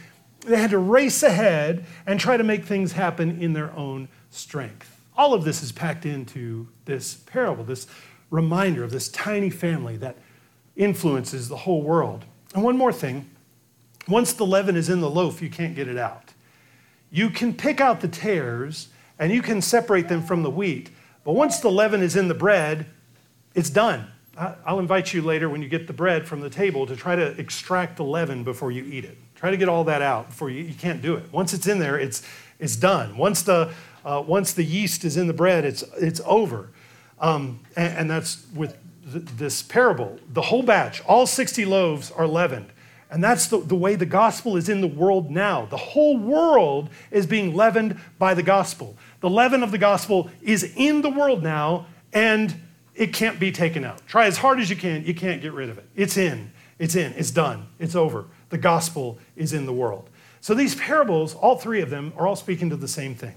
they 0.40 0.56
had 0.56 0.70
to 0.70 0.78
race 0.78 1.22
ahead 1.22 1.84
and 2.06 2.18
try 2.18 2.36
to 2.36 2.42
make 2.42 2.64
things 2.64 2.92
happen 2.92 3.40
in 3.40 3.52
their 3.52 3.72
own 3.76 4.08
strength. 4.30 4.98
All 5.16 5.34
of 5.34 5.44
this 5.44 5.62
is 5.62 5.70
packed 5.70 6.04
into 6.04 6.68
this 6.84 7.14
parable, 7.14 7.64
this 7.64 7.86
reminder 8.30 8.82
of 8.82 8.90
this 8.90 9.08
tiny 9.08 9.50
family 9.50 9.96
that 9.98 10.16
influences 10.74 11.48
the 11.48 11.58
whole 11.58 11.82
world. 11.82 12.24
And 12.54 12.64
one 12.64 12.76
more 12.76 12.92
thing 12.92 13.28
once 14.08 14.32
the 14.32 14.46
leaven 14.46 14.74
is 14.74 14.88
in 14.88 15.00
the 15.00 15.10
loaf, 15.10 15.40
you 15.40 15.48
can't 15.48 15.76
get 15.76 15.86
it 15.86 15.96
out. 15.96 16.32
You 17.12 17.30
can 17.30 17.54
pick 17.54 17.80
out 17.80 18.00
the 18.00 18.08
tares 18.08 18.88
and 19.18 19.32
you 19.32 19.42
can 19.42 19.62
separate 19.62 20.08
them 20.08 20.22
from 20.22 20.42
the 20.42 20.50
wheat, 20.50 20.90
but 21.22 21.34
once 21.34 21.60
the 21.60 21.70
leaven 21.70 22.02
is 22.02 22.16
in 22.16 22.26
the 22.26 22.34
bread, 22.34 22.86
it's 23.54 23.70
done. 23.70 24.08
I'll 24.36 24.78
invite 24.78 25.12
you 25.12 25.20
later 25.20 25.50
when 25.50 25.62
you 25.62 25.68
get 25.68 25.86
the 25.86 25.92
bread 25.92 26.26
from 26.26 26.40
the 26.40 26.48
table 26.48 26.86
to 26.86 26.96
try 26.96 27.14
to 27.14 27.38
extract 27.38 27.96
the 27.96 28.04
leaven 28.04 28.44
before 28.44 28.70
you 28.70 28.84
eat 28.84 29.04
it. 29.04 29.18
Try 29.34 29.50
to 29.50 29.56
get 29.56 29.68
all 29.68 29.84
that 29.84 30.00
out 30.00 30.28
before 30.28 30.48
you, 30.48 30.64
you 30.64 30.74
can't 30.74 31.02
do 31.02 31.16
it. 31.16 31.30
Once 31.32 31.52
it's 31.52 31.66
in 31.66 31.78
there, 31.78 31.98
it's, 31.98 32.22
it's 32.58 32.76
done. 32.76 33.16
Once 33.18 33.42
the, 33.42 33.70
uh, 34.04 34.22
once 34.26 34.52
the 34.52 34.64
yeast 34.64 35.04
is 35.04 35.16
in 35.16 35.26
the 35.26 35.34
bread, 35.34 35.64
it's, 35.64 35.82
it's 35.98 36.20
over. 36.24 36.70
Um, 37.20 37.60
and, 37.76 37.98
and, 37.98 38.10
that's 38.10 38.46
with 38.54 38.76
th- 39.12 39.24
this 39.36 39.62
parable. 39.62 40.18
The 40.32 40.42
whole 40.42 40.62
batch, 40.62 41.04
all 41.04 41.26
60 41.26 41.64
loaves 41.66 42.10
are 42.10 42.26
leavened. 42.26 42.72
And 43.10 43.22
that's 43.22 43.46
the, 43.48 43.58
the 43.58 43.76
way 43.76 43.94
the 43.94 44.06
gospel 44.06 44.56
is 44.56 44.70
in 44.70 44.80
the 44.80 44.86
world 44.86 45.30
now. 45.30 45.66
The 45.66 45.76
whole 45.76 46.16
world 46.16 46.88
is 47.10 47.26
being 47.26 47.54
leavened 47.54 48.00
by 48.18 48.32
the 48.32 48.42
gospel. 48.42 48.96
The 49.20 49.28
leaven 49.28 49.62
of 49.62 49.70
the 49.70 49.78
gospel 49.78 50.30
is 50.40 50.64
in 50.76 51.02
the 51.02 51.10
world 51.10 51.42
now, 51.42 51.86
and 52.12 52.54
it 52.94 53.12
can't 53.12 53.40
be 53.40 53.52
taken 53.52 53.84
out. 53.84 54.06
Try 54.06 54.26
as 54.26 54.38
hard 54.38 54.60
as 54.60 54.68
you 54.70 54.76
can, 54.76 55.04
you 55.04 55.14
can't 55.14 55.40
get 55.40 55.52
rid 55.52 55.70
of 55.70 55.78
it. 55.78 55.88
It's 55.94 56.16
in, 56.16 56.52
it's 56.78 56.94
in, 56.94 57.12
it's 57.14 57.30
done, 57.30 57.68
it's 57.78 57.94
over. 57.94 58.26
The 58.50 58.58
gospel 58.58 59.18
is 59.36 59.52
in 59.52 59.66
the 59.66 59.72
world. 59.72 60.10
So 60.40 60.54
these 60.54 60.74
parables, 60.74 61.34
all 61.34 61.56
three 61.56 61.80
of 61.80 61.90
them, 61.90 62.12
are 62.16 62.26
all 62.26 62.36
speaking 62.36 62.68
to 62.70 62.76
the 62.76 62.88
same 62.88 63.14
thing. 63.14 63.34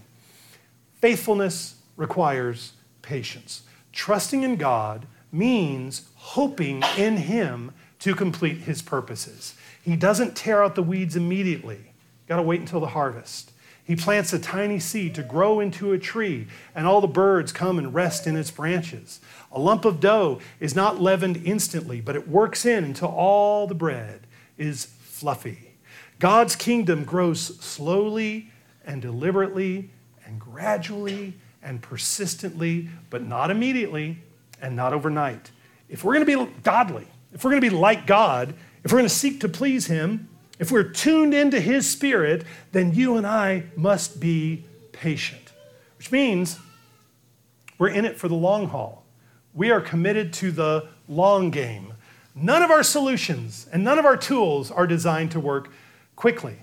Faithfulness 0.99 1.75
requires 1.95 2.73
patience. 3.01 3.63
Trusting 3.93 4.43
in 4.43 4.55
God 4.55 5.05
means 5.31 6.09
hoping 6.15 6.83
in 6.97 7.17
Him 7.17 7.71
to 7.99 8.15
complete 8.15 8.57
His 8.57 8.81
purposes. 8.81 9.55
He 9.83 9.95
doesn't 9.95 10.35
tear 10.35 10.63
out 10.63 10.75
the 10.75 10.83
weeds 10.83 11.15
immediately. 11.15 11.93
Got 12.27 12.37
to 12.37 12.41
wait 12.41 12.59
until 12.59 12.79
the 12.79 12.87
harvest. 12.87 13.51
He 13.85 13.95
plants 13.95 14.33
a 14.33 14.39
tiny 14.39 14.79
seed 14.79 15.13
to 15.13 15.21
grow 15.21 15.59
into 15.59 15.91
a 15.91 15.99
tree, 15.99 16.47
and 16.73 16.87
all 16.87 17.01
the 17.01 17.07
birds 17.07 17.51
come 17.51 17.77
and 17.77 17.93
rest 17.93 18.25
in 18.25 18.35
its 18.35 18.49
branches. 18.49 19.19
A 19.51 19.59
lump 19.59 19.85
of 19.85 19.99
dough 19.99 20.41
is 20.59 20.75
not 20.75 20.99
leavened 20.99 21.37
instantly, 21.45 22.01
but 22.01 22.15
it 22.15 22.27
works 22.27 22.65
in 22.65 22.83
until 22.83 23.09
all 23.09 23.67
the 23.67 23.75
bread 23.75 24.21
is 24.57 24.85
fluffy. 24.85 25.75
God's 26.17 26.55
kingdom 26.55 27.03
grows 27.03 27.39
slowly 27.63 28.49
and 28.85 29.03
deliberately 29.03 29.91
and 30.25 30.39
gradually 30.39 31.35
and 31.61 31.79
persistently, 31.79 32.89
but 33.11 33.23
not 33.23 33.51
immediately 33.51 34.17
and 34.61 34.75
not 34.75 34.93
overnight. 34.93 35.51
If 35.89 36.03
we're 36.03 36.15
going 36.15 36.25
to 36.25 36.45
be 36.45 36.51
godly, 36.63 37.07
if 37.33 37.43
we're 37.43 37.51
going 37.51 37.61
to 37.61 37.69
be 37.69 37.75
like 37.75 38.07
God, 38.07 38.55
if 38.83 38.91
we're 38.91 38.97
going 38.97 39.09
to 39.09 39.13
seek 39.13 39.41
to 39.41 39.49
please 39.49 39.85
Him, 39.85 40.27
if 40.59 40.71
we're 40.71 40.83
tuned 40.83 41.33
into 41.33 41.59
His 41.59 41.89
Spirit, 41.89 42.43
then 42.71 42.93
you 42.93 43.17
and 43.17 43.27
I 43.27 43.63
must 43.75 44.19
be 44.19 44.65
patient, 44.91 45.51
which 45.97 46.11
means 46.11 46.59
we're 47.77 47.89
in 47.89 48.05
it 48.05 48.17
for 48.17 48.27
the 48.27 48.35
long 48.35 48.67
haul. 48.67 49.05
We 49.53 49.71
are 49.71 49.81
committed 49.81 50.33
to 50.33 50.51
the 50.51 50.87
long 51.07 51.49
game. 51.49 51.93
None 52.33 52.61
of 52.63 52.71
our 52.71 52.83
solutions 52.83 53.67
and 53.71 53.83
none 53.83 53.99
of 53.99 54.05
our 54.05 54.17
tools 54.17 54.71
are 54.71 54.87
designed 54.87 55.31
to 55.31 55.39
work 55.39 55.71
quickly. 56.15 56.57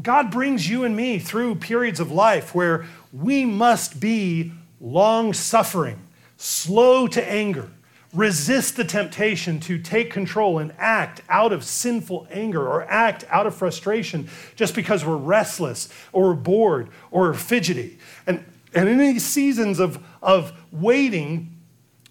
God 0.00 0.30
brings 0.30 0.68
you 0.68 0.84
and 0.84 0.96
me 0.96 1.18
through 1.18 1.56
periods 1.56 2.00
of 2.00 2.10
life 2.10 2.54
where 2.54 2.86
we 3.12 3.44
must 3.44 4.00
be 4.00 4.52
long 4.80 5.32
suffering, 5.32 5.98
slow 6.36 7.06
to 7.08 7.30
anger, 7.30 7.70
resist 8.12 8.76
the 8.76 8.84
temptation 8.84 9.58
to 9.58 9.78
take 9.78 10.10
control 10.10 10.58
and 10.58 10.72
act 10.78 11.22
out 11.28 11.52
of 11.52 11.64
sinful 11.64 12.26
anger 12.30 12.66
or 12.66 12.82
act 12.84 13.24
out 13.30 13.46
of 13.46 13.54
frustration 13.54 14.28
just 14.54 14.74
because 14.74 15.04
we're 15.04 15.16
restless 15.16 15.88
or 16.12 16.34
bored 16.34 16.88
or 17.10 17.32
fidgety. 17.32 17.98
And, 18.26 18.44
and 18.74 18.88
in 18.88 18.98
these 18.98 19.24
seasons 19.24 19.78
of, 19.78 20.04
of 20.22 20.52
waiting, 20.70 21.56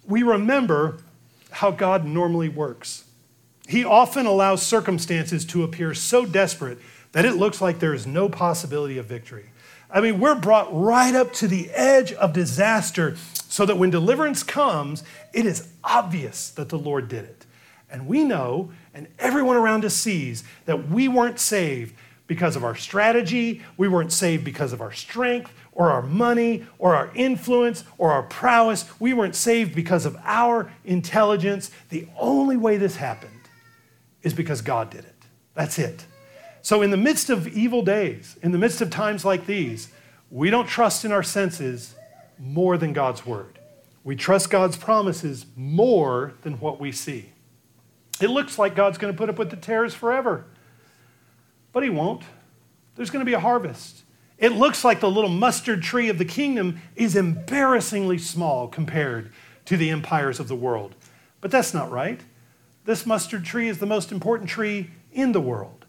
we 0.04 0.22
remember 0.22 0.98
how 1.50 1.70
God 1.70 2.04
normally 2.04 2.48
works. 2.48 3.04
He 3.68 3.84
often 3.84 4.26
allows 4.26 4.60
circumstances 4.64 5.44
to 5.46 5.62
appear 5.62 5.94
so 5.94 6.26
desperate 6.26 6.78
that 7.12 7.24
it 7.24 7.34
looks 7.34 7.60
like 7.60 7.78
there 7.78 7.94
is 7.94 8.06
no 8.06 8.28
possibility 8.28 8.98
of 8.98 9.06
victory. 9.06 9.51
I 9.92 10.00
mean, 10.00 10.20
we're 10.20 10.34
brought 10.34 10.68
right 10.72 11.14
up 11.14 11.32
to 11.34 11.48
the 11.48 11.70
edge 11.70 12.12
of 12.14 12.32
disaster 12.32 13.16
so 13.48 13.66
that 13.66 13.76
when 13.76 13.90
deliverance 13.90 14.42
comes, 14.42 15.04
it 15.34 15.44
is 15.44 15.68
obvious 15.84 16.48
that 16.50 16.70
the 16.70 16.78
Lord 16.78 17.08
did 17.08 17.24
it. 17.24 17.46
And 17.90 18.06
we 18.06 18.24
know, 18.24 18.72
and 18.94 19.06
everyone 19.18 19.56
around 19.56 19.84
us 19.84 19.94
sees, 19.94 20.44
that 20.64 20.88
we 20.88 21.08
weren't 21.08 21.38
saved 21.38 21.94
because 22.26 22.56
of 22.56 22.64
our 22.64 22.74
strategy, 22.74 23.62
we 23.76 23.88
weren't 23.88 24.12
saved 24.12 24.44
because 24.44 24.72
of 24.72 24.80
our 24.80 24.92
strength, 24.92 25.52
or 25.72 25.90
our 25.90 26.00
money, 26.00 26.66
or 26.78 26.94
our 26.94 27.10
influence, 27.14 27.84
or 27.98 28.12
our 28.12 28.22
prowess. 28.22 28.86
We 28.98 29.12
weren't 29.12 29.34
saved 29.34 29.74
because 29.74 30.06
of 30.06 30.16
our 30.24 30.72
intelligence. 30.84 31.70
The 31.90 32.08
only 32.18 32.56
way 32.56 32.78
this 32.78 32.96
happened 32.96 33.40
is 34.22 34.32
because 34.32 34.62
God 34.62 34.88
did 34.88 35.04
it. 35.04 35.14
That's 35.54 35.78
it. 35.78 36.06
So, 36.62 36.80
in 36.80 36.90
the 36.90 36.96
midst 36.96 37.28
of 37.28 37.48
evil 37.48 37.82
days, 37.82 38.38
in 38.42 38.52
the 38.52 38.58
midst 38.58 38.80
of 38.80 38.88
times 38.88 39.24
like 39.24 39.46
these, 39.46 39.88
we 40.30 40.48
don't 40.48 40.66
trust 40.66 41.04
in 41.04 41.12
our 41.12 41.22
senses 41.22 41.94
more 42.38 42.78
than 42.78 42.92
God's 42.92 43.26
word. 43.26 43.58
We 44.04 44.16
trust 44.16 44.48
God's 44.48 44.76
promises 44.76 45.44
more 45.56 46.34
than 46.42 46.54
what 46.54 46.80
we 46.80 46.92
see. 46.92 47.30
It 48.20 48.28
looks 48.30 48.58
like 48.58 48.74
God's 48.74 48.98
going 48.98 49.12
to 49.12 49.18
put 49.18 49.28
up 49.28 49.38
with 49.38 49.50
the 49.50 49.56
tares 49.56 49.94
forever, 49.94 50.44
but 51.72 51.82
He 51.82 51.90
won't. 51.90 52.22
There's 52.94 53.10
going 53.10 53.24
to 53.24 53.28
be 53.28 53.34
a 53.34 53.40
harvest. 53.40 54.02
It 54.38 54.52
looks 54.52 54.84
like 54.84 55.00
the 55.00 55.10
little 55.10 55.30
mustard 55.30 55.82
tree 55.82 56.08
of 56.08 56.18
the 56.18 56.24
kingdom 56.24 56.80
is 56.96 57.16
embarrassingly 57.16 58.18
small 58.18 58.68
compared 58.68 59.32
to 59.66 59.76
the 59.76 59.90
empires 59.90 60.40
of 60.40 60.48
the 60.48 60.56
world. 60.56 60.94
But 61.40 61.50
that's 61.50 61.74
not 61.74 61.90
right. 61.90 62.20
This 62.84 63.06
mustard 63.06 63.44
tree 63.44 63.68
is 63.68 63.78
the 63.78 63.86
most 63.86 64.10
important 64.10 64.50
tree 64.50 64.90
in 65.12 65.32
the 65.32 65.40
world. 65.40 65.81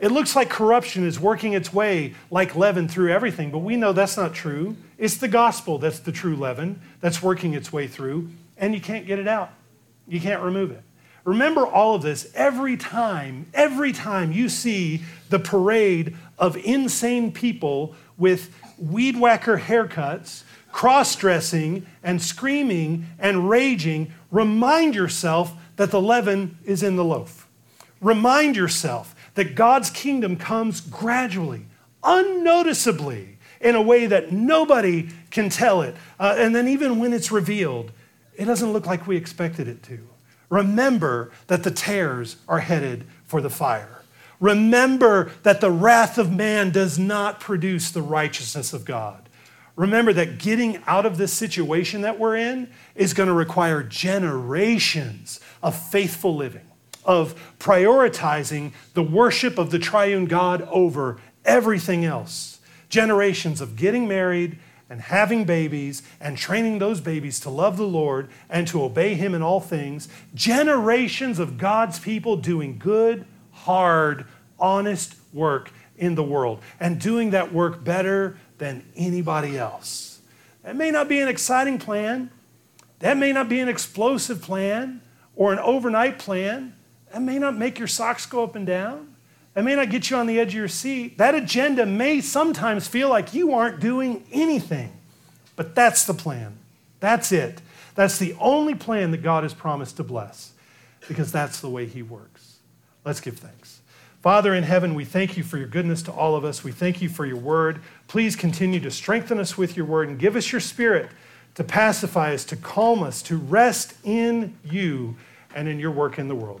It 0.00 0.12
looks 0.12 0.36
like 0.36 0.50
corruption 0.50 1.06
is 1.06 1.18
working 1.18 1.54
its 1.54 1.72
way 1.72 2.14
like 2.30 2.54
leaven 2.54 2.86
through 2.88 3.12
everything, 3.12 3.50
but 3.50 3.58
we 3.58 3.76
know 3.76 3.92
that's 3.92 4.16
not 4.16 4.34
true. 4.34 4.76
It's 4.98 5.16
the 5.16 5.28
gospel 5.28 5.78
that's 5.78 6.00
the 6.00 6.12
true 6.12 6.36
leaven 6.36 6.80
that's 7.00 7.22
working 7.22 7.54
its 7.54 7.72
way 7.72 7.86
through, 7.86 8.30
and 8.58 8.74
you 8.74 8.80
can't 8.80 9.06
get 9.06 9.18
it 9.18 9.28
out. 9.28 9.50
You 10.06 10.20
can't 10.20 10.42
remove 10.42 10.70
it. 10.70 10.82
Remember 11.24 11.66
all 11.66 11.96
of 11.96 12.02
this 12.02 12.30
every 12.34 12.76
time, 12.76 13.46
every 13.52 13.92
time 13.92 14.30
you 14.30 14.48
see 14.48 15.02
the 15.28 15.40
parade 15.40 16.16
of 16.38 16.56
insane 16.56 17.32
people 17.32 17.96
with 18.16 18.54
weed 18.78 19.18
whacker 19.18 19.58
haircuts, 19.58 20.44
cross 20.70 21.16
dressing, 21.16 21.84
and 22.04 22.22
screaming 22.22 23.06
and 23.18 23.50
raging, 23.50 24.12
remind 24.30 24.94
yourself 24.94 25.52
that 25.74 25.90
the 25.90 26.00
leaven 26.00 26.58
is 26.64 26.84
in 26.84 26.94
the 26.94 27.04
loaf. 27.04 27.48
Remind 28.00 28.54
yourself 28.54 29.15
that 29.36 29.54
God's 29.54 29.88
kingdom 29.88 30.36
comes 30.36 30.80
gradually, 30.80 31.66
unnoticeably, 32.02 33.38
in 33.60 33.74
a 33.74 33.82
way 33.82 34.06
that 34.06 34.32
nobody 34.32 35.08
can 35.30 35.48
tell 35.48 35.80
it. 35.80 35.94
Uh, 36.20 36.34
and 36.36 36.54
then, 36.54 36.68
even 36.68 36.98
when 36.98 37.12
it's 37.12 37.30
revealed, 37.30 37.92
it 38.34 38.44
doesn't 38.44 38.72
look 38.72 38.86
like 38.86 39.06
we 39.06 39.16
expected 39.16 39.68
it 39.68 39.82
to. 39.84 40.06
Remember 40.48 41.30
that 41.46 41.62
the 41.62 41.70
tares 41.70 42.36
are 42.48 42.60
headed 42.60 43.06
for 43.24 43.40
the 43.40 43.50
fire. 43.50 44.02
Remember 44.40 45.32
that 45.42 45.60
the 45.60 45.70
wrath 45.70 46.18
of 46.18 46.30
man 46.30 46.70
does 46.70 46.98
not 46.98 47.40
produce 47.40 47.90
the 47.90 48.02
righteousness 48.02 48.72
of 48.72 48.84
God. 48.84 49.28
Remember 49.76 50.12
that 50.12 50.38
getting 50.38 50.82
out 50.86 51.06
of 51.06 51.18
this 51.18 51.32
situation 51.32 52.02
that 52.02 52.18
we're 52.18 52.36
in 52.36 52.68
is 52.94 53.14
going 53.14 53.28
to 53.28 53.34
require 53.34 53.82
generations 53.82 55.40
of 55.62 55.76
faithful 55.76 56.34
living, 56.34 56.66
of 57.06 57.34
prioritizing 57.58 58.72
the 58.94 59.02
worship 59.02 59.56
of 59.56 59.70
the 59.70 59.78
triune 59.78 60.26
God 60.26 60.62
over 60.70 61.18
everything 61.44 62.04
else. 62.04 62.60
Generations 62.88 63.60
of 63.60 63.76
getting 63.76 64.06
married 64.06 64.58
and 64.88 65.00
having 65.00 65.44
babies 65.44 66.02
and 66.20 66.36
training 66.36 66.78
those 66.78 67.00
babies 67.00 67.40
to 67.40 67.50
love 67.50 67.76
the 67.76 67.86
Lord 67.86 68.28
and 68.48 68.68
to 68.68 68.82
obey 68.82 69.14
Him 69.14 69.34
in 69.34 69.42
all 69.42 69.60
things. 69.60 70.08
Generations 70.34 71.38
of 71.38 71.58
God's 71.58 71.98
people 71.98 72.36
doing 72.36 72.78
good, 72.78 73.24
hard, 73.52 74.26
honest 74.58 75.16
work 75.32 75.72
in 75.96 76.14
the 76.14 76.22
world 76.22 76.60
and 76.78 77.00
doing 77.00 77.30
that 77.30 77.52
work 77.52 77.82
better 77.82 78.38
than 78.58 78.84
anybody 78.94 79.58
else. 79.58 80.20
That 80.62 80.76
may 80.76 80.90
not 80.90 81.08
be 81.08 81.20
an 81.20 81.28
exciting 81.28 81.78
plan. 81.78 82.30
That 83.00 83.16
may 83.16 83.32
not 83.32 83.48
be 83.48 83.60
an 83.60 83.68
explosive 83.68 84.40
plan 84.42 85.00
or 85.34 85.52
an 85.52 85.58
overnight 85.58 86.18
plan. 86.18 86.75
That 87.16 87.22
may 87.22 87.38
not 87.38 87.56
make 87.56 87.78
your 87.78 87.88
socks 87.88 88.26
go 88.26 88.44
up 88.44 88.56
and 88.56 88.66
down. 88.66 89.14
That 89.54 89.64
may 89.64 89.74
not 89.74 89.88
get 89.88 90.10
you 90.10 90.18
on 90.18 90.26
the 90.26 90.38
edge 90.38 90.48
of 90.48 90.54
your 90.56 90.68
seat. 90.68 91.16
That 91.16 91.34
agenda 91.34 91.86
may 91.86 92.20
sometimes 92.20 92.88
feel 92.88 93.08
like 93.08 93.32
you 93.32 93.54
aren't 93.54 93.80
doing 93.80 94.22
anything. 94.30 94.92
But 95.56 95.74
that's 95.74 96.04
the 96.04 96.12
plan. 96.12 96.58
That's 97.00 97.32
it. 97.32 97.62
That's 97.94 98.18
the 98.18 98.36
only 98.38 98.74
plan 98.74 99.12
that 99.12 99.22
God 99.22 99.44
has 99.44 99.54
promised 99.54 99.96
to 99.96 100.04
bless 100.04 100.52
because 101.08 101.32
that's 101.32 101.58
the 101.58 101.70
way 101.70 101.86
He 101.86 102.02
works. 102.02 102.58
Let's 103.02 103.20
give 103.20 103.38
thanks. 103.38 103.80
Father 104.20 104.52
in 104.52 104.64
heaven, 104.64 104.94
we 104.94 105.06
thank 105.06 105.38
you 105.38 105.42
for 105.42 105.56
your 105.56 105.68
goodness 105.68 106.02
to 106.02 106.12
all 106.12 106.36
of 106.36 106.44
us. 106.44 106.62
We 106.62 106.70
thank 106.70 107.00
you 107.00 107.08
for 107.08 107.24
your 107.24 107.38
word. 107.38 107.80
Please 108.08 108.36
continue 108.36 108.80
to 108.80 108.90
strengthen 108.90 109.40
us 109.40 109.56
with 109.56 109.74
your 109.74 109.86
word 109.86 110.10
and 110.10 110.18
give 110.18 110.36
us 110.36 110.52
your 110.52 110.60
spirit 110.60 111.08
to 111.54 111.64
pacify 111.64 112.34
us, 112.34 112.44
to 112.44 112.56
calm 112.56 113.02
us, 113.02 113.22
to 113.22 113.38
rest 113.38 113.94
in 114.04 114.54
you 114.62 115.16
and 115.54 115.66
in 115.66 115.80
your 115.80 115.92
work 115.92 116.18
in 116.18 116.28
the 116.28 116.34
world. 116.34 116.60